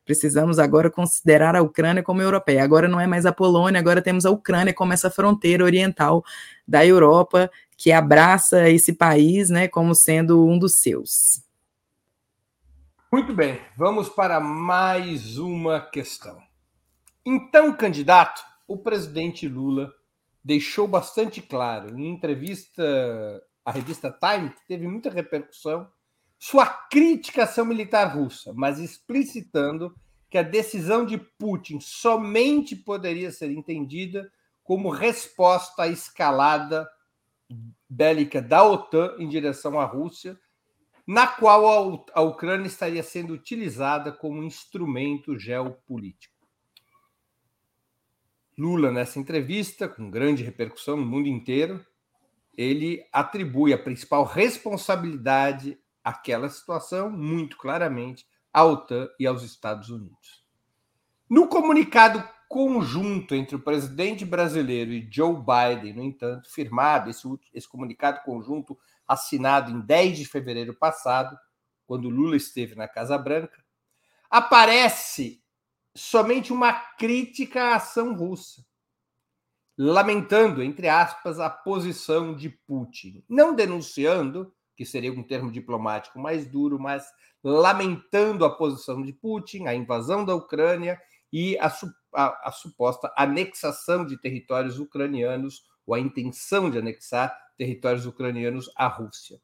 Precisamos 0.05 0.59
agora 0.59 0.91
considerar 0.91 1.55
a 1.55 1.63
Ucrânia 1.63 2.03
como 2.03 2.23
europeia. 2.23 2.63
Agora 2.65 2.89
não 2.89 2.99
é 3.01 3.07
mais 3.07 3.27
a 3.27 3.33
Polônia, 3.33 3.79
agora 3.79 4.01
temos 4.01 4.25
a 4.25 4.31
Ucrânia 4.31 4.73
como 4.73 4.93
essa 4.93 5.11
fronteira 5.11 5.65
oriental 5.65 6.25
da 6.67 6.85
Europa 6.85 7.51
que 7.77 7.93
abraça 7.93 8.69
esse 8.69 8.93
país, 8.93 9.51
né, 9.51 9.69
como 9.69 9.95
sendo 9.95 10.45
um 10.45 10.59
dos 10.59 10.75
seus. 10.77 11.48
Muito 13.11 13.33
bem, 13.33 13.59
vamos 13.75 14.11
para 14.11 14.39
mais 14.39 15.39
uma 15.39 15.81
questão. 15.81 16.43
Então, 17.25 17.75
candidato, 17.75 18.45
o 18.67 18.77
presidente 18.77 19.49
Lula 19.49 19.91
deixou 20.45 20.87
bastante 20.87 21.41
claro 21.41 21.99
em 21.99 22.07
entrevista 22.07 22.83
à 23.65 23.73
revista 23.73 24.13
Time, 24.13 24.51
que 24.51 24.67
teve 24.69 24.87
muita 24.87 25.09
repercussão, 25.09 25.91
sua 26.39 26.67
crítica 26.67 27.41
à 27.41 27.45
ação 27.45 27.65
militar 27.65 28.15
russa, 28.15 28.53
mas 28.55 28.79
explicitando 28.79 29.97
que 30.29 30.37
a 30.37 30.43
decisão 30.43 31.07
de 31.07 31.17
Putin 31.17 31.81
somente 31.81 32.77
poderia 32.77 33.33
ser 33.33 33.51
entendida 33.51 34.31
como 34.63 34.91
resposta 34.91 35.85
à 35.85 35.89
escalada 35.89 36.87
bélica 37.89 38.43
da 38.43 38.63
OTAN 38.63 39.17
em 39.19 39.27
direção 39.27 39.81
à 39.81 39.87
Rússia 39.87 40.39
na 41.09 41.27
qual 41.27 42.05
a, 42.13 42.21
Ucrânia 42.21 42.67
estaria 42.67 43.03
sendo 43.03 43.33
utilizada 43.33 44.13
como 44.13 44.43
instrumento 44.43 45.39
geopolítico. 45.39 46.37
Lula, 48.59 48.93
nessa 48.93 49.19
entrevista, 49.19 49.89
com 49.89 50.11
grande 50.11 50.43
repercussão 50.43 50.99
no 50.99 51.07
mundo 51.07 51.27
inteiro, 51.27 51.83
ele 52.55 53.07
atribui 53.11 53.73
a 53.73 53.79
principal 53.79 54.23
responsabilidade 54.23 55.79
àquela 56.05 56.51
situação, 56.51 57.09
muito 57.09 57.57
claramente, 57.57 58.27
à 58.53 58.63
OTAN 58.67 59.09
e 59.19 59.27
aos 59.27 59.43
Estados 59.43 59.89
Unidos. 59.89 60.45
No 61.27 61.49
comunicado 61.49 62.23
conjunto 62.51 63.35
entre 63.35 63.57
o 63.57 63.61
presidente 63.61 64.27
brasileiro 64.27 64.93
e 64.93 65.09
Joe 65.11 65.37
Biden, 65.37 65.95
no 65.95 66.03
entanto, 66.03 66.53
firmado, 66.53 67.09
esse, 67.09 67.27
esse 67.55 67.69
comunicado 67.69 68.21
conjunto 68.25 68.77
assinado 69.09 69.71
em 69.71 69.81
10 69.81 70.19
de 70.19 70.25
fevereiro 70.27 70.75
passado, 70.75 71.37
quando 71.87 72.11
Lula 72.11 72.37
esteve 72.37 72.75
na 72.75 72.87
Casa 72.87 73.17
Branca, 73.17 73.65
aparece 74.31 75.43
somente 75.97 76.53
uma 76.53 76.73
crítica 76.73 77.65
à 77.65 77.77
ação 77.77 78.15
russa, 78.15 78.65
lamentando, 79.77 80.63
entre 80.63 80.89
aspas, 80.89 81.41
a 81.41 81.49
posição 81.49 82.35
de 82.35 82.51
Putin, 82.51 83.25
não 83.29 83.55
denunciando, 83.55 84.53
que 84.77 84.85
seria 84.85 85.13
um 85.13 85.23
termo 85.23 85.51
diplomático 85.51 86.19
mais 86.21 86.47
duro, 86.47 86.79
mas 86.79 87.07
lamentando 87.43 88.45
a 88.45 88.55
posição 88.55 89.03
de 89.03 89.13
Putin, 89.13 89.67
a 89.67 89.75
invasão 89.75 90.25
da 90.25 90.35
Ucrânia 90.35 91.01
e 91.33 91.59
a, 91.59 91.73
a, 92.15 92.49
a 92.49 92.53
suposta 92.53 93.13
anexação 93.17 94.05
de 94.05 94.21
territórios 94.21 94.79
ucranianos, 94.79 95.65
ou 95.87 95.95
a 95.95 96.01
intenção 96.01 96.71
de 96.71 96.79
anexar 96.79 97.35
territórios 97.59 98.07
ucranianos 98.07 98.71
à 98.77 98.87
Rússia. 98.87 99.41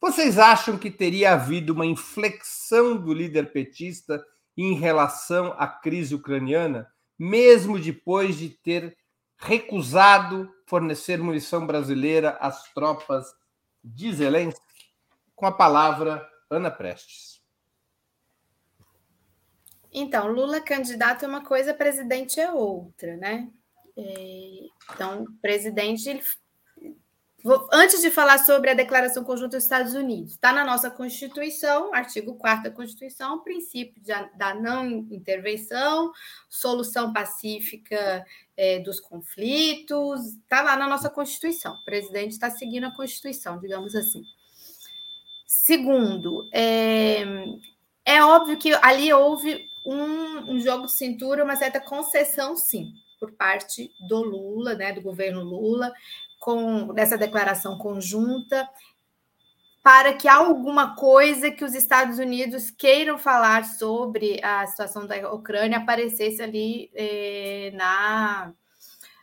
Vocês 0.00 0.38
acham 0.38 0.76
que 0.76 0.90
teria 0.90 1.32
havido 1.32 1.72
uma 1.72 1.86
inflexão 1.86 2.96
do 2.96 3.12
líder 3.12 3.50
petista 3.50 4.24
em 4.54 4.74
relação 4.74 5.54
à 5.58 5.66
crise 5.66 6.14
ucraniana, 6.14 6.92
mesmo 7.18 7.78
depois 7.78 8.36
de 8.36 8.50
ter 8.50 8.96
recusado 9.38 10.52
fornecer 10.66 11.18
munição 11.18 11.66
brasileira 11.66 12.36
às 12.40 12.70
tropas 12.74 13.24
de 13.82 14.12
Zelensky? 14.12 14.62
Com 15.34 15.46
a 15.46 15.52
palavra, 15.52 16.28
Ana 16.50 16.70
Prestes. 16.70 17.42
Então, 19.90 20.26
Lula 20.28 20.60
candidato 20.60 21.24
é 21.24 21.28
uma 21.28 21.44
coisa, 21.44 21.72
presidente 21.72 22.38
é 22.38 22.52
outra, 22.52 23.16
né? 23.16 23.48
É, 23.96 24.66
então, 24.92 25.24
presidente 25.40 26.20
Vou, 27.44 27.68
antes 27.70 28.00
de 28.00 28.10
falar 28.10 28.38
sobre 28.38 28.70
a 28.70 28.74
Declaração 28.74 29.22
Conjunta 29.22 29.58
dos 29.58 29.64
Estados 29.64 29.92
Unidos, 29.92 30.32
está 30.32 30.50
na 30.50 30.64
nossa 30.64 30.90
Constituição, 30.90 31.94
artigo 31.94 32.36
4 32.36 32.64
da 32.64 32.70
Constituição, 32.70 33.36
o 33.36 33.42
princípio 33.42 34.02
de, 34.02 34.12
da 34.38 34.54
não 34.54 34.86
intervenção, 35.10 36.10
solução 36.48 37.12
pacífica 37.12 38.24
é, 38.56 38.78
dos 38.78 38.98
conflitos, 38.98 40.38
está 40.42 40.62
lá 40.62 40.74
na 40.74 40.88
nossa 40.88 41.10
Constituição. 41.10 41.74
O 41.74 41.84
presidente 41.84 42.30
está 42.30 42.48
seguindo 42.48 42.84
a 42.84 42.96
Constituição, 42.96 43.60
digamos 43.60 43.94
assim. 43.94 44.22
Segundo, 45.46 46.48
é, 46.50 47.24
é 48.06 48.24
óbvio 48.24 48.56
que 48.56 48.72
ali 48.80 49.12
houve 49.12 49.68
um, 49.84 50.54
um 50.54 50.60
jogo 50.60 50.86
de 50.86 50.96
cintura, 50.96 51.44
uma 51.44 51.56
certa 51.56 51.78
concessão, 51.78 52.56
sim, 52.56 52.90
por 53.20 53.32
parte 53.32 53.90
do 54.08 54.22
Lula, 54.22 54.74
né, 54.74 54.92
do 54.92 55.02
governo 55.02 55.42
Lula, 55.42 55.92
com 56.44 56.92
dessa 56.92 57.16
declaração 57.16 57.78
conjunta, 57.78 58.68
para 59.82 60.12
que 60.12 60.28
alguma 60.28 60.94
coisa 60.94 61.50
que 61.50 61.64
os 61.64 61.74
Estados 61.74 62.18
Unidos 62.18 62.70
queiram 62.70 63.16
falar 63.16 63.64
sobre 63.64 64.44
a 64.44 64.66
situação 64.66 65.06
da 65.06 65.32
Ucrânia 65.32 65.78
aparecesse 65.78 66.42
ali 66.42 66.90
eh, 66.94 67.70
na, 67.72 68.52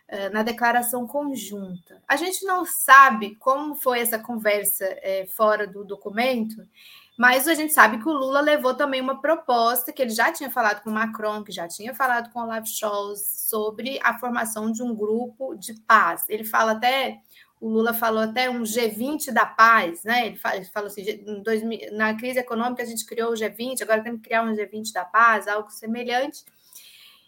eh, 0.07 0.29
na 0.29 0.41
declaração 0.41 1.05
conjunta. 1.05 2.01
A 2.07 2.15
gente 2.15 2.43
não 2.43 2.65
sabe 2.65 3.35
como 3.35 3.75
foi 3.75 3.99
essa 3.99 4.17
conversa 4.17 4.85
eh, 5.03 5.27
fora 5.27 5.67
do 5.67 5.85
documento, 5.85 6.67
mas 7.17 7.47
a 7.47 7.53
gente 7.53 7.73
sabe 7.73 7.99
que 7.99 8.07
o 8.07 8.13
Lula 8.13 8.41
levou 8.41 8.73
também 8.73 9.01
uma 9.01 9.21
proposta 9.21 9.91
que 9.91 10.01
ele 10.01 10.11
já 10.11 10.31
tinha 10.31 10.49
falado 10.49 10.81
com 10.81 10.89
o 10.89 10.93
Macron, 10.93 11.43
que 11.43 11.51
já 11.51 11.67
tinha 11.67 11.93
falado 11.93 12.31
com 12.31 12.39
o 12.39 12.43
Olaf 12.43 12.65
Scholz 12.67 13.21
sobre 13.49 13.99
a 14.03 14.17
formação 14.17 14.71
de 14.71 14.81
um 14.81 14.95
grupo 14.95 15.55
de 15.55 15.73
paz. 15.81 16.23
Ele 16.29 16.43
fala 16.43 16.71
até 16.71 17.21
o 17.61 17.69
Lula 17.69 17.93
falou 17.93 18.23
até 18.23 18.49
um 18.49 18.63
G20 18.63 19.31
da 19.31 19.45
paz, 19.45 20.03
né? 20.03 20.25
Ele 20.25 20.35
fala, 20.35 20.63
fala 20.73 20.87
assim: 20.87 21.03
2000, 21.43 21.93
na 21.93 22.15
crise 22.15 22.39
econômica 22.39 22.81
a 22.81 22.85
gente 22.87 23.05
criou 23.05 23.31
o 23.31 23.35
G20, 23.35 23.83
agora 23.83 24.01
temos 24.01 24.19
que 24.19 24.27
criar 24.27 24.41
um 24.41 24.55
G20 24.55 24.91
da 24.91 25.05
paz, 25.05 25.47
algo 25.47 25.69
semelhante, 25.69 26.43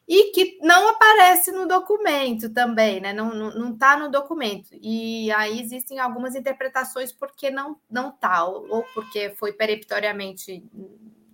e 0.08 0.32
que 0.32 0.58
não 0.62 0.90
aparece 0.90 1.52
no 1.52 1.68
documento 1.68 2.50
também, 2.50 3.00
né? 3.00 3.14
Não 3.14 3.30
está 3.30 3.38
não, 3.38 3.56
não 3.56 3.78
tá 3.78 3.98
no 3.98 4.12
documento. 4.12 4.70
E 4.74 5.32
aí 5.32 5.62
existem 5.62 6.00
algumas 6.00 6.36
interpretações 6.36 7.12
porque 7.12 7.50
não 7.50 7.80
não 7.90 8.10
está, 8.10 8.46
ou, 8.46 8.68
ou 8.70 8.84
porque 8.94 9.32
foi 9.38 9.54
peremptoriamente 9.54 10.64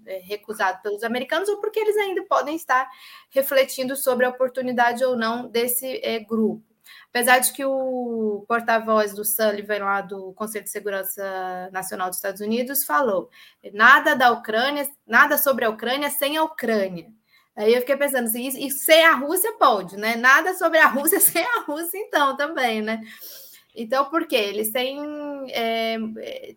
é, 0.05 0.19
recusado 0.19 0.81
pelos 0.81 1.03
americanos, 1.03 1.49
ou 1.49 1.59
porque 1.59 1.79
eles 1.79 1.97
ainda 1.97 2.23
podem 2.25 2.55
estar 2.55 2.89
refletindo 3.29 3.95
sobre 3.95 4.25
a 4.25 4.29
oportunidade 4.29 5.03
ou 5.03 5.15
não 5.15 5.47
desse 5.47 5.99
é, 6.03 6.19
grupo. 6.19 6.63
Apesar 7.09 7.39
de 7.39 7.51
que 7.53 7.65
o 7.65 8.45
porta-voz 8.47 9.13
do 9.13 9.25
Sullivan, 9.25 9.83
lá 9.83 10.01
do 10.01 10.33
Conselho 10.33 10.63
de 10.63 10.69
Segurança 10.69 11.69
Nacional 11.71 12.09
dos 12.09 12.17
Estados 12.17 12.41
Unidos, 12.41 12.85
falou: 12.85 13.29
nada 13.73 14.15
da 14.15 14.31
Ucrânia, 14.31 14.87
nada 15.07 15.37
sobre 15.37 15.65
a 15.65 15.69
Ucrânia 15.69 16.09
sem 16.09 16.37
a 16.37 16.43
Ucrânia. 16.43 17.11
Aí 17.55 17.73
eu 17.73 17.81
fiquei 17.81 17.97
pensando 17.97 18.25
assim, 18.25 18.47
e 18.47 18.71
sem 18.71 19.03
a 19.05 19.15
Rússia 19.15 19.51
pode, 19.53 19.97
né? 19.97 20.15
Nada 20.15 20.53
sobre 20.53 20.79
a 20.79 20.87
Rússia 20.87 21.19
sem 21.19 21.43
a 21.43 21.61
Rússia, 21.61 21.97
então, 21.97 22.37
também, 22.37 22.81
né? 22.81 23.01
Então, 23.75 24.09
por 24.09 24.27
quê? 24.27 24.35
Eles 24.35 24.71
têm, 24.71 24.99
é, 25.51 25.97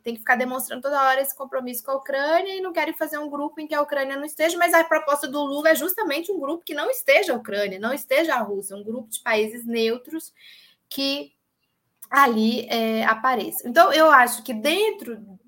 têm 0.03 0.15
que 0.15 0.21
ficar 0.21 0.37
demonstrando 0.37 0.83
toda 0.83 1.03
hora 1.03 1.21
esse 1.21 1.37
compromisso 1.37 1.85
com 1.85 1.91
a 1.93 1.97
Ucrânia 1.97 2.57
e 2.57 2.61
não 2.61 2.73
querem 2.73 2.95
fazer 2.95 3.19
um 3.19 3.29
grupo 3.29 3.61
em 3.61 3.67
que 3.67 3.75
a 3.75 3.83
Ucrânia 3.83 4.17
não 4.17 4.25
esteja, 4.25 4.57
mas 4.57 4.73
a 4.73 4.83
proposta 4.83 5.29
do 5.29 5.43
Lula 5.43 5.71
é 5.71 5.75
justamente 5.75 6.33
um 6.33 6.41
grupo 6.41 6.65
que 6.65 6.75
não 6.75 6.91
esteja 6.91 7.33
a 7.33 7.37
Ucrânia, 7.37 7.79
não 7.79 7.93
esteja 7.93 8.35
a 8.35 8.41
Rússia, 8.43 8.77
um 8.77 8.83
grupo 8.83 9.09
de 9.09 9.21
países 9.21 9.65
neutros 9.65 10.33
que 10.89 11.33
ali 12.11 12.67
é, 12.69 13.05
apareça. 13.05 13.69
Então, 13.69 13.93
eu 13.93 14.11
acho 14.11 14.43
que 14.43 14.53
dentro 14.53 15.17
de 15.17 15.42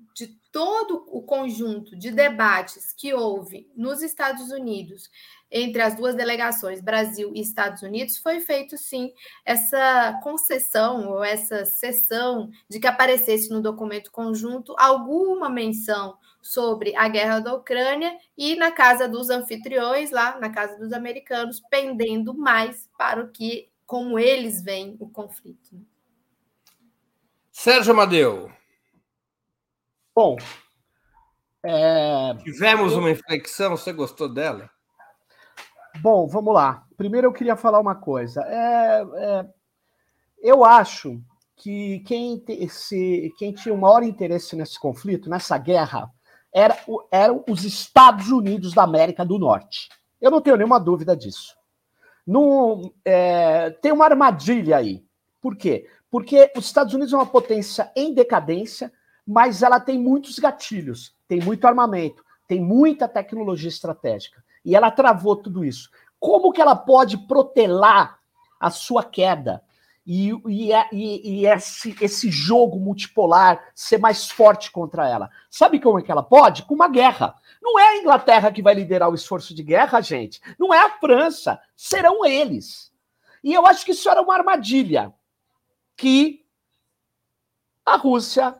todo 0.55 1.03
o 1.09 1.21
conjunto 1.21 1.97
de 1.97 2.11
debates 2.11 2.93
que 2.93 3.13
houve 3.13 3.69
nos 3.75 4.01
Estados 4.01 4.51
Unidos 4.51 5.11
entre 5.51 5.81
as 5.81 5.97
duas 5.97 6.15
delegações, 6.15 6.79
Brasil 6.79 7.33
e 7.35 7.41
Estados 7.41 7.81
Unidos, 7.81 8.17
foi 8.19 8.39
feito 8.39 8.77
sim 8.77 9.11
essa 9.43 10.17
concessão 10.23 11.09
ou 11.09 11.21
essa 11.21 11.65
cessão 11.65 12.49
de 12.69 12.79
que 12.79 12.87
aparecesse 12.87 13.49
no 13.49 13.61
documento 13.61 14.13
conjunto 14.13 14.73
alguma 14.77 15.49
menção 15.49 16.17
sobre 16.41 16.95
a 16.95 17.09
guerra 17.09 17.41
da 17.41 17.53
Ucrânia 17.53 18.17
e 18.37 18.55
na 18.55 18.71
casa 18.71 19.09
dos 19.09 19.29
anfitriões, 19.29 20.09
lá 20.09 20.39
na 20.39 20.49
casa 20.49 20.77
dos 20.77 20.93
americanos, 20.93 21.61
pendendo 21.69 22.33
mais 22.33 22.89
para 22.97 23.21
o 23.21 23.29
que, 23.29 23.67
como 23.85 24.17
eles 24.17 24.61
veem 24.63 24.95
o 25.01 25.09
conflito. 25.09 25.85
Sérgio 27.51 27.91
Amadeu. 27.91 28.49
Bom, 30.15 30.37
é... 31.61 32.33
tivemos 32.43 32.93
uma 32.93 33.11
inflexão, 33.11 33.75
você 33.75 33.91
gostou 33.91 34.33
dela? 34.33 34.69
Bom, 35.99 36.27
vamos 36.27 36.53
lá. 36.53 36.85
Primeiro 36.95 37.27
eu 37.27 37.33
queria 37.33 37.55
falar 37.55 37.79
uma 37.79 37.95
coisa. 37.95 38.41
É, 38.43 39.01
é, 39.15 39.45
eu 40.39 40.63
acho 40.63 41.19
que 41.57 41.99
quem, 42.01 42.43
se, 42.69 43.33
quem 43.37 43.53
tinha 43.53 43.73
o 43.73 43.77
maior 43.77 44.03
interesse 44.03 44.55
nesse 44.55 44.79
conflito, 44.79 45.29
nessa 45.29 45.57
guerra, 45.57 46.09
era, 46.53 46.77
eram 47.11 47.43
os 47.49 47.63
Estados 47.63 48.29
Unidos 48.31 48.73
da 48.73 48.83
América 48.83 49.25
do 49.25 49.39
Norte. 49.39 49.89
Eu 50.21 50.31
não 50.31 50.41
tenho 50.41 50.57
nenhuma 50.57 50.79
dúvida 50.79 51.15
disso. 51.15 51.55
É, 53.03 53.71
tem 53.81 53.91
uma 53.91 54.05
armadilha 54.05 54.77
aí. 54.77 55.03
Por 55.41 55.55
quê? 55.55 55.87
Porque 56.09 56.51
os 56.55 56.65
Estados 56.65 56.93
Unidos 56.93 57.13
é 57.13 57.17
uma 57.17 57.25
potência 57.25 57.91
em 57.95 58.13
decadência, 58.13 58.91
mas 59.25 59.63
ela 59.63 59.79
tem 59.79 59.97
muitos 59.97 60.37
gatilhos, 60.37 61.15
tem 61.27 61.39
muito 61.39 61.65
armamento, 61.65 62.23
tem 62.47 62.61
muita 62.61 63.07
tecnologia 63.07 63.69
estratégica 63.69 64.43
e 64.63 64.75
ela 64.75 64.91
travou 64.91 65.35
tudo 65.35 65.63
isso. 65.63 65.89
Como 66.19 66.51
que 66.51 66.61
ela 66.61 66.75
pode 66.75 67.17
protelar 67.27 68.19
a 68.59 68.69
sua 68.69 69.03
queda 69.03 69.63
e, 70.05 70.29
e, 70.47 70.71
e, 70.91 71.41
e 71.41 71.47
esse, 71.47 71.95
esse 72.01 72.29
jogo 72.29 72.79
multipolar 72.79 73.71
ser 73.73 73.99
mais 73.99 74.29
forte 74.29 74.71
contra 74.71 75.07
ela? 75.07 75.29
Sabe 75.49 75.79
como 75.79 75.99
é 75.99 76.01
que 76.01 76.11
ela 76.11 76.23
pode? 76.23 76.63
Com 76.63 76.75
uma 76.75 76.87
guerra. 76.87 77.35
Não 77.61 77.79
é 77.79 77.89
a 77.89 77.97
Inglaterra 77.97 78.51
que 78.51 78.61
vai 78.61 78.73
liderar 78.73 79.09
o 79.09 79.15
esforço 79.15 79.53
de 79.55 79.63
guerra, 79.63 80.01
gente. 80.01 80.41
Não 80.59 80.73
é 80.73 80.79
a 80.79 80.99
França. 80.99 81.59
Serão 81.75 82.25
eles. 82.25 82.91
E 83.43 83.53
eu 83.53 83.65
acho 83.65 83.85
que 83.85 83.91
isso 83.91 84.09
era 84.09 84.21
uma 84.21 84.35
armadilha 84.35 85.13
que 85.95 86.43
a 87.85 87.95
Rússia, 87.95 88.55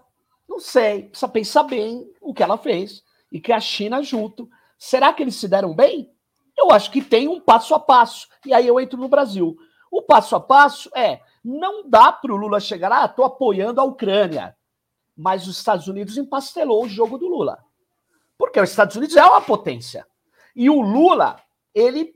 não 0.55 0.59
sei, 0.59 1.03
precisa 1.03 1.27
pensar 1.29 1.63
bem 1.63 2.11
o 2.19 2.33
que 2.33 2.43
ela 2.43 2.57
fez 2.57 3.03
e 3.31 3.39
que 3.39 3.51
a 3.51 3.59
China 3.59 4.01
junto 4.01 4.49
Será 4.77 5.13
que 5.13 5.23
eles 5.23 5.35
se 5.35 5.47
deram 5.47 5.73
bem? 5.73 6.11
Eu 6.57 6.71
acho 6.71 6.91
que 6.91 7.01
tem 7.01 7.27
um 7.27 7.39
passo 7.39 7.73
a 7.73 7.79
passo. 7.79 8.27
E 8.45 8.53
aí 8.53 8.67
eu 8.67 8.79
entro 8.79 8.99
no 8.99 9.07
Brasil. 9.07 9.57
O 9.91 10.01
passo 10.01 10.35
a 10.35 10.39
passo 10.39 10.89
é: 10.95 11.21
não 11.43 11.89
dá 11.89 12.11
para 12.11 12.33
o 12.33 12.35
Lula 12.35 12.59
chegar 12.59 12.89
lá, 12.89 13.03
ah, 13.03 13.05
estou 13.05 13.25
apoiando 13.25 13.81
a 13.81 13.83
Ucrânia. 13.83 14.55
Mas 15.15 15.47
os 15.47 15.57
Estados 15.57 15.87
Unidos 15.87 16.17
empastelou 16.17 16.83
o 16.83 16.89
jogo 16.89 17.17
do 17.17 17.27
Lula. 17.27 17.63
Porque 18.37 18.59
os 18.59 18.69
Estados 18.69 18.95
Unidos 18.95 19.15
é 19.15 19.23
uma 19.23 19.41
potência. 19.41 20.05
E 20.55 20.69
o 20.69 20.81
Lula, 20.81 21.41
ele 21.73 22.13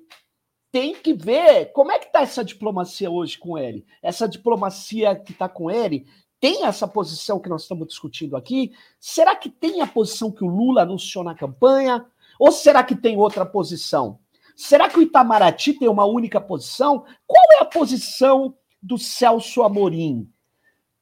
tem 0.72 0.94
que 0.94 1.14
ver 1.14 1.72
como 1.72 1.92
é 1.92 1.98
que 1.98 2.08
está 2.08 2.22
essa 2.22 2.44
diplomacia 2.44 3.10
hoje 3.10 3.38
com 3.38 3.58
ele. 3.58 3.86
Essa 4.04 4.28
diplomacia 4.28 5.16
que 5.16 5.32
está 5.32 5.48
com 5.48 5.72
ele 5.72 6.06
tem 6.40 6.66
essa 6.66 6.88
posição 6.88 7.40
que 7.40 7.50
nós 7.50 7.64
estamos 7.64 7.88
discutindo 7.88 8.38
aqui? 8.38 8.72
Será 9.00 9.36
que 9.36 9.50
tem 9.50 9.82
a 9.82 9.88
posição 9.88 10.32
que 10.32 10.44
o 10.44 10.48
Lula 10.48 10.84
anunciou 10.84 11.24
na 11.24 11.36
campanha? 11.36 12.06
Ou 12.40 12.52
será 12.52 12.84
que 12.84 12.96
tem 12.96 13.18
outra 13.18 13.46
posição? 13.46 14.20
Será 14.56 14.90
que 14.90 14.98
o 14.98 15.02
Itamaraty 15.02 15.74
tem 15.74 15.88
uma 15.88 16.06
única 16.06 16.40
posição? 16.40 17.06
Qual 17.28 17.46
é 17.54 17.62
a 17.62 17.66
posição 17.66 18.56
do 18.82 18.98
Celso 18.98 19.64
Amorim? 19.64 20.32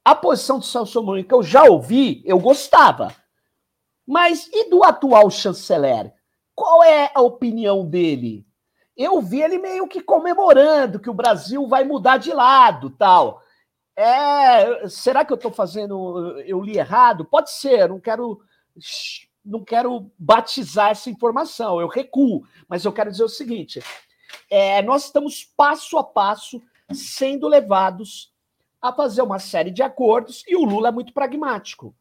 A 0.04 0.14
posição 0.14 0.58
do 0.58 0.64
Celso 0.64 0.98
Amorim 0.98 1.22
que 1.22 1.34
eu 1.34 1.42
já 1.42 1.64
ouvi, 1.64 2.22
eu 2.24 2.38
gostava. 2.38 3.14
Mas 4.06 4.48
e 4.52 4.68
do 4.70 4.82
atual 4.82 5.30
chanceler? 5.30 6.12
Qual 6.54 6.82
é 6.82 7.10
a 7.14 7.20
opinião 7.20 7.86
dele? 7.86 8.44
Eu 8.96 9.20
vi 9.22 9.42
ele 9.42 9.58
meio 9.58 9.86
que 9.86 10.00
comemorando 10.00 10.98
que 10.98 11.10
o 11.10 11.14
Brasil 11.14 11.68
vai 11.68 11.84
mudar 11.84 12.16
de 12.16 12.32
lado, 12.32 12.90
tal. 12.90 13.40
É, 14.00 14.88
será 14.88 15.24
que 15.24 15.32
eu 15.32 15.36
estou 15.36 15.50
fazendo, 15.50 16.40
eu 16.46 16.60
li 16.60 16.78
errado? 16.78 17.24
Pode 17.24 17.50
ser, 17.50 17.88
não 17.88 17.98
quero 17.98 18.40
não 19.44 19.64
quero 19.64 20.08
batizar 20.16 20.90
essa 20.90 21.10
informação, 21.10 21.80
eu 21.80 21.88
recuo, 21.88 22.46
mas 22.68 22.84
eu 22.84 22.92
quero 22.92 23.10
dizer 23.10 23.24
o 23.24 23.28
seguinte: 23.28 23.82
é, 24.48 24.80
nós 24.82 25.06
estamos 25.06 25.44
passo 25.56 25.98
a 25.98 26.04
passo 26.04 26.62
sendo 26.92 27.48
levados 27.48 28.32
a 28.80 28.92
fazer 28.92 29.22
uma 29.22 29.40
série 29.40 29.72
de 29.72 29.82
acordos 29.82 30.44
e 30.46 30.54
o 30.54 30.64
Lula 30.64 30.90
é 30.90 30.92
muito 30.92 31.12
pragmático. 31.12 31.92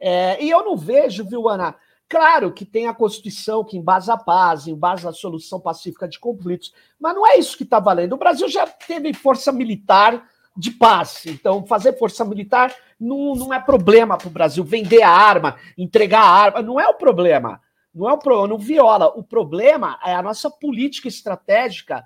É, 0.00 0.42
e 0.42 0.48
eu 0.48 0.64
não 0.64 0.74
vejo, 0.74 1.22
viu, 1.22 1.50
Ana? 1.50 1.76
Claro 2.08 2.50
que 2.50 2.64
tem 2.64 2.86
a 2.86 2.94
Constituição 2.94 3.62
que 3.62 3.76
embasa 3.76 4.14
a 4.14 4.16
paz, 4.16 4.66
embasa 4.66 5.10
a 5.10 5.12
solução 5.12 5.60
pacífica 5.60 6.08
de 6.08 6.18
conflitos, 6.18 6.72
mas 6.98 7.14
não 7.14 7.26
é 7.26 7.36
isso 7.36 7.58
que 7.58 7.64
está 7.64 7.78
valendo. 7.78 8.14
O 8.14 8.18
Brasil 8.18 8.48
já 8.48 8.66
teve 8.66 9.12
força 9.12 9.52
militar 9.52 10.26
de 10.60 10.70
paz. 10.70 11.24
Então, 11.24 11.64
fazer 11.64 11.98
força 11.98 12.24
militar 12.24 12.74
não, 13.00 13.34
não 13.34 13.54
é 13.54 13.58
problema 13.58 14.18
para 14.18 14.28
o 14.28 14.30
Brasil. 14.30 14.62
Vender 14.62 15.02
a 15.02 15.10
arma, 15.10 15.56
entregar 15.76 16.20
a 16.20 16.30
arma, 16.30 16.62
não 16.62 16.78
é 16.78 16.86
o 16.86 16.94
problema. 16.94 17.60
Não 17.92 18.08
é 18.08 18.12
o 18.12 18.18
problema, 18.18 18.48
não 18.48 18.58
viola. 18.58 19.08
O 19.08 19.22
problema 19.24 19.98
é 20.04 20.14
a 20.14 20.22
nossa 20.22 20.50
política 20.50 21.08
estratégica 21.08 22.04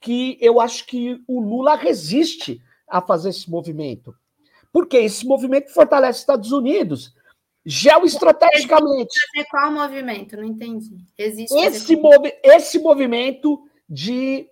que 0.00 0.36
eu 0.40 0.60
acho 0.60 0.84
que 0.86 1.22
o 1.26 1.40
Lula 1.40 1.76
resiste 1.76 2.60
a 2.88 3.00
fazer 3.00 3.30
esse 3.30 3.48
movimento. 3.48 4.14
Porque 4.72 4.96
esse 4.98 5.24
movimento 5.24 5.72
fortalece 5.72 6.18
os 6.18 6.22
Estados 6.22 6.52
Unidos 6.52 7.14
geoestrategicamente. 7.64 9.14
Fazer 9.32 9.48
qual 9.48 9.72
movimento? 9.72 10.36
Não 10.36 10.44
entendi. 10.44 10.98
Existe 11.16 11.56
esse, 11.56 11.96
movi 11.96 12.32
esse 12.42 12.78
movimento 12.78 13.62
de 13.88 14.46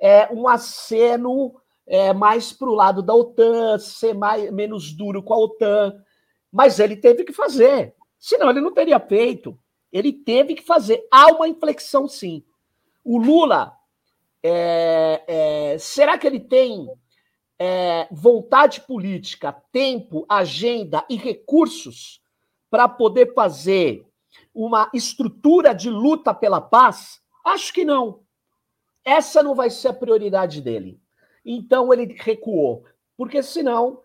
é, 0.00 0.28
um 0.32 0.48
aceno 0.48 1.54
é, 1.86 2.12
mais 2.12 2.52
para 2.52 2.68
o 2.68 2.74
lado 2.74 3.02
da 3.02 3.14
OTAN, 3.14 3.78
ser 3.78 4.14
mais, 4.14 4.50
menos 4.52 4.92
duro 4.92 5.22
com 5.22 5.34
a 5.34 5.38
OTAN. 5.38 5.94
Mas 6.50 6.78
ele 6.78 6.96
teve 6.96 7.24
que 7.24 7.32
fazer. 7.32 7.94
Senão 8.18 8.50
ele 8.50 8.60
não 8.60 8.72
teria 8.72 9.00
feito. 9.00 9.58
Ele 9.92 10.12
teve 10.12 10.54
que 10.54 10.62
fazer. 10.62 11.06
Há 11.10 11.32
uma 11.32 11.48
inflexão, 11.48 12.06
sim. 12.06 12.44
O 13.04 13.18
Lula, 13.18 13.76
é, 14.42 15.24
é, 15.26 15.78
será 15.78 16.16
que 16.16 16.26
ele 16.26 16.40
tem 16.40 16.88
é, 17.58 18.08
vontade 18.10 18.80
política, 18.82 19.52
tempo, 19.72 20.24
agenda 20.28 21.04
e 21.10 21.16
recursos 21.16 22.22
para 22.70 22.88
poder 22.88 23.34
fazer 23.34 24.06
uma 24.54 24.88
estrutura 24.94 25.74
de 25.74 25.90
luta 25.90 26.32
pela 26.32 26.60
paz? 26.60 27.20
Acho 27.44 27.72
que 27.72 27.84
não. 27.84 28.20
Essa 29.04 29.42
não 29.42 29.54
vai 29.54 29.68
ser 29.68 29.88
a 29.88 29.94
prioridade 29.94 30.60
dele. 30.60 31.01
Então 31.44 31.92
ele 31.92 32.14
recuou, 32.18 32.84
porque 33.16 33.42
senão 33.42 34.00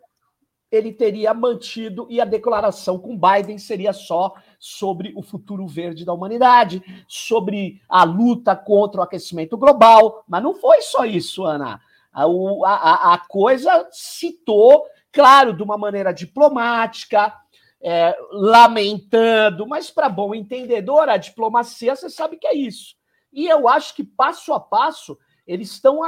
ele 0.72 0.92
teria 0.92 1.34
mantido 1.34 2.08
e 2.10 2.20
a 2.20 2.26
declaração 2.26 3.00
com 3.00 3.18
Biden 3.18 3.58
seria 3.58 3.94
só 3.94 4.34
sobre 4.60 5.14
o 5.16 5.22
futuro 5.22 5.66
verde 5.66 6.04
da 6.04 6.14
humanidade, 6.14 6.84
sobre 7.08 7.82
a 7.88 8.04
luta 8.04 8.56
contra 8.56 9.00
o 9.00 9.04
aquecimento 9.04 9.58
global. 9.58 10.26
Mas 10.28 10.44
não 10.44 10.54
foi 10.54 10.82
só 10.82 11.06
isso, 11.06 11.46
Ana. 11.46 11.80
A, 12.12 12.24
a, 12.24 13.14
a 13.14 13.18
coisa 13.20 13.88
citou, 13.92 14.86
claro, 15.12 15.54
de 15.54 15.64
uma 15.64 15.78
maneira 15.78 16.12
diplomática, 16.12 17.34
é, 17.80 18.18
lamentando, 18.32 19.68
mas 19.68 19.90
para 19.90 20.10
bom 20.10 20.34
entendedor, 20.34 21.08
a 21.08 21.18
diplomacia, 21.18 21.96
você 21.96 22.10
sabe 22.10 22.38
que 22.38 22.48
é 22.48 22.56
isso. 22.56 22.96
E 23.32 23.48
eu 23.48 23.68
acho 23.68 23.96
que 23.96 24.04
passo 24.04 24.52
a 24.54 24.60
passo 24.60 25.18
eles 25.46 25.72
estão 25.72 26.04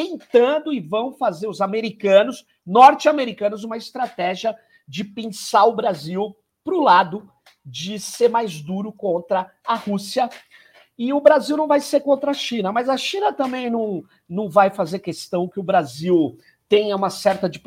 tentando 0.00 0.72
e 0.72 0.80
vão 0.80 1.12
fazer 1.12 1.46
os 1.46 1.60
americanos, 1.60 2.46
norte-americanos, 2.64 3.64
uma 3.64 3.76
estratégia 3.76 4.56
de 4.88 5.04
pensar 5.04 5.66
o 5.66 5.76
Brasil 5.76 6.34
para 6.64 6.74
o 6.74 6.82
lado 6.82 7.30
de 7.62 8.00
ser 8.00 8.30
mais 8.30 8.62
duro 8.62 8.90
contra 8.94 9.52
a 9.62 9.74
Rússia. 9.74 10.30
E 10.98 11.12
o 11.12 11.20
Brasil 11.20 11.54
não 11.54 11.68
vai 11.68 11.80
ser 11.80 12.00
contra 12.00 12.30
a 12.30 12.34
China, 12.34 12.72
mas 12.72 12.88
a 12.88 12.96
China 12.96 13.30
também 13.30 13.68
não, 13.68 14.02
não 14.26 14.48
vai 14.48 14.70
fazer 14.70 15.00
questão 15.00 15.46
que 15.46 15.60
o 15.60 15.62
Brasil 15.62 16.38
tenha 16.66 16.96
uma 16.96 17.10
certa 17.10 17.46
de 17.46 17.60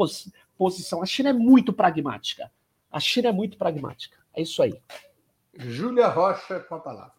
posição. 0.57 1.03
A 1.03 1.05
China 1.05 1.29
é 1.29 1.33
muito 1.33 1.71
pragmática. 1.71 2.51
A 2.91 2.99
China 2.99 3.29
é 3.29 3.31
muito 3.31 3.59
pragmática. 3.59 4.17
É 4.35 4.41
isso 4.41 4.63
aí. 4.63 4.73
Júlia 5.55 6.07
Rocha 6.07 6.61
com 6.61 6.75
a 6.75 6.79
palavra. 6.79 7.13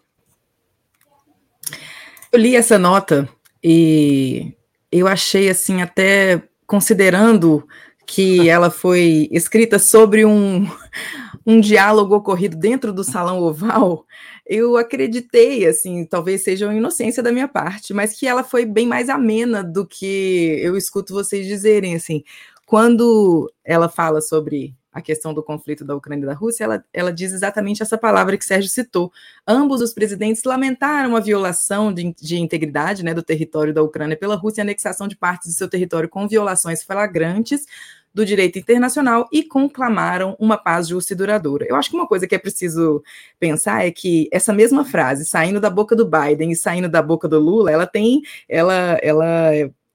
Eu 2.33 2.41
li 2.41 2.57
essa 2.57 2.81
nota 2.81 3.29
e 3.63 4.57
eu 5.01 5.09
achei 5.09 5.49
assim, 5.49 5.83
até 5.83 6.43
considerando 6.67 7.67
que 8.07 8.49
ela 8.49 8.71
foi 8.71 9.29
escrita 9.31 9.79
sobre 9.79 10.25
um, 10.25 10.69
um 11.47 11.61
diálogo 11.61 12.15
ocorrido 12.15 12.57
dentro 12.57 12.93
do 12.93 13.03
salão 13.03 13.43
oval, 13.43 14.07
eu 14.47 14.77
acreditei, 14.77 15.67
assim, 15.67 16.05
talvez 16.05 16.45
seja 16.45 16.67
uma 16.67 16.75
inocência 16.75 17.23
da 17.23 17.33
minha 17.33 17.49
parte, 17.49 17.95
mas 17.95 18.15
que 18.15 18.27
ela 18.27 18.45
foi 18.45 18.67
bem 18.67 18.87
mais 18.87 19.09
amena 19.09 19.65
do 19.65 19.87
que 19.87 20.59
eu 20.63 20.77
escuto 20.77 21.15
vocês 21.15 21.47
dizerem, 21.47 21.95
assim, 21.95 22.23
quando 22.67 23.51
ela 23.65 23.89
fala 23.89 24.21
sobre 24.21 24.75
a 24.95 25.03
questão 25.03 25.35
do 25.35 25.43
conflito 25.43 25.85
da 25.85 25.97
Ucrânia 25.97 26.23
e 26.23 26.27
da 26.27 26.35
Rússia, 26.35 26.63
ela, 26.63 26.85
ela 26.93 27.13
diz 27.13 27.33
exatamente 27.33 27.83
essa 27.83 27.99
palavra 27.99 28.39
que 28.39 28.45
Sérgio 28.45 28.71
citou. 28.71 29.13
Ambos 29.45 29.81
os 29.81 29.93
presidentes 29.93 30.45
lamentaram 30.45 31.17
a 31.17 31.21
violação 31.21 31.93
de, 31.93 32.15
de 32.15 32.39
integridade 32.39 33.05
né, 33.05 33.13
do 33.13 33.23
território 33.23 33.75
da 33.75 33.83
Ucrânia 33.83 34.17
pela 34.17 34.37
Rússia 34.37 34.61
e 34.61 34.63
a 34.63 34.65
anexação 34.65 35.09
de 35.09 35.17
partes 35.17 35.49
de 35.51 35.57
seu 35.57 35.69
território 35.69 36.09
com 36.09 36.29
violações 36.29 36.85
flagrantes 36.85 37.67
do 38.15 38.25
direito 38.25 38.57
internacional 38.61 39.29
e 39.33 39.43
conclamaram 39.43 40.37
uma 40.39 40.57
paz 40.57 40.87
justa 40.87 41.13
e 41.13 41.17
duradoura. 41.17 41.67
Eu 41.69 41.75
acho 41.75 41.91
que 41.91 41.97
uma 41.97 42.07
coisa 42.07 42.29
que 42.29 42.35
é 42.37 42.39
preciso 42.39 43.03
pensar 43.41 43.85
é 43.85 43.91
que 43.91 44.29
essa 44.31 44.53
mesma 44.53 44.85
frase, 44.85 45.27
saindo 45.27 45.61
da 45.61 45.69
boca 45.69 45.97
do 45.97 46.09
Biden 46.09 46.53
e 46.53 46.57
saindo 46.57 46.89
da 46.89 47.03
boca 47.03 47.27
do 47.27 47.41
Lula, 47.41 47.73
ela 47.73 47.89
tem, 47.89 48.23
ela, 48.49 48.97
ela 49.03 49.51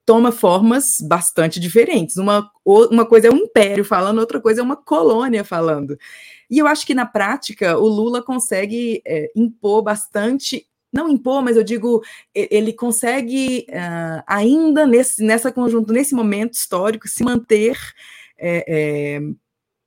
toma 0.09 0.31
formas 0.31 0.99
bastante 1.01 1.59
diferentes. 1.59 2.17
Uma, 2.17 2.49
uma 2.65 3.05
coisa 3.05 3.27
é 3.27 3.31
um 3.31 3.37
império 3.37 3.85
falando, 3.85 4.17
outra 4.17 4.41
coisa 4.41 4.59
é 4.59 4.63
uma 4.63 4.75
colônia 4.75 5.43
falando. 5.43 5.95
E 6.49 6.57
eu 6.57 6.65
acho 6.65 6.83
que 6.83 6.95
na 6.95 7.05
prática 7.05 7.77
o 7.77 7.87
Lula 7.87 8.19
consegue 8.23 9.03
é, 9.05 9.31
impor 9.35 9.83
bastante 9.83 10.65
não 10.91 11.07
impor, 11.07 11.43
mas 11.43 11.55
eu 11.55 11.63
digo, 11.63 12.01
ele 12.33 12.73
consegue 12.73 13.67
uh, 13.69 14.23
ainda 14.25 14.87
nesse, 14.87 15.23
nessa 15.23 15.51
conjunto, 15.51 15.93
nesse 15.93 16.15
momento 16.15 16.55
histórico, 16.55 17.07
se 17.07 17.23
manter 17.23 17.77
é, 18.35 18.65
é, 18.67 19.21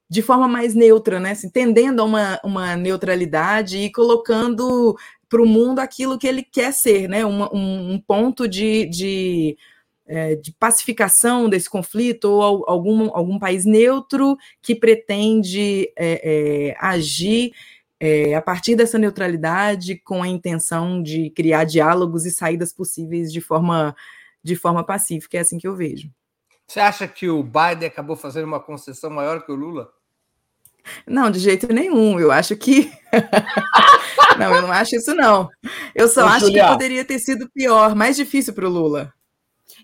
de 0.08 0.22
forma 0.22 0.46
mais 0.46 0.72
neutra, 0.72 1.18
né? 1.18 1.32
Assim, 1.32 1.50
tendendo 1.50 2.00
a 2.00 2.04
uma, 2.04 2.40
uma 2.44 2.76
neutralidade 2.76 3.78
e 3.78 3.90
colocando 3.90 4.96
para 5.28 5.42
o 5.42 5.46
mundo 5.46 5.80
aquilo 5.80 6.16
que 6.16 6.28
ele 6.28 6.44
quer 6.44 6.72
ser, 6.72 7.08
né? 7.08 7.26
Um, 7.26 7.42
um, 7.94 7.98
ponto 7.98 8.46
de, 8.46 8.86
de 8.86 9.58
é, 10.06 10.34
de 10.34 10.52
pacificação 10.52 11.48
desse 11.48 11.70
conflito 11.70 12.24
ou 12.30 12.64
algum, 12.68 13.10
algum 13.14 13.38
país 13.38 13.64
neutro 13.64 14.36
que 14.60 14.74
pretende 14.74 15.92
é, 15.96 16.70
é, 16.70 16.76
agir 16.78 17.52
é, 18.00 18.34
a 18.34 18.42
partir 18.42 18.74
dessa 18.74 18.98
neutralidade 18.98 19.96
com 19.96 20.22
a 20.22 20.28
intenção 20.28 21.00
de 21.00 21.30
criar 21.30 21.64
diálogos 21.64 22.26
e 22.26 22.32
saídas 22.32 22.72
possíveis 22.72 23.32
de 23.32 23.40
forma, 23.40 23.94
de 24.42 24.56
forma 24.56 24.84
pacífica. 24.84 25.38
É 25.38 25.40
assim 25.40 25.56
que 25.56 25.68
eu 25.68 25.76
vejo. 25.76 26.10
Você 26.66 26.80
acha 26.80 27.06
que 27.06 27.28
o 27.28 27.42
Biden 27.42 27.86
acabou 27.86 28.16
fazendo 28.16 28.44
uma 28.44 28.58
concessão 28.58 29.10
maior 29.10 29.44
que 29.44 29.52
o 29.52 29.54
Lula? 29.54 29.88
Não, 31.06 31.30
de 31.30 31.38
jeito 31.38 31.72
nenhum. 31.72 32.18
Eu 32.18 32.32
acho 32.32 32.56
que. 32.56 32.90
não, 34.38 34.54
eu 34.54 34.62
não 34.62 34.72
acho 34.72 34.96
isso, 34.96 35.14
não. 35.14 35.48
Eu 35.94 36.08
só 36.08 36.24
Ô, 36.24 36.28
acho 36.28 36.46
Julia. 36.46 36.64
que 36.64 36.70
poderia 36.70 37.04
ter 37.04 37.18
sido 37.18 37.48
pior, 37.50 37.94
mais 37.94 38.16
difícil 38.16 38.52
para 38.52 38.66
o 38.66 38.70
Lula. 38.70 39.12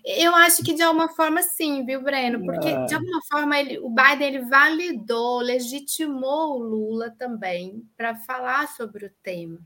Eu 0.05 0.35
acho 0.35 0.63
que 0.63 0.73
de 0.73 0.81
alguma 0.81 1.09
forma 1.09 1.41
sim, 1.41 1.85
viu, 1.85 2.01
Breno? 2.01 2.43
Porque 2.43 2.85
de 2.85 2.93
alguma 2.93 3.21
forma 3.29 3.59
ele, 3.59 3.79
o 3.79 3.89
Biden 3.89 4.27
ele 4.27 4.45
validou, 4.45 5.39
legitimou 5.39 6.55
o 6.55 6.63
Lula 6.63 7.13
também 7.17 7.83
para 7.97 8.15
falar 8.15 8.67
sobre 8.69 9.05
o 9.05 9.11
tema. 9.23 9.59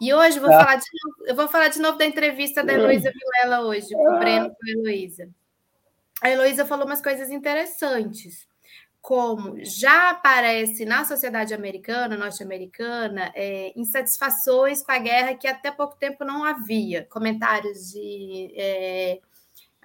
E 0.00 0.12
hoje 0.12 0.38
eu 0.38 0.42
vou, 0.42 0.50
é. 0.50 0.58
falar 0.58 0.76
de 0.76 0.86
novo, 1.04 1.28
eu 1.28 1.36
vou 1.36 1.48
falar 1.48 1.68
de 1.68 1.78
novo 1.78 1.96
da 1.96 2.04
entrevista 2.04 2.64
da 2.64 2.72
Heloísa 2.72 3.12
Vilela 3.12 3.64
hoje, 3.64 3.88
com 3.92 4.16
o 4.16 4.18
Breno 4.18 4.50
com 4.50 4.66
a 4.66 4.70
Heloísa. 4.70 5.28
A 6.20 6.30
Heloísa 6.30 6.64
falou 6.64 6.86
umas 6.86 7.00
coisas 7.00 7.30
interessantes, 7.30 8.48
como 9.00 9.56
já 9.64 10.10
aparece 10.10 10.84
na 10.84 11.04
sociedade 11.04 11.52
americana, 11.52 12.16
norte-americana, 12.16 13.32
é, 13.34 13.72
insatisfações 13.76 14.82
com 14.82 14.92
a 14.92 14.98
guerra 14.98 15.34
que 15.34 15.46
até 15.48 15.70
pouco 15.70 15.96
tempo 15.96 16.24
não 16.24 16.44
havia. 16.44 17.06
Comentários 17.10 17.92
de. 17.92 18.52
É, 18.56 19.20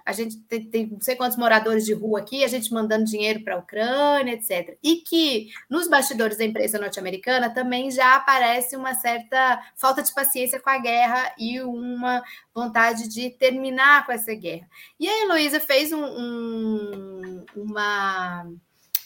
a 0.08 0.12
gente 0.12 0.38
tem, 0.38 0.64
tem, 0.64 0.86
não 0.86 1.02
sei 1.02 1.16
quantos 1.16 1.36
moradores 1.36 1.84
de 1.84 1.92
rua 1.92 2.20
aqui, 2.20 2.42
a 2.42 2.48
gente 2.48 2.72
mandando 2.72 3.04
dinheiro 3.04 3.44
para 3.44 3.56
a 3.56 3.58
Ucrânia, 3.58 4.32
etc. 4.32 4.78
E 4.82 5.02
que 5.02 5.48
nos 5.68 5.86
bastidores 5.86 6.38
da 6.38 6.46
imprensa 6.46 6.78
norte-americana 6.78 7.50
também 7.50 7.90
já 7.90 8.16
aparece 8.16 8.74
uma 8.74 8.94
certa 8.94 9.60
falta 9.76 10.02
de 10.02 10.10
paciência 10.14 10.58
com 10.60 10.70
a 10.70 10.78
guerra 10.78 11.34
e 11.38 11.60
uma 11.60 12.22
vontade 12.54 13.06
de 13.06 13.28
terminar 13.28 14.06
com 14.06 14.12
essa 14.12 14.34
guerra. 14.34 14.66
E 14.98 15.06
a 15.06 15.24
Heloísa 15.24 15.60
fez 15.60 15.92
um, 15.92 16.02
um, 16.02 17.44
uma 17.54 18.50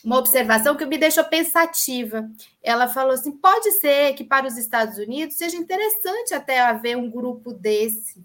uma 0.04 0.18
observação 0.18 0.76
que 0.76 0.84
me 0.84 0.98
deixou 0.98 1.24
pensativa. 1.24 2.28
Ela 2.62 2.88
falou 2.88 3.12
assim: 3.12 3.32
pode 3.32 3.72
ser 3.72 4.14
que 4.14 4.22
para 4.22 4.46
os 4.46 4.56
Estados 4.56 4.98
Unidos 4.98 5.36
seja 5.36 5.56
interessante 5.56 6.32
até 6.32 6.60
haver 6.60 6.96
um 6.96 7.10
grupo 7.10 7.52
desse 7.52 8.24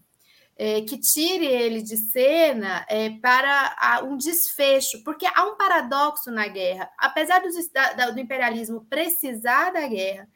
é, 0.58 0.82
que 0.82 0.98
tire 0.98 1.46
ele 1.46 1.84
de 1.84 1.96
cena 1.96 2.84
é, 2.90 3.12
para 3.22 3.76
a, 3.78 4.04
um 4.04 4.18
desfecho, 4.18 5.04
porque 5.04 5.28
há 5.36 5.46
um 5.46 5.56
paradoxo 5.56 6.32
na 6.32 6.48
guerra. 6.48 6.90
Apesar 6.98 7.40
dos, 7.40 7.54
da, 7.72 8.10
do 8.10 8.20
imperialismo 8.20 8.86
precisar 8.90 9.72
da 9.72 9.88
guerra, 9.88 10.28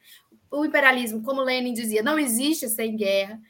o 0.50 0.64
imperialismo, 0.64 1.22
como 1.22 1.42
Lenin 1.42 1.72
dizia, 1.72 2.02
não 2.02 2.18
existe 2.18 2.68
sem 2.68 2.94
guerra. 2.96 3.40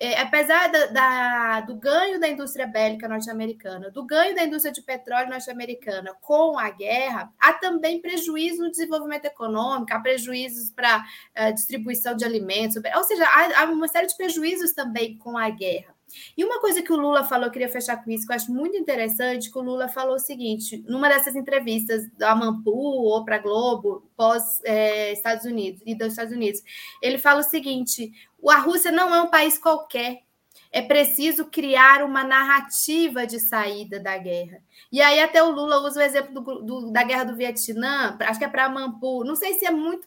É, 0.00 0.20
apesar 0.20 0.70
da, 0.70 0.86
da, 0.86 1.60
do 1.62 1.74
ganho 1.74 2.20
da 2.20 2.28
indústria 2.28 2.66
bélica 2.68 3.08
norte-americana, 3.08 3.90
do 3.90 4.04
ganho 4.06 4.32
da 4.32 4.44
indústria 4.44 4.72
de 4.72 4.80
petróleo 4.80 5.28
norte-americana 5.28 6.14
com 6.20 6.56
a 6.56 6.70
guerra, 6.70 7.32
há 7.36 7.54
também 7.54 8.00
prejuízo 8.00 8.62
no 8.62 8.70
desenvolvimento 8.70 9.24
econômico, 9.24 9.92
há 9.92 9.98
prejuízos 9.98 10.70
para 10.70 11.04
a 11.34 11.48
uh, 11.48 11.52
distribuição 11.52 12.14
de 12.14 12.24
alimentos, 12.24 12.76
ou 12.94 13.04
seja, 13.04 13.24
há, 13.24 13.62
há 13.62 13.64
uma 13.64 13.88
série 13.88 14.06
de 14.06 14.16
prejuízos 14.16 14.72
também 14.72 15.18
com 15.18 15.36
a 15.36 15.50
guerra. 15.50 15.97
E 16.36 16.44
uma 16.44 16.60
coisa 16.60 16.82
que 16.82 16.92
o 16.92 16.96
Lula 16.96 17.24
falou, 17.24 17.46
eu 17.46 17.52
queria 17.52 17.68
fechar 17.68 18.02
com 18.02 18.10
isso, 18.10 18.26
que 18.26 18.32
eu 18.32 18.36
acho 18.36 18.52
muito 18.52 18.76
interessante, 18.76 19.50
que 19.50 19.58
o 19.58 19.62
Lula 19.62 19.88
falou 19.88 20.16
o 20.16 20.20
seguinte, 20.20 20.84
numa 20.88 21.08
dessas 21.08 21.36
entrevistas 21.36 22.08
da 22.16 22.34
Mampu 22.34 22.70
ou 22.70 23.24
para 23.24 23.38
Globo, 23.38 24.08
pós 24.16 24.60
é, 24.64 25.12
Estados 25.12 25.44
Unidos 25.44 25.82
e 25.84 25.94
dos 25.94 26.08
Estados 26.08 26.32
Unidos, 26.32 26.62
ele 27.02 27.18
fala 27.18 27.40
o 27.40 27.44
seguinte: 27.44 28.12
a 28.48 28.58
Rússia 28.58 28.90
não 28.90 29.14
é 29.14 29.20
um 29.22 29.30
país 29.30 29.58
qualquer. 29.58 30.22
É 30.70 30.82
preciso 30.82 31.46
criar 31.46 32.04
uma 32.04 32.22
narrativa 32.22 33.26
de 33.26 33.40
saída 33.40 33.98
da 33.98 34.18
guerra. 34.18 34.60
E 34.92 35.00
aí, 35.00 35.18
até 35.18 35.42
o 35.42 35.50
Lula 35.50 35.78
usa 35.80 36.00
o 36.00 36.02
exemplo 36.02 36.34
do, 36.34 36.62
do, 36.62 36.92
da 36.92 37.02
guerra 37.02 37.24
do 37.24 37.36
Vietnã, 37.36 38.16
acho 38.20 38.38
que 38.38 38.44
é 38.44 38.48
para 38.48 38.68
Mampu. 38.68 39.24
Não 39.24 39.34
sei 39.34 39.54
se 39.54 39.64
é 39.64 39.70
muito 39.70 40.06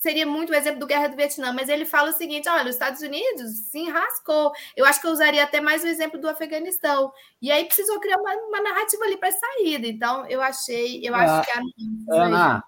seria 0.00 0.26
muito 0.26 0.50
o 0.50 0.54
exemplo 0.54 0.80
do 0.80 0.86
Guerra 0.86 1.08
do 1.08 1.16
Vietnã, 1.16 1.52
mas 1.52 1.68
ele 1.68 1.84
fala 1.84 2.10
o 2.10 2.12
seguinte: 2.12 2.48
olha, 2.48 2.64
os 2.64 2.74
Estados 2.74 3.00
Unidos 3.02 3.50
se 3.70 3.78
enrascou. 3.78 4.52
Eu 4.76 4.84
acho 4.84 5.00
que 5.00 5.06
eu 5.06 5.12
usaria 5.12 5.42
até 5.42 5.60
mais 5.60 5.82
o 5.82 5.86
exemplo 5.86 6.20
do 6.20 6.28
Afeganistão. 6.28 7.12
E 7.40 7.50
aí 7.50 7.64
precisou 7.64 8.00
criar 8.00 8.18
uma, 8.18 8.32
uma 8.34 8.62
narrativa 8.62 9.04
ali 9.04 9.16
para 9.16 9.30
saída. 9.32 9.86
Então, 9.86 10.26
eu 10.26 10.40
achei, 10.40 11.00
eu 11.06 11.14
acho 11.14 11.32
ah, 11.32 11.42
que 11.44 11.50
a 11.50 12.24
Ana, 12.24 12.64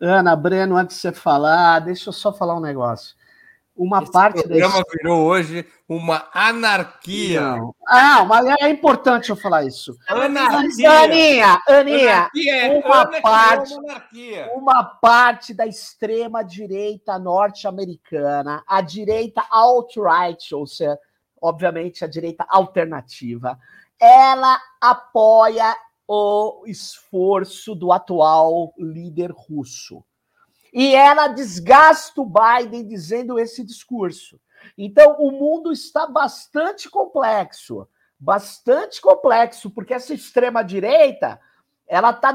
Ana, 0.00 0.36
Breno, 0.36 0.76
antes 0.76 0.96
de 0.96 1.02
você 1.02 1.12
falar, 1.12 1.80
deixa 1.80 2.08
eu 2.08 2.12
só 2.12 2.32
falar 2.32 2.56
um 2.56 2.60
negócio 2.60 3.14
uma 3.76 4.02
Esse 4.02 4.12
parte 4.12 4.42
programa 4.42 4.78
da 4.78 4.84
virou 4.92 5.24
hoje 5.24 5.66
uma 5.88 6.28
anarquia. 6.32 7.56
Não. 7.56 7.74
Ah, 7.86 8.24
mas 8.24 8.46
é 8.60 8.68
importante 8.68 9.30
eu 9.30 9.36
falar 9.36 9.64
isso. 9.64 9.96
Anarquia. 10.06 10.90
Aninha, 10.90 11.60
Aninha, 11.68 12.30
é 12.48 12.82
uma 12.84 13.06
parte, 13.20 13.74
uma 14.54 14.84
parte 14.84 15.54
da 15.54 15.66
extrema 15.66 16.42
direita 16.42 17.18
norte-americana, 17.18 18.62
a 18.66 18.80
direita 18.80 19.42
alt-right, 19.50 20.54
ou 20.54 20.66
seja, 20.66 20.98
obviamente 21.40 22.04
a 22.04 22.08
direita 22.08 22.44
alternativa, 22.48 23.58
ela 23.98 24.60
apoia 24.80 25.74
o 26.06 26.64
esforço 26.66 27.74
do 27.74 27.90
atual 27.90 28.74
líder 28.78 29.32
russo 29.32 30.04
e 30.72 30.94
ela 30.94 31.28
desgasta 31.28 32.20
o 32.20 32.26
Biden 32.26 32.86
dizendo 32.86 33.38
esse 33.38 33.62
discurso. 33.62 34.40
Então, 34.78 35.16
o 35.18 35.30
mundo 35.30 35.72
está 35.72 36.06
bastante 36.06 36.88
complexo, 36.88 37.86
bastante 38.18 39.00
complexo, 39.00 39.70
porque 39.70 39.92
essa 39.92 40.14
extrema-direita 40.14 41.38
ela 41.86 42.10
está 42.10 42.32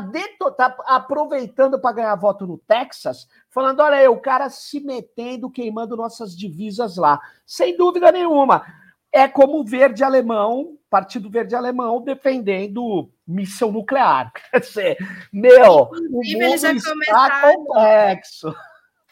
tá 0.55 0.77
aproveitando 0.85 1.79
para 1.79 1.95
ganhar 1.95 2.15
voto 2.15 2.45
no 2.45 2.59
Texas, 2.59 3.27
falando: 3.49 3.79
olha 3.79 3.97
aí, 3.97 4.07
o 4.07 4.19
cara 4.19 4.49
se 4.49 4.79
metendo, 4.79 5.49
queimando 5.49 5.97
nossas 5.97 6.37
divisas 6.37 6.95
lá. 6.97 7.19
Sem 7.45 7.75
dúvida 7.75 8.11
nenhuma. 8.11 8.63
É 9.11 9.27
como 9.27 9.59
o 9.59 9.65
verde 9.65 10.03
alemão, 10.03 10.77
Partido 10.89 11.29
Verde 11.29 11.55
Alemão, 11.55 12.01
defendendo 12.01 13.11
missão 13.27 13.71
nuclear. 13.71 14.31
Quer 14.51 14.59
dizer, 14.59 14.97
meu, 15.31 15.83
o 15.83 16.21
mundo 16.21 16.53
está 16.53 17.53
complexo. 17.53 18.55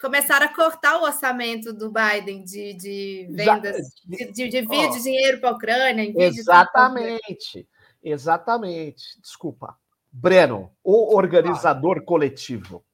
Começaram 0.00 0.46
a 0.46 0.54
cortar 0.54 0.98
o 0.98 1.04
orçamento 1.04 1.72
do 1.72 1.90
Biden 1.90 2.44
de, 2.44 2.74
de 2.74 3.28
vendas, 3.30 3.76
de, 4.04 4.30
de, 4.30 4.48
de, 4.48 4.66
oh, 4.68 4.90
de 4.90 5.02
dinheiro 5.02 5.40
para 5.40 5.50
a 5.50 5.54
Ucrânia. 5.54 6.12
exatamente, 6.16 7.66
exatamente. 8.02 9.20
Desculpa. 9.20 9.76
Breno, 10.12 10.70
o 10.84 11.16
organizador 11.16 11.98
ah, 11.98 12.04
coletivo. 12.04 12.84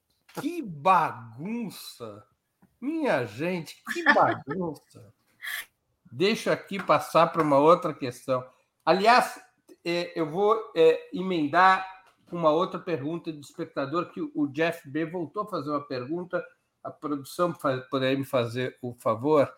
Que 0.41 0.63
bagunça! 0.63 2.25
Minha 2.81 3.25
gente, 3.27 3.77
que 3.93 4.03
bagunça! 4.05 5.13
Deixa 6.15 6.53
aqui 6.53 6.81
passar 6.81 7.29
para 7.29 7.43
uma 7.43 7.57
outra 7.57 7.95
questão. 7.95 8.45
Aliás, 8.85 9.41
é, 9.83 10.13
eu 10.15 10.31
vou 10.31 10.61
é, 10.77 11.09
emendar 11.11 11.89
uma 12.31 12.51
outra 12.51 12.79
pergunta 12.79 13.33
do 13.33 13.41
espectador, 13.41 14.13
que 14.13 14.21
o 14.21 14.47
Jeff 14.49 14.87
B 14.91 15.07
voltou 15.07 15.45
a 15.45 15.49
fazer 15.49 15.71
uma 15.71 15.81
pergunta. 15.81 16.45
A 16.85 16.91
produção 16.91 17.55
poderia 17.91 18.19
me 18.19 18.27
fazer 18.27 18.77
o 18.83 18.93
favor. 18.93 19.51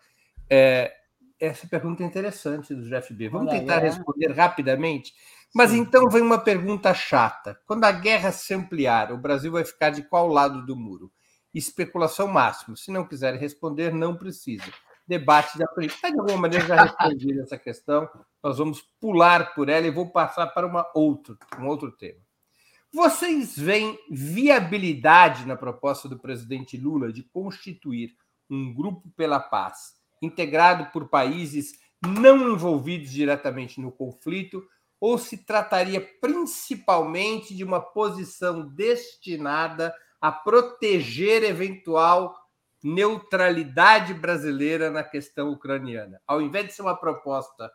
É, 0.49 0.93
essa 1.37 1.67
pergunta 1.67 2.03
é 2.03 2.05
interessante 2.05 2.73
do 2.73 2.87
Jeff 2.87 3.13
B. 3.13 3.27
Vamos 3.27 3.51
tentar 3.51 3.79
responder 3.79 4.31
rapidamente. 4.31 5.13
Mas 5.53 5.71
Sim. 5.71 5.79
então 5.79 6.07
vem 6.09 6.21
uma 6.21 6.39
pergunta 6.39 6.93
chata. 6.93 7.59
Quando 7.65 7.83
a 7.83 7.91
guerra 7.91 8.31
se 8.31 8.53
ampliar, 8.53 9.11
o 9.11 9.17
Brasil 9.17 9.51
vai 9.51 9.65
ficar 9.65 9.89
de 9.89 10.03
qual 10.03 10.29
lado 10.29 10.65
do 10.65 10.75
muro? 10.77 11.11
Especulação 11.53 12.29
máxima. 12.29 12.77
Se 12.77 12.91
não 12.91 13.05
quiser 13.05 13.35
responder, 13.35 13.93
não 13.93 14.15
precisa 14.15 14.71
debate 15.07 15.57
da 15.57 15.67
política. 15.67 16.11
De 16.11 16.19
alguma 16.19 16.37
maneira, 16.37 16.65
já 16.65 16.83
respondi 16.83 17.39
essa 17.39 17.57
questão. 17.57 18.09
Nós 18.43 18.57
vamos 18.57 18.81
pular 18.99 19.53
por 19.53 19.69
ela 19.69 19.87
e 19.87 19.91
vou 19.91 20.09
passar 20.09 20.47
para 20.47 20.65
uma 20.67 20.85
outro, 20.93 21.37
um 21.59 21.67
outro 21.67 21.91
tema. 21.91 22.19
Vocês 22.93 23.57
veem 23.57 23.99
viabilidade 24.09 25.45
na 25.45 25.55
proposta 25.55 26.07
do 26.07 26.17
presidente 26.17 26.77
Lula 26.77 27.11
de 27.11 27.23
constituir 27.23 28.15
um 28.49 28.73
grupo 28.73 29.09
pela 29.17 29.39
paz, 29.39 29.95
integrado 30.21 30.91
por 30.91 31.09
países 31.09 31.73
não 32.01 32.53
envolvidos 32.53 33.11
diretamente 33.11 33.81
no 33.81 33.91
conflito, 33.91 34.65
ou 34.99 35.17
se 35.17 35.45
trataria 35.45 35.99
principalmente 36.21 37.55
de 37.55 37.63
uma 37.63 37.81
posição 37.81 38.67
destinada 38.67 39.93
a 40.21 40.31
proteger 40.31 41.43
eventual 41.43 42.35
neutralidade 42.85 44.13
brasileira 44.13 44.91
na 44.91 45.03
questão 45.03 45.49
ucraniana. 45.49 46.21
Ao 46.27 46.39
invés 46.39 46.67
de 46.67 46.73
ser 46.73 46.83
uma 46.83 46.95
proposta 46.95 47.71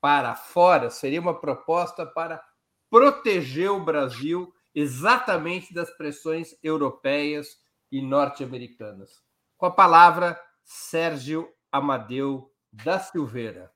para 0.00 0.34
fora, 0.34 0.88
seria 0.88 1.20
uma 1.20 1.38
proposta 1.38 2.06
para 2.06 2.42
proteger 2.88 3.70
o 3.70 3.84
Brasil 3.84 4.50
exatamente 4.74 5.74
das 5.74 5.90
pressões 5.98 6.56
europeias 6.62 7.48
e 7.92 8.00
norte-americanas. 8.00 9.22
Com 9.58 9.66
a 9.66 9.70
palavra, 9.70 10.40
Sérgio 10.64 11.48
Amadeu 11.70 12.50
da 12.72 12.98
Silveira. 12.98 13.70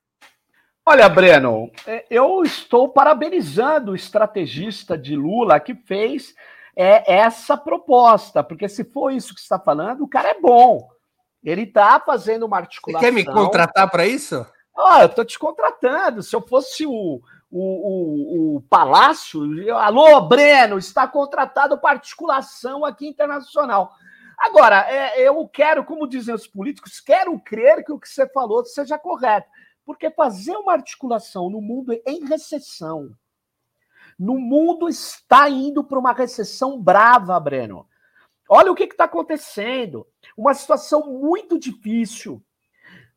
Olha, 0.87 1.11
Breno, 1.11 1.71
é, 1.87 2.07
eu 2.11 2.43
estou 2.43 2.89
parabenizando 2.89 3.93
o 3.93 3.95
estrategista 3.95 4.97
de 4.97 5.15
Lula 5.15 5.61
que 5.61 5.75
fez 5.75 6.35
é 6.77 7.15
essa 7.15 7.57
proposta, 7.57 8.43
porque 8.43 8.69
se 8.69 8.85
for 8.85 9.11
isso 9.11 9.35
que 9.35 9.41
você 9.41 9.45
está 9.45 9.59
falando, 9.59 10.03
o 10.03 10.09
cara 10.09 10.31
é 10.31 10.41
bom. 10.41 10.89
Ele 11.43 11.63
está 11.63 11.99
fazendo 12.01 12.45
uma 12.45 12.59
articulação. 12.59 13.01
Você 13.01 13.07
quer 13.07 13.13
me 13.13 13.25
contratar 13.25 13.91
para 13.91 14.07
isso? 14.07 14.47
Ah, 14.77 15.01
eu 15.01 15.07
estou 15.07 15.25
te 15.25 15.39
contratando. 15.39 16.23
Se 16.23 16.35
eu 16.35 16.41
fosse 16.47 16.87
o, 16.87 17.21
o, 17.51 17.61
o, 17.61 18.57
o 18.57 18.61
Palácio, 18.63 19.61
eu, 19.63 19.77
alô, 19.77 20.21
Breno, 20.23 20.79
está 20.79 21.07
contratado 21.09 21.79
para 21.79 21.91
articulação 21.91 22.85
aqui 22.85 23.07
internacional. 23.07 23.93
Agora, 24.39 24.87
é, 24.89 25.21
eu 25.21 25.47
quero, 25.49 25.85
como 25.85 26.09
dizem 26.09 26.35
os 26.35 26.47
políticos, 26.47 27.01
quero 27.01 27.39
crer 27.41 27.85
que 27.85 27.93
o 27.93 27.99
que 27.99 28.09
você 28.09 28.27
falou 28.29 28.65
seja 28.65 28.99
correto. 28.99 29.49
Porque 29.85 30.11
fazer 30.11 30.57
uma 30.57 30.73
articulação 30.73 31.51
no 31.51 31.61
mundo 31.61 31.93
em 32.07 32.25
recessão, 32.25 33.11
no 34.21 34.39
mundo 34.39 34.87
está 34.87 35.49
indo 35.49 35.83
para 35.83 35.99
uma 35.99 36.13
recessão 36.13 36.79
brava, 36.79 37.41
Breno. 37.41 37.89
Olha 38.47 38.71
o 38.71 38.75
que 38.75 38.85
está 38.85 39.05
acontecendo. 39.05 40.07
Uma 40.37 40.53
situação 40.53 41.11
muito 41.11 41.59
difícil. 41.59 42.43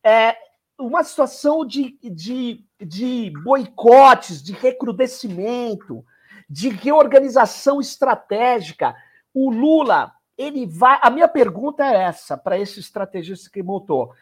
É, 0.01 0.37
uma 0.79 1.03
situação 1.03 1.65
de, 1.65 1.99
de, 2.01 2.65
de 2.79 3.33
boicotes, 3.43 4.41
de 4.41 4.53
recrudescimento, 4.53 6.05
de 6.49 6.69
reorganização 6.69 7.81
estratégica. 7.81 8.95
O 9.33 9.51
Lula, 9.51 10.13
ele 10.37 10.65
vai. 10.65 10.99
A 11.01 11.09
minha 11.09 11.27
pergunta 11.27 11.83
é 11.83 12.03
essa 12.03 12.37
para 12.37 12.57
esse 12.57 12.79
estrategista 12.79 13.49
que 13.49 13.61
montou. 13.61 14.13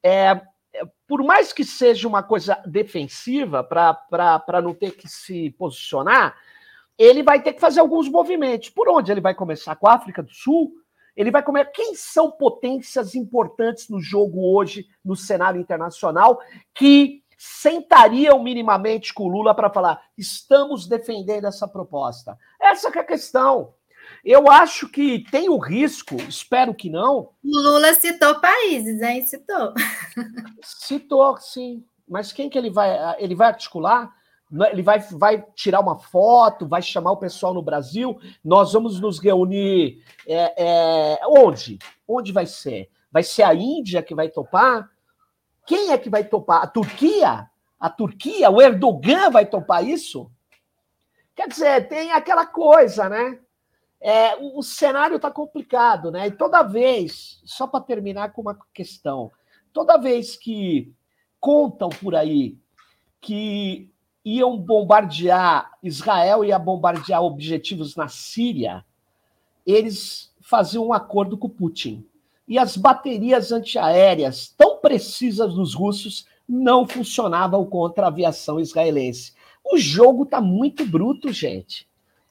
É, 0.00 0.40
por 1.06 1.22
mais 1.22 1.52
que 1.52 1.64
seja 1.64 2.06
uma 2.06 2.22
coisa 2.22 2.62
defensiva, 2.66 3.64
para 3.64 4.62
não 4.62 4.74
ter 4.74 4.92
que 4.92 5.08
se 5.08 5.50
posicionar, 5.58 6.36
ele 6.96 7.22
vai 7.22 7.42
ter 7.42 7.52
que 7.52 7.60
fazer 7.60 7.80
alguns 7.80 8.08
movimentos. 8.08 8.70
Por 8.70 8.88
onde 8.88 9.12
ele 9.12 9.20
vai 9.20 9.34
começar? 9.34 9.76
Com 9.76 9.88
a 9.88 9.94
África 9.94 10.22
do 10.22 10.32
Sul? 10.32 10.72
Ele 11.16 11.30
vai 11.30 11.42
comer. 11.42 11.70
Quem 11.72 11.94
são 11.94 12.30
potências 12.30 13.14
importantes 13.14 13.88
no 13.88 14.00
jogo 14.00 14.54
hoje, 14.54 14.86
no 15.04 15.16
cenário 15.16 15.60
internacional, 15.60 16.38
que 16.74 17.22
sentariam 17.36 18.42
minimamente 18.42 19.14
com 19.14 19.24
o 19.24 19.28
Lula 19.28 19.54
para 19.54 19.70
falar: 19.70 20.02
estamos 20.16 20.86
defendendo 20.86 21.46
essa 21.46 21.66
proposta? 21.68 22.36
Essa 22.60 22.88
é 22.88 22.98
a 22.98 23.04
questão. 23.04 23.74
Eu 24.24 24.50
acho 24.50 24.88
que 24.88 25.24
tem 25.30 25.48
o 25.48 25.58
risco, 25.58 26.16
espero 26.28 26.74
que 26.74 26.90
não. 26.90 27.30
O 27.42 27.60
Lula 27.60 27.94
citou 27.94 28.40
países, 28.40 29.00
hein? 29.00 29.26
Citou. 29.26 29.72
Citou, 30.62 31.36
sim. 31.38 31.84
Mas 32.08 32.32
quem 32.32 32.48
que 32.48 32.58
ele 32.58 32.70
vai. 32.70 33.16
Ele 33.18 33.34
vai 33.34 33.48
articular? 33.48 34.12
Ele 34.72 34.82
vai, 34.82 34.98
vai 34.98 35.44
tirar 35.54 35.80
uma 35.80 35.98
foto, 35.98 36.66
vai 36.66 36.80
chamar 36.80 37.12
o 37.12 37.18
pessoal 37.18 37.52
no 37.52 37.62
Brasil. 37.62 38.18
Nós 38.42 38.72
vamos 38.72 38.98
nos 38.98 39.18
reunir. 39.18 40.02
É, 40.26 40.54
é, 40.56 41.20
onde? 41.26 41.78
Onde 42.06 42.32
vai 42.32 42.46
ser? 42.46 42.90
Vai 43.12 43.22
ser 43.22 43.42
a 43.42 43.54
Índia 43.54 44.02
que 44.02 44.14
vai 44.14 44.28
topar? 44.28 44.88
Quem 45.66 45.90
é 45.90 45.98
que 45.98 46.08
vai 46.08 46.24
topar? 46.24 46.62
A 46.62 46.66
Turquia? 46.66 47.48
A 47.78 47.90
Turquia, 47.90 48.50
o 48.50 48.60
Erdogan 48.60 49.30
vai 49.30 49.44
topar 49.46 49.84
isso? 49.86 50.30
Quer 51.36 51.48
dizer, 51.48 51.88
tem 51.88 52.10
aquela 52.10 52.46
coisa, 52.46 53.08
né? 53.08 53.38
É, 54.00 54.36
o, 54.36 54.58
o 54.58 54.62
cenário 54.62 55.16
está 55.16 55.30
complicado, 55.30 56.10
né? 56.10 56.28
E 56.28 56.30
toda 56.30 56.62
vez, 56.62 57.40
só 57.44 57.66
para 57.66 57.84
terminar 57.84 58.32
com 58.32 58.42
uma 58.42 58.58
questão, 58.72 59.30
toda 59.72 59.98
vez 59.98 60.36
que 60.36 60.92
contam 61.40 61.88
por 61.88 62.14
aí 62.14 62.56
que 63.20 63.90
iam 64.24 64.56
bombardear, 64.56 65.72
Israel 65.82 66.44
ia 66.44 66.58
bombardear 66.58 67.22
objetivos 67.22 67.96
na 67.96 68.08
Síria, 68.08 68.84
eles 69.66 70.32
faziam 70.40 70.86
um 70.86 70.92
acordo 70.92 71.36
com 71.36 71.48
Putin. 71.48 72.06
E 72.46 72.58
as 72.58 72.76
baterias 72.76 73.52
antiaéreas 73.52 74.54
tão 74.56 74.78
precisas 74.78 75.54
dos 75.54 75.74
russos 75.74 76.26
não 76.48 76.86
funcionavam 76.86 77.64
contra 77.66 78.04
a 78.04 78.08
aviação 78.08 78.60
israelense. 78.60 79.32
O 79.64 79.76
jogo 79.76 80.24
está 80.24 80.40
muito 80.40 80.86
bruto, 80.86 81.32
gente. 81.32 81.87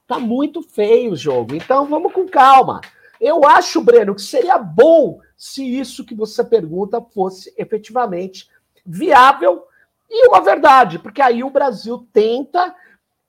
Está 0.07 0.19
muito 0.19 0.61
feio 0.61 1.11
o 1.11 1.15
jogo. 1.17 1.53
Então 1.53 1.85
vamos 1.85 2.13
com 2.13 2.25
calma. 2.25 2.79
Eu 3.19 3.45
acho, 3.45 3.81
Breno, 3.81 4.15
que 4.15 4.21
seria 4.21 4.57
bom 4.57 5.19
se 5.35 5.65
isso 5.65 6.05
que 6.05 6.15
você 6.15 6.45
pergunta 6.45 7.01
fosse 7.13 7.53
efetivamente 7.57 8.49
viável 8.85 9.65
e 10.09 10.29
uma 10.29 10.39
verdade, 10.39 10.97
porque 10.97 11.21
aí 11.21 11.43
o 11.43 11.49
Brasil 11.49 12.07
tenta, 12.13 12.73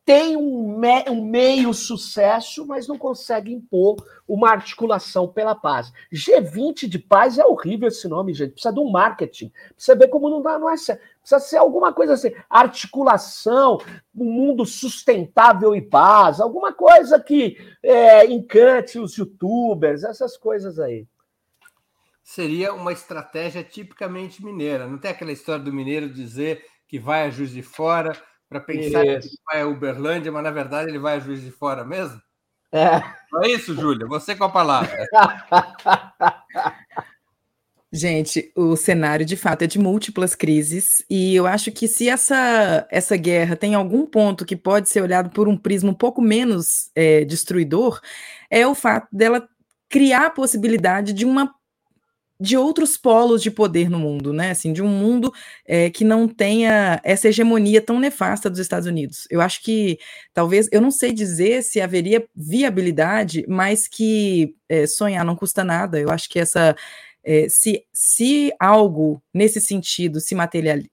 tem 0.09 0.38
um, 0.38 0.78
me, 0.78 1.04
um 1.11 1.22
meio 1.22 1.74
sucesso, 1.74 2.64
mas 2.64 2.88
não 2.88 2.96
consegue 2.96 3.52
impor 3.52 3.96
uma 4.26 4.48
articulação 4.48 5.28
pela 5.28 5.54
paz. 5.54 5.92
G20 6.11 6.88
de 6.88 6.98
paz 6.98 7.36
é 7.36 7.44
horrível 7.44 7.88
esse 7.88 8.09
nome, 8.09 8.32
gente. 8.32 8.52
Precisa 8.52 8.72
de 8.72 8.80
um 8.80 8.90
marketing. 8.90 9.52
Precisa 9.74 9.98
ver 9.98 10.09
como 10.09 10.30
não 10.30 10.40
dá, 10.40 10.59
não 10.59 10.70
é 10.70 10.78
certo. 10.78 11.02
Precisa 11.20 11.40
ser 11.40 11.59
alguma 11.59 11.92
coisa 11.92 12.14
assim, 12.14 12.32
articulação, 12.48 13.82
um 14.16 14.24
mundo 14.24 14.64
sustentável 14.64 15.76
e 15.76 15.82
paz, 15.82 16.40
alguma 16.40 16.72
coisa 16.72 17.20
que 17.20 17.59
é, 17.82 18.24
encante 18.24 18.98
os 18.98 19.14
youtubers, 19.14 20.04
essas 20.04 20.38
coisas 20.38 20.78
aí 20.78 21.06
seria 22.22 22.74
uma 22.74 22.92
estratégia 22.92 23.64
tipicamente 23.64 24.44
mineira. 24.44 24.86
Não 24.86 24.98
tem 24.98 25.11
aquela 25.11 25.32
história 25.32 25.64
do 25.64 25.72
mineiro 25.72 26.11
dizer 26.11 26.62
que 26.86 26.98
vai 26.98 27.26
a 27.26 27.30
Juiz 27.30 27.50
de 27.50 27.62
Fora 27.62 28.12
para 28.49 28.61
pensar 28.61 29.07
isso. 29.07 29.28
que 29.28 29.36
vai 29.44 29.62
a 29.62 29.66
Uberlândia, 29.66 30.32
mas 30.32 30.42
na 30.42 30.51
verdade 30.51 30.90
ele 30.90 30.99
vai 30.99 31.16
a 31.16 31.20
Juiz 31.20 31.42
de 31.42 31.51
Fora 31.51 31.84
mesmo? 31.84 32.20
É. 32.72 33.01
Não 33.32 33.42
é 33.42 33.49
isso, 33.49 33.74
Júlia? 33.74 34.07
Você 34.07 34.34
com 34.34 34.44
a 34.44 34.51
palavra. 34.51 35.07
Gente, 37.90 38.53
o 38.55 38.76
cenário 38.76 39.24
de 39.24 39.34
fato 39.34 39.62
é 39.62 39.66
de 39.66 39.78
múltiplas 39.78 40.34
crises, 40.34 41.03
e 41.09 41.34
eu 41.34 41.46
acho 41.46 41.72
que 41.72 41.88
se 41.88 42.07
essa, 42.07 42.86
essa 42.90 43.16
guerra 43.16 43.57
tem 43.57 43.74
algum 43.74 44.05
ponto 44.05 44.44
que 44.44 44.55
pode 44.55 44.90
ser 44.90 45.01
olhado 45.01 45.30
por 45.30 45.49
um 45.49 45.57
prisma 45.57 45.90
um 45.90 45.94
pouco 45.94 46.20
menos 46.20 46.90
é, 46.94 47.24
destruidor, 47.24 47.99
é 48.51 48.66
o 48.66 48.74
fato 48.74 49.09
dela 49.11 49.49
criar 49.88 50.26
a 50.26 50.30
possibilidade 50.30 51.14
de 51.14 51.24
uma 51.24 51.55
de 52.41 52.57
outros 52.57 52.97
polos 52.97 53.43
de 53.43 53.51
poder 53.51 53.91
no 53.91 53.99
mundo, 53.99 54.32
né? 54.32 54.51
Assim, 54.51 54.72
de 54.72 54.82
um 54.82 54.89
mundo 54.89 55.32
é, 55.66 55.91
que 55.91 56.05
não 56.05 56.28
tenha 56.28 57.01
essa 57.03 57.28
hegemonia 57.28 57.80
tão 57.80 57.99
nefasta 57.99 58.49
dos 58.49 58.61
Estados 58.61 58.86
Unidos. 58.86 59.26
Eu 59.30 59.41
acho 59.41 59.62
que 59.62 59.99
talvez, 60.32 60.68
eu 60.70 60.80
não 60.80 60.91
sei 60.91 61.12
dizer 61.12 61.62
se 61.62 61.80
haveria 61.80 62.24
viabilidade, 62.34 63.45
mas 63.49 63.89
que 63.89 64.55
é, 64.68 64.86
sonhar 64.86 65.24
não 65.24 65.34
custa 65.34 65.64
nada. 65.64 65.99
Eu 65.99 66.11
acho 66.11 66.28
que 66.28 66.39
essa 66.39 66.76
é, 67.24 67.49
se, 67.49 67.84
se 67.93 68.53
algo 68.61 69.20
nesse 69.34 69.61
sentido 69.61 70.20
se 70.20 70.34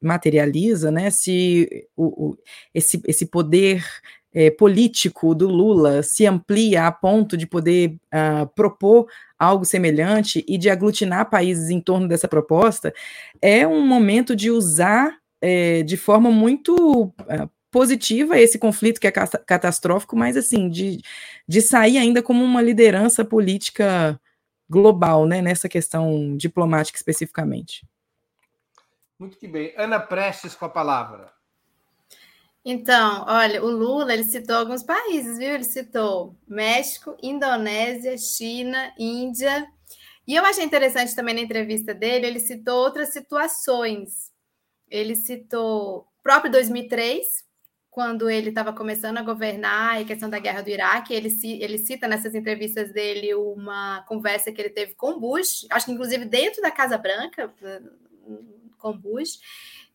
materializa, 0.01 0.91
né? 0.91 1.09
Se 1.11 1.87
o, 1.95 2.29
o 2.29 2.37
esse, 2.73 3.01
esse 3.05 3.27
poder 3.27 3.85
é, 4.33 4.51
político 4.51 5.33
do 5.33 5.47
Lula 5.47 6.03
se 6.03 6.25
amplia 6.25 6.87
a 6.87 6.91
ponto 6.91 7.37
de 7.37 7.47
poder 7.47 7.95
uh, 8.13 8.45
propor 8.53 9.07
algo 9.37 9.65
semelhante 9.65 10.43
e 10.47 10.57
de 10.57 10.69
aglutinar 10.69 11.29
países 11.29 11.69
em 11.69 11.79
torno 11.79 12.07
dessa 12.07 12.27
proposta, 12.27 12.93
é 13.41 13.67
um 13.67 13.85
momento 13.85 14.35
de 14.35 14.49
usar 14.49 15.17
é, 15.41 15.83
de 15.83 15.97
forma 15.97 16.31
muito 16.31 17.05
uh, 17.05 17.49
positiva 17.69 18.39
esse 18.39 18.57
conflito 18.57 18.99
que 19.01 19.07
é 19.07 19.11
catastrófico, 19.11 20.15
mas 20.15 20.37
assim, 20.37 20.69
de, 20.69 21.01
de 21.47 21.61
sair 21.61 21.97
ainda 21.97 22.23
como 22.23 22.43
uma 22.43 22.61
liderança 22.61 23.25
política 23.25 24.19
global, 24.69 25.25
né, 25.27 25.41
nessa 25.41 25.67
questão 25.67 26.35
diplomática 26.37 26.97
especificamente. 26.97 27.85
Muito 29.19 29.37
que 29.37 29.47
bem. 29.47 29.73
Ana 29.77 29.99
Prestes 29.99 30.55
com 30.55 30.65
a 30.65 30.69
palavra. 30.69 31.34
Então, 32.67 33.23
olha, 33.27 33.63
o 33.63 33.69
Lula 33.69 34.11
ele 34.11 34.23
citou 34.23 34.55
alguns 34.55 34.81
países, 34.81 35.37
viu? 35.37 35.53
Ele 35.53 35.63
citou 35.63 36.35
México, 36.47 37.15
Indonésia, 37.21 38.17
China, 38.17 38.91
Índia. 38.97 39.67
E 40.27 40.33
eu 40.33 40.43
achei 40.43 40.63
interessante 40.63 41.15
também 41.15 41.35
na 41.35 41.41
entrevista 41.41 41.93
dele, 41.93 42.25
ele 42.25 42.39
citou 42.39 42.79
outras 42.79 43.09
situações. 43.09 44.31
Ele 44.89 45.15
citou 45.15 46.07
próprio 46.23 46.51
2003, 46.51 47.45
quando 47.91 48.29
ele 48.29 48.49
estava 48.49 48.73
começando 48.73 49.19
a 49.19 49.21
governar 49.21 49.99
e 49.99 50.03
a 50.03 50.07
questão 50.07 50.27
da 50.27 50.39
guerra 50.39 50.61
do 50.61 50.69
Iraque, 50.69 51.13
ele, 51.13 51.29
ele 51.61 51.77
cita 51.77 52.07
nessas 52.07 52.33
entrevistas 52.33 52.91
dele 52.91 53.35
uma 53.35 54.03
conversa 54.07 54.51
que 54.51 54.59
ele 54.59 54.71
teve 54.71 54.95
com 54.95 55.19
Bush, 55.19 55.67
acho 55.69 55.85
que 55.85 55.91
inclusive 55.91 56.25
dentro 56.25 56.61
da 56.63 56.71
Casa 56.71 56.97
Branca, 56.97 57.53
com 58.77 58.97
Bush, 58.97 59.39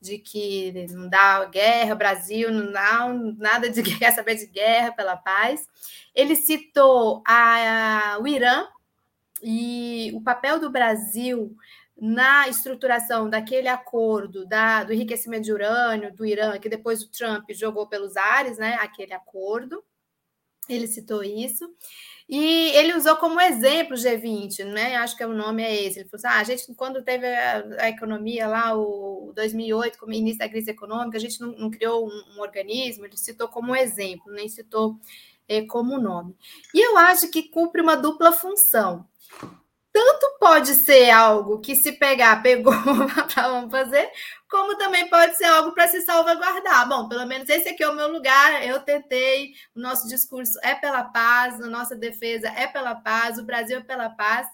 de 0.00 0.18
que 0.18 0.86
não 0.90 1.08
dá 1.08 1.44
guerra, 1.44 1.94
Brasil 1.94 2.50
não 2.50 2.72
dá 2.72 3.06
nada 3.36 3.68
de 3.68 3.82
quer 3.98 4.12
saber 4.12 4.36
de 4.36 4.46
guerra 4.46 4.92
pela 4.92 5.16
paz. 5.16 5.68
Ele 6.14 6.34
citou 6.34 7.22
a, 7.26 8.14
a, 8.14 8.18
o 8.18 8.26
Irã 8.26 8.66
e 9.42 10.10
o 10.14 10.20
papel 10.20 10.58
do 10.58 10.70
Brasil 10.70 11.54
na 12.00 12.48
estruturação 12.48 13.28
daquele 13.28 13.68
acordo 13.68 14.46
da, 14.46 14.84
do 14.84 14.92
enriquecimento 14.92 15.44
de 15.44 15.52
urânio 15.52 16.14
do 16.14 16.24
Irã, 16.24 16.58
que 16.58 16.68
depois 16.68 17.02
o 17.02 17.10
Trump 17.10 17.50
jogou 17.50 17.86
pelos 17.86 18.16
ares, 18.16 18.56
né? 18.56 18.78
Aquele 18.80 19.12
acordo. 19.12 19.84
Ele 20.66 20.86
citou 20.86 21.22
isso. 21.22 21.68
E 22.30 22.70
ele 22.76 22.94
usou 22.94 23.16
como 23.16 23.40
exemplo 23.40 23.94
o 23.96 23.98
G20, 23.98 24.64
né? 24.66 24.94
Acho 24.94 25.16
que 25.16 25.24
o 25.24 25.34
nome 25.34 25.64
é 25.64 25.82
esse. 25.82 25.98
Ele 25.98 26.08
falou 26.08 26.24
assim: 26.24 26.28
ah, 26.28 26.40
a 26.40 26.44
gente, 26.44 26.72
quando 26.76 27.02
teve 27.02 27.26
a, 27.26 27.64
a 27.80 27.88
economia 27.88 28.46
lá, 28.46 28.72
o 28.76 29.32
2008, 29.34 29.98
como 29.98 30.12
início 30.12 30.38
da 30.38 30.48
crise 30.48 30.70
econômica, 30.70 31.18
a 31.18 31.20
gente 31.20 31.40
não, 31.40 31.50
não 31.58 31.70
criou 31.70 32.06
um, 32.06 32.36
um, 32.36 32.40
organismo, 32.40 33.04
ele 33.04 33.16
citou 33.16 33.48
como 33.48 33.74
exemplo, 33.74 34.32
nem 34.32 34.48
citou 34.48 34.96
é, 35.48 35.62
como 35.62 36.00
nome. 36.00 36.36
E 36.72 36.78
eu 36.80 36.96
acho 36.98 37.28
que 37.32 37.48
cumpre 37.50 37.82
uma 37.82 37.96
dupla 37.96 38.30
função 38.30 39.09
tanto 39.92 40.38
pode 40.38 40.74
ser 40.74 41.10
algo 41.10 41.60
que 41.60 41.74
se 41.74 41.92
pegar, 41.92 42.42
pegou, 42.42 42.72
vamos 43.34 43.70
fazer, 43.70 44.10
como 44.48 44.76
também 44.76 45.08
pode 45.08 45.36
ser 45.36 45.44
algo 45.44 45.72
para 45.72 45.88
se 45.88 46.00
salvaguardar. 46.02 46.88
Bom, 46.88 47.08
pelo 47.08 47.26
menos 47.26 47.48
esse 47.48 47.68
aqui 47.68 47.82
é 47.82 47.88
o 47.88 47.94
meu 47.94 48.10
lugar, 48.10 48.66
eu 48.66 48.80
tentei, 48.80 49.52
o 49.74 49.80
nosso 49.80 50.08
discurso 50.08 50.58
é 50.62 50.74
pela 50.74 51.04
paz, 51.04 51.60
a 51.60 51.66
nossa 51.66 51.96
defesa 51.96 52.48
é 52.48 52.66
pela 52.66 52.94
paz, 52.94 53.38
o 53.38 53.44
Brasil 53.44 53.78
é 53.78 53.82
pela 53.82 54.10
paz. 54.10 54.46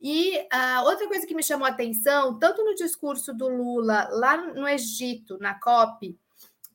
E 0.00 0.36
uh, 0.38 0.84
outra 0.84 1.08
coisa 1.08 1.26
que 1.26 1.34
me 1.34 1.42
chamou 1.42 1.66
a 1.66 1.70
atenção, 1.70 2.38
tanto 2.38 2.62
no 2.62 2.74
discurso 2.74 3.32
do 3.32 3.48
Lula 3.48 4.08
lá 4.10 4.36
no 4.36 4.68
Egito, 4.68 5.38
na 5.38 5.58
COP, 5.58 6.18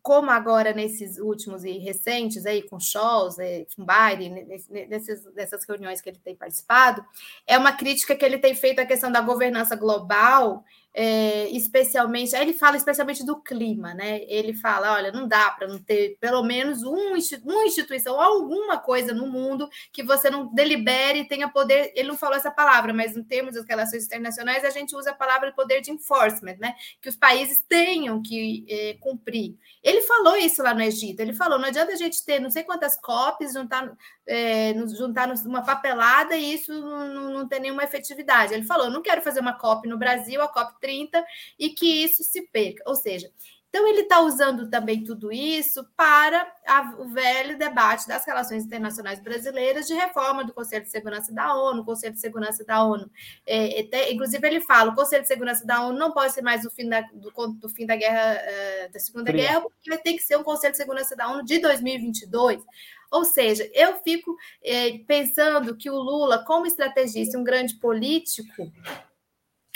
como 0.02 0.32
agora 0.32 0.74
nesses 0.74 1.18
últimos 1.18 1.64
e 1.64 1.78
recentes 1.78 2.46
aí 2.46 2.62
com 2.62 2.80
Scholz, 2.80 3.38
é, 3.40 3.66
com 3.76 3.86
Biden, 3.86 4.46
nesses, 4.88 5.26
nessas 5.34 5.66
reuniões 5.68 6.02
que 6.02 6.10
ele 6.10 6.20
tem 6.24 6.36
participado, 6.36 7.06
é 7.46 7.58
uma 7.58 7.72
crítica 7.72 8.16
que 8.16 8.24
ele 8.24 8.38
tem 8.38 8.56
feito 8.56 8.80
à 8.80 8.86
questão 8.86 9.12
da 9.12 9.22
governança 9.22 9.76
global 9.76 10.64
é, 10.94 11.48
especialmente, 11.50 12.36
aí 12.36 12.42
ele 12.42 12.54
fala 12.54 12.76
especialmente 12.76 13.24
do 13.26 13.42
clima, 13.42 13.94
né? 13.94 14.22
Ele 14.28 14.54
fala: 14.54 14.94
olha, 14.94 15.12
não 15.12 15.28
dá 15.28 15.52
para 15.52 15.68
não 15.68 15.78
ter 15.78 16.18
pelo 16.20 16.44
menos 16.44 16.84
um, 16.84 17.14
uma 17.44 17.66
instituição, 17.66 18.20
alguma 18.20 18.78
coisa 18.78 19.14
no 19.14 19.28
mundo 19.28 19.70
que 19.94 20.04
você 20.04 20.30
não 20.30 20.54
delibere 20.54 21.20
e 21.20 21.28
tenha 21.28 21.48
poder. 21.48 21.92
Ele 21.96 22.08
não 22.08 22.18
falou 22.18 22.36
essa 22.36 22.52
palavra, 22.52 22.94
mas 22.94 23.16
em 23.16 23.24
termos 23.24 23.54
das 23.54 23.66
relações 23.66 24.06
internacionais, 24.06 24.66
a 24.66 24.70
gente 24.72 24.96
usa 24.96 25.12
a 25.12 25.16
palavra 25.16 25.52
poder 25.52 25.82
de 25.82 25.92
enforcement, 25.92 26.58
né? 26.60 26.74
Que 27.02 27.10
os 27.10 27.16
países 27.16 27.64
tenham 27.68 28.22
que 28.22 28.66
é, 28.68 28.98
cumprir. 29.00 29.56
Ele 29.84 30.02
falou 30.02 30.36
isso 30.38 30.64
lá 30.64 30.74
no 30.74 30.82
Egito. 30.82 31.20
Ele 31.20 31.34
falou: 31.34 31.60
não 31.60 31.68
adianta 31.68 31.94
a 31.94 31.98
gente 31.98 32.26
ter 32.26 32.40
não 32.40 32.50
sei 32.50 32.64
quantas 32.64 33.00
COPs, 33.00 33.54
juntar, 33.54 33.96
é, 34.30 34.74
nos 34.74 34.96
juntar 34.96 35.28
numa 35.28 35.64
papelada 35.64 36.38
e 36.38 36.54
isso 36.54 36.72
não, 36.72 37.32
não 37.32 37.48
ter 37.48 37.60
nenhuma 37.60 37.84
efetividade. 37.84 38.54
Ele 38.54 38.64
falou: 38.64 38.90
não 38.90 39.02
quero 39.02 39.24
fazer 39.24 39.40
uma 39.40 39.58
COP 39.58 39.88
no 39.90 39.98
Brasil, 39.98 40.40
a 40.42 40.48
COP 40.48 40.80
30 40.80 41.26
e 41.58 41.70
que 41.70 42.04
isso 42.04 42.24
se 42.24 42.44
perca. 42.44 42.84
Ou 42.86 42.96
seja, 42.96 43.32
Então, 43.70 43.88
ele 43.88 44.02
está 44.02 44.22
usando 44.22 44.70
também 44.70 45.04
tudo 45.04 45.32
isso 45.32 45.84
para 45.98 46.52
a, 46.68 46.96
o 47.00 47.10
velho 47.10 47.58
debate 47.58 48.08
das 48.08 48.26
relações 48.26 48.66
internacionais 48.66 49.20
brasileiras 49.20 49.88
de 49.88 49.94
reforma 49.96 50.44
do 50.44 50.54
Conselho 50.54 50.84
de 50.84 50.92
Segurança 50.92 51.34
da 51.34 51.56
ONU, 51.56 51.82
o 51.82 51.86
Conselho 51.86 52.14
de 52.14 52.20
Segurança 52.20 52.64
da 52.64 52.84
ONU. 52.84 53.10
É, 53.48 53.82
é, 53.96 54.14
inclusive, 54.14 54.46
ele 54.48 54.62
fala: 54.62 54.92
o 54.92 54.96
Conselho 54.96 55.24
de 55.24 55.28
Segurança 55.28 55.66
da 55.66 55.82
ONU 55.82 55.98
não 55.98 56.12
pode 56.12 56.34
ser 56.34 56.44
mais 56.44 56.66
o 56.66 56.72
fim 56.72 56.88
da, 56.88 57.02
do, 57.02 57.32
do 57.54 57.70
fim 57.70 57.88
da 57.88 57.96
guerra, 57.96 58.40
uh, 58.40 58.92
da 58.92 59.00
Segunda 59.00 59.32
Fria. 59.32 59.48
Guerra, 59.48 59.62
porque 59.62 59.90
vai 59.90 59.98
ter 59.98 60.14
que 60.14 60.24
ser 60.24 60.38
um 60.38 60.44
Conselho 60.44 60.74
de 60.74 60.78
Segurança 60.78 61.16
da 61.16 61.32
ONU 61.32 61.44
de 61.44 61.60
2022. 61.60 62.64
Ou 63.12 63.26
seja, 63.26 63.70
eu 63.74 63.96
fico 64.04 64.36
é, 64.64 65.00
pensando 65.00 65.76
que 65.76 65.90
o 65.90 65.98
Lula, 65.98 66.44
como 66.46 66.66
estrategista, 66.66 67.38
um 67.38 67.44
grande 67.44 67.76
político, 67.76 68.72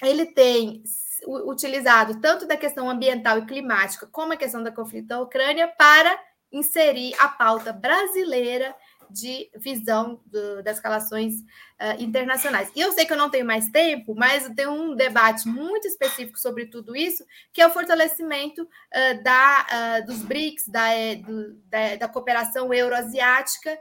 ele 0.04 0.26
tem 0.28 0.84
utilizado 1.46 2.20
tanto 2.20 2.46
da 2.46 2.58
questão 2.58 2.90
ambiental 2.90 3.40
e 3.40 3.46
climática 3.46 4.06
como 4.08 4.34
a 4.34 4.38
questão 4.38 4.62
da 4.62 4.72
conflito 4.72 5.08
da 5.08 5.22
Ucrânia 5.22 5.68
para 5.68 6.20
inserir 6.52 7.16
a 7.18 7.28
pauta 7.28 7.74
brasileira 7.74 8.76
de 9.14 9.50
visão 9.56 10.20
do, 10.26 10.64
das 10.64 10.80
relações 10.80 11.36
uh, 11.36 12.02
internacionais. 12.02 12.72
E 12.76 12.82
eu 12.82 12.92
sei 12.92 13.06
que 13.06 13.14
eu 13.14 13.18
não 13.18 13.30
tenho 13.30 13.46
mais 13.46 13.70
tempo, 13.70 14.16
mas 14.16 14.50
tem 14.56 14.68
um 14.68 14.96
debate 14.96 15.48
muito 15.48 15.88
específico 15.88 16.40
sobre 16.40 16.66
tudo 16.66 16.96
isso, 16.96 17.24
que 17.54 17.62
é 17.62 17.68
o 17.68 17.72
fortalecimento 17.72 18.64
uh, 18.64 19.24
da, 19.24 20.02
uh, 20.02 20.06
dos 20.06 20.24
BRICS, 20.24 20.68
da, 20.68 20.88
do, 21.26 21.54
da, 21.70 21.96
da, 21.96 22.08
cooperação 22.08 22.74
euroasiática, 22.74 23.78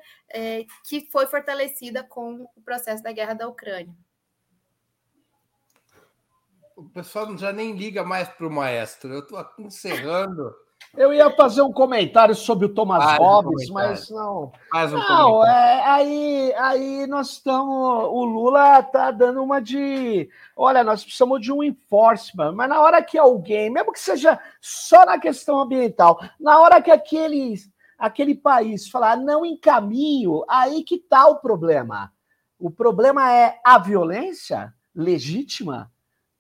que 0.85 1.09
foi 1.13 1.27
fortalecida 1.27 2.03
com 2.03 2.49
o 2.57 2.63
processo 2.63 3.03
da 3.03 3.13
guerra 3.13 3.35
da 3.35 3.47
Ucrânia 3.47 3.95
o 6.75 6.89
pessoal 6.89 7.37
já 7.37 7.53
nem 7.53 7.77
liga 7.77 8.03
mais 8.03 8.29
para 8.29 8.47
o 8.47 8.51
maestro. 8.51 9.13
Eu 9.13 9.21
estou 9.21 9.47
encerrando. 9.59 10.55
Eu 10.95 11.11
ia 11.11 11.31
fazer 11.31 11.63
um 11.63 11.73
comentário 11.73 12.35
sobre 12.35 12.67
o 12.67 12.69
Thomas 12.69 13.03
Faz 13.03 13.19
Hobbes, 13.19 13.71
um 13.71 13.73
mas 13.73 14.11
não. 14.11 14.53
Um 14.75 14.99
não, 14.99 15.47
é, 15.47 15.85
aí, 15.87 16.55
aí 16.55 17.07
nós 17.07 17.31
estamos. 17.31 18.05
O 18.11 18.25
Lula 18.25 18.81
está 18.81 19.11
dando 19.11 19.43
uma 19.43 19.59
de. 19.59 20.29
Olha, 20.55 20.85
nós 20.85 21.03
precisamos 21.03 21.41
de 21.41 21.51
um 21.51 21.63
enforcement, 21.63 22.53
mas 22.53 22.69
na 22.69 22.79
hora 22.81 23.03
que 23.03 23.17
alguém, 23.17 23.71
mesmo 23.71 23.91
que 23.91 24.01
seja 24.01 24.39
só 24.61 25.07
na 25.07 25.19
questão 25.19 25.61
ambiental, 25.61 26.21
na 26.39 26.61
hora 26.61 26.83
que 26.83 26.91
aquele, 26.91 27.55
aquele 27.99 28.35
país 28.35 28.87
falar 28.89 29.17
não 29.17 29.47
encaminho, 29.47 30.45
aí 30.47 30.83
que 30.83 30.97
está 30.97 31.27
o 31.27 31.37
problema. 31.37 32.13
O 32.59 32.71
problema 32.71 33.33
é 33.33 33.59
a 33.65 33.79
violência 33.79 34.75
legítima 34.95 35.91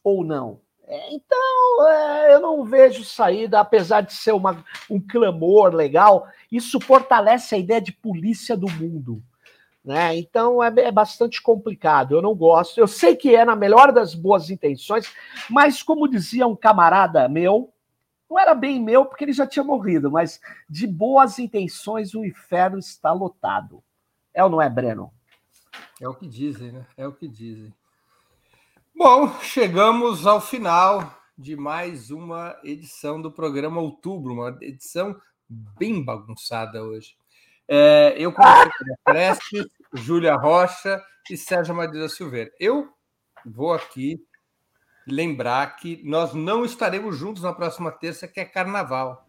ou 0.04 0.22
não? 0.22 0.61
É, 0.86 1.14
então, 1.14 1.88
é, 1.88 2.34
eu 2.34 2.40
não 2.40 2.64
vejo 2.64 3.04
saída, 3.04 3.60
apesar 3.60 4.00
de 4.00 4.12
ser 4.12 4.32
uma, 4.32 4.64
um 4.90 5.00
clamor 5.00 5.74
legal, 5.74 6.26
isso 6.50 6.80
fortalece 6.80 7.54
a 7.54 7.58
ideia 7.58 7.80
de 7.80 7.92
polícia 7.92 8.56
do 8.56 8.70
mundo. 8.70 9.22
Né? 9.84 10.16
Então 10.16 10.62
é, 10.62 10.72
é, 10.76 10.92
bastante 10.92 11.42
complicado. 11.42 12.14
Eu 12.14 12.22
não 12.22 12.34
gosto. 12.34 12.78
Eu 12.78 12.86
sei 12.86 13.16
que 13.16 13.34
é 13.34 13.44
na 13.44 13.56
melhor 13.56 13.92
das 13.92 14.14
boas 14.14 14.50
intenções, 14.50 15.12
mas 15.50 15.82
como 15.82 16.08
dizia 16.08 16.46
um 16.46 16.54
camarada 16.54 17.28
meu, 17.28 17.72
não 18.30 18.38
era 18.38 18.54
bem 18.54 18.80
meu 18.80 19.04
porque 19.04 19.24
ele 19.24 19.32
já 19.32 19.46
tinha 19.46 19.64
morrido, 19.64 20.10
mas 20.10 20.40
de 20.68 20.86
boas 20.86 21.38
intenções 21.38 22.14
o 22.14 22.24
inferno 22.24 22.78
está 22.78 23.12
lotado. 23.12 23.82
É 24.32 24.42
ou 24.42 24.50
não 24.50 24.62
é, 24.62 24.70
Breno? 24.70 25.12
É 26.00 26.08
o 26.08 26.14
que 26.14 26.26
dizem, 26.26 26.72
né? 26.72 26.86
É 26.96 27.06
o 27.06 27.12
que 27.12 27.28
dizem. 27.28 27.72
Bom, 28.94 29.40
chegamos 29.40 30.26
ao 30.26 30.40
final 30.40 31.18
de 31.36 31.56
mais 31.56 32.10
uma 32.10 32.56
edição 32.62 33.20
do 33.20 33.32
programa 33.32 33.80
Outubro, 33.80 34.34
uma 34.34 34.56
edição 34.60 35.16
bem 35.48 36.04
bagunçada 36.04 36.82
hoje. 36.84 37.16
É, 37.66 38.14
eu 38.16 38.32
com 38.32 38.42
Prestes, 39.02 39.66
Júlia 39.94 40.36
Rocha 40.36 41.02
e 41.30 41.36
Sérgio 41.36 41.74
Madeira 41.74 42.08
Silveira. 42.08 42.50
Eu 42.60 42.88
vou 43.46 43.72
aqui 43.72 44.20
lembrar 45.06 45.76
que 45.76 46.00
nós 46.04 46.34
não 46.34 46.64
estaremos 46.64 47.16
juntos 47.16 47.42
na 47.42 47.52
próxima 47.52 47.90
terça, 47.90 48.28
que 48.28 48.40
é 48.40 48.44
carnaval. 48.44 49.26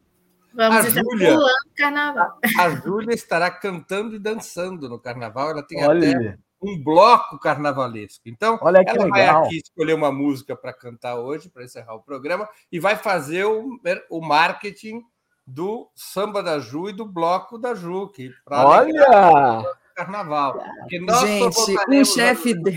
Vamos 0.53 0.85
a 0.85 0.89
Júlia, 0.89 1.37
carnaval. 1.75 2.39
A, 2.59 2.63
a 2.63 2.69
Júlia 2.75 3.15
estará 3.15 3.49
cantando 3.49 4.15
e 4.15 4.19
dançando 4.19 4.87
no 4.87 4.99
carnaval. 4.99 5.49
Ela 5.49 5.63
tem 5.63 5.83
Olha. 5.83 6.09
até 6.09 6.37
um 6.63 6.81
bloco 6.81 7.37
carnavalesco. 7.37 8.21
Então, 8.25 8.57
Olha 8.61 8.83
que 8.83 8.91
ela 8.91 9.03
legal. 9.03 9.41
vai 9.41 9.47
aqui 9.47 9.57
escolher 9.57 9.93
uma 9.93 10.11
música 10.11 10.55
para 10.55 10.73
cantar 10.73 11.15
hoje, 11.15 11.49
para 11.49 11.63
encerrar 11.63 11.95
o 11.95 12.01
programa, 12.01 12.47
e 12.71 12.79
vai 12.79 12.95
fazer 12.95 13.45
o, 13.45 13.79
o 14.09 14.21
marketing 14.21 15.03
do 15.45 15.91
samba 15.93 16.41
da 16.41 16.57
Ju 16.59 16.89
e 16.89 16.93
do 16.93 17.05
bloco 17.05 17.57
da 17.57 17.75
Ju, 17.75 18.07
que 18.09 18.31
Olha! 18.49 19.63
carnaval. 19.93 20.63
Gente, 20.89 21.77
um 21.89 22.05
chefe 22.05 22.53
de... 22.53 22.73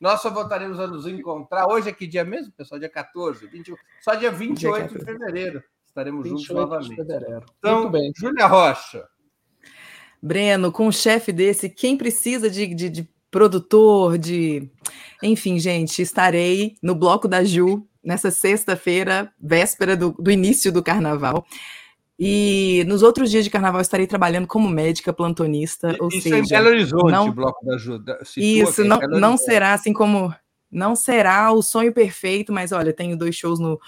Nós 0.00 0.20
só 0.20 0.30
voltaremos 0.30 0.78
a 0.80 0.86
nos 0.86 1.06
encontrar. 1.06 1.66
Hoje 1.68 1.88
é 1.88 1.92
que 1.92 2.06
dia 2.06 2.24
mesmo, 2.24 2.52
pessoal? 2.52 2.78
Dia 2.78 2.88
14, 2.88 3.46
20, 3.46 3.74
só 4.00 4.14
dia 4.14 4.30
28 4.30 4.88
dia 4.88 4.98
de 4.98 5.04
fevereiro. 5.04 5.62
Estaremos 5.86 6.28
juntos 6.28 6.48
novamente. 6.50 7.00
Então, 7.58 7.80
Muito 7.80 7.90
bem. 7.90 8.12
Júlia 8.14 8.46
Rocha. 8.46 9.08
Breno, 10.22 10.72
com 10.72 10.88
um 10.88 10.92
chefe 10.92 11.32
desse, 11.32 11.68
quem 11.68 11.96
precisa 11.96 12.50
de, 12.50 12.66
de, 12.74 12.88
de 12.88 13.08
produtor, 13.30 14.18
de. 14.18 14.68
Enfim, 15.22 15.58
gente, 15.58 16.00
estarei 16.02 16.76
no 16.82 16.94
bloco 16.94 17.28
da 17.28 17.44
Ju 17.44 17.86
nessa 18.02 18.30
sexta-feira, 18.30 19.32
véspera 19.40 19.96
do, 19.96 20.12
do 20.12 20.30
início 20.30 20.72
do 20.72 20.82
carnaval. 20.82 21.44
E 22.18 22.82
nos 22.86 23.02
outros 23.02 23.30
dias 23.30 23.44
de 23.44 23.50
carnaval 23.50 23.80
estarei 23.80 24.06
trabalhando 24.06 24.46
como 24.46 24.68
médica 24.68 25.12
plantonista, 25.12 25.94
ou 26.00 26.08
isso 26.08 26.22
seja, 26.22 26.36
é 26.36 26.38
em 26.38 26.48
Belo 26.48 26.68
Horizonte, 26.68 27.12
não, 27.12 27.30
bloco 27.30 27.64
da 27.66 27.74
ajuda. 27.74 28.18
Isso 28.36 28.84
não, 28.84 28.98
não 29.00 29.36
será 29.36 29.74
assim 29.74 29.92
como 29.92 30.34
não 30.70 30.96
será 30.96 31.52
o 31.52 31.62
sonho 31.62 31.92
perfeito, 31.92 32.52
mas 32.52 32.72
olha, 32.72 32.92
tenho 32.92 33.18
dois 33.18 33.34
shows 33.36 33.58
no, 33.58 33.78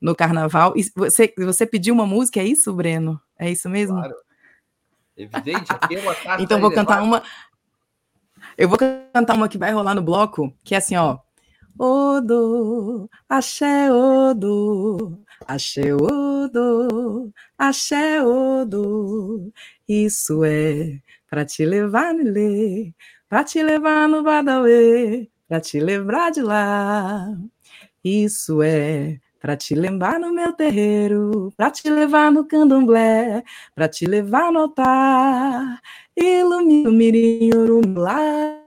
no 0.00 0.16
carnaval. 0.16 0.74
E 0.76 0.84
você 0.96 1.32
você 1.38 1.64
pediu 1.64 1.94
uma 1.94 2.06
música, 2.06 2.40
é 2.40 2.44
isso, 2.44 2.72
Breno? 2.72 3.20
É 3.38 3.50
isso 3.50 3.68
mesmo? 3.68 3.96
Claro. 3.96 4.14
Evidente, 5.16 5.72
aqui 5.72 5.96
é 5.96 6.00
uma 6.00 6.14
taça 6.22 6.42
Então 6.42 6.60
vou 6.60 6.70
cantar 6.70 7.02
uma. 7.02 7.22
Eu 8.56 8.68
vou 8.68 8.78
cantar 8.78 9.34
uma 9.34 9.48
que 9.48 9.58
vai 9.58 9.72
rolar 9.72 9.94
no 9.94 10.02
bloco, 10.02 10.52
que 10.62 10.74
é 10.74 10.78
assim, 10.78 10.96
ó. 10.96 11.18
Odo, 11.78 13.10
axé 13.28 13.92
odo, 13.92 15.22
axé 15.46 15.94
odo, 15.94 17.32
axé 17.58 18.22
odo. 18.22 19.52
Isso 19.86 20.42
é 20.44 21.00
para 21.28 21.44
te 21.44 21.66
levar 21.66 22.14
no 22.14 22.24
lê, 22.24 22.94
para 23.28 23.44
te 23.44 23.62
levar 23.62 24.08
no 24.08 24.22
Badauê, 24.22 25.28
para 25.46 25.60
te 25.60 25.78
lembrar 25.78 26.30
de 26.30 26.40
lá. 26.40 27.28
Isso 28.02 28.62
é 28.62 29.20
para 29.46 29.56
te 29.56 29.76
levar 29.76 30.18
no 30.18 30.32
meu 30.32 30.52
terreiro, 30.52 31.52
para 31.56 31.70
te 31.70 31.88
levar 31.88 32.32
no 32.32 32.44
candomblé, 32.44 33.44
para 33.76 33.88
te 33.88 34.04
levar 34.04 34.50
no 34.50 34.58
altar. 34.58 35.80
Ilumina 36.16 36.90
o 36.90 36.92
mirim, 36.92 37.50
urumilá, 37.54 38.58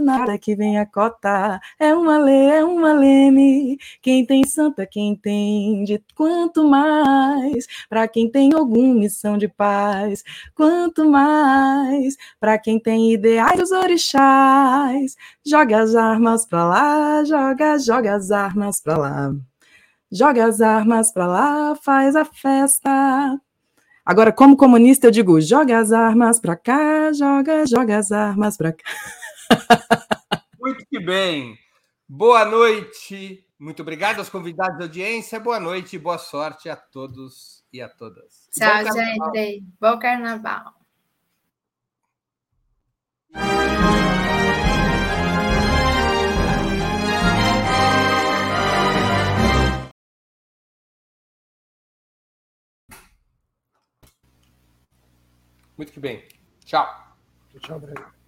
nada 0.00 0.38
que 0.38 0.54
venha 0.54 0.86
cotar. 0.86 1.60
É 1.80 1.92
uma 1.96 2.16
lei, 2.16 2.46
é 2.48 2.64
uma 2.64 2.92
leme. 2.92 3.76
Quem 4.00 4.24
tem 4.24 4.46
santa, 4.46 4.86
quem 4.86 5.16
tem 5.16 5.82
de 5.82 6.00
quanto 6.14 6.62
mais. 6.62 7.66
Para 7.88 8.06
quem 8.06 8.30
tem 8.30 8.52
alguma 8.54 8.94
missão 8.94 9.36
de 9.36 9.48
paz, 9.48 10.22
quanto 10.54 11.10
mais. 11.10 12.16
Para 12.38 12.56
quem 12.56 12.78
tem 12.78 13.12
ideais 13.12 13.58
dos 13.58 13.72
orixás, 13.72 15.16
joga 15.44 15.82
as 15.82 15.96
armas 15.96 16.46
para 16.46 16.64
lá, 16.68 17.24
joga, 17.24 17.78
joga 17.80 18.14
as 18.14 18.30
armas 18.30 18.80
para 18.80 18.96
lá. 18.96 19.49
Joga 20.12 20.46
as 20.46 20.60
armas 20.60 21.12
para 21.12 21.26
lá, 21.26 21.76
faz 21.76 22.16
a 22.16 22.24
festa. 22.24 23.40
Agora, 24.04 24.32
como 24.32 24.56
comunista, 24.56 25.06
eu 25.06 25.10
digo: 25.10 25.40
joga 25.40 25.78
as 25.78 25.92
armas 25.92 26.40
para 26.40 26.56
cá, 26.56 27.12
joga, 27.12 27.64
joga 27.66 27.96
as 27.96 28.10
armas 28.10 28.56
para 28.56 28.72
cá. 28.72 28.84
Muito 30.58 30.84
que 30.86 30.98
bem. 30.98 31.56
Boa 32.08 32.44
noite. 32.44 33.46
Muito 33.58 33.82
obrigado 33.82 34.18
aos 34.18 34.28
convidados 34.28 34.78
da 34.78 34.84
audiência. 34.84 35.38
Boa 35.38 35.60
noite 35.60 35.94
e 35.94 35.98
boa 35.98 36.18
sorte 36.18 36.68
a 36.68 36.74
todos 36.74 37.62
e 37.72 37.80
a 37.80 37.88
todas. 37.88 38.48
Tchau, 38.50 38.84
Bom 38.84 39.32
gente. 39.32 39.64
Bom 39.80 39.98
carnaval. 39.98 40.74
Muito 55.80 55.92
que 55.94 56.00
bem. 56.00 56.22
Tchau. 56.66 57.16
Tchau, 57.58 57.80
Brasil. 57.80 58.19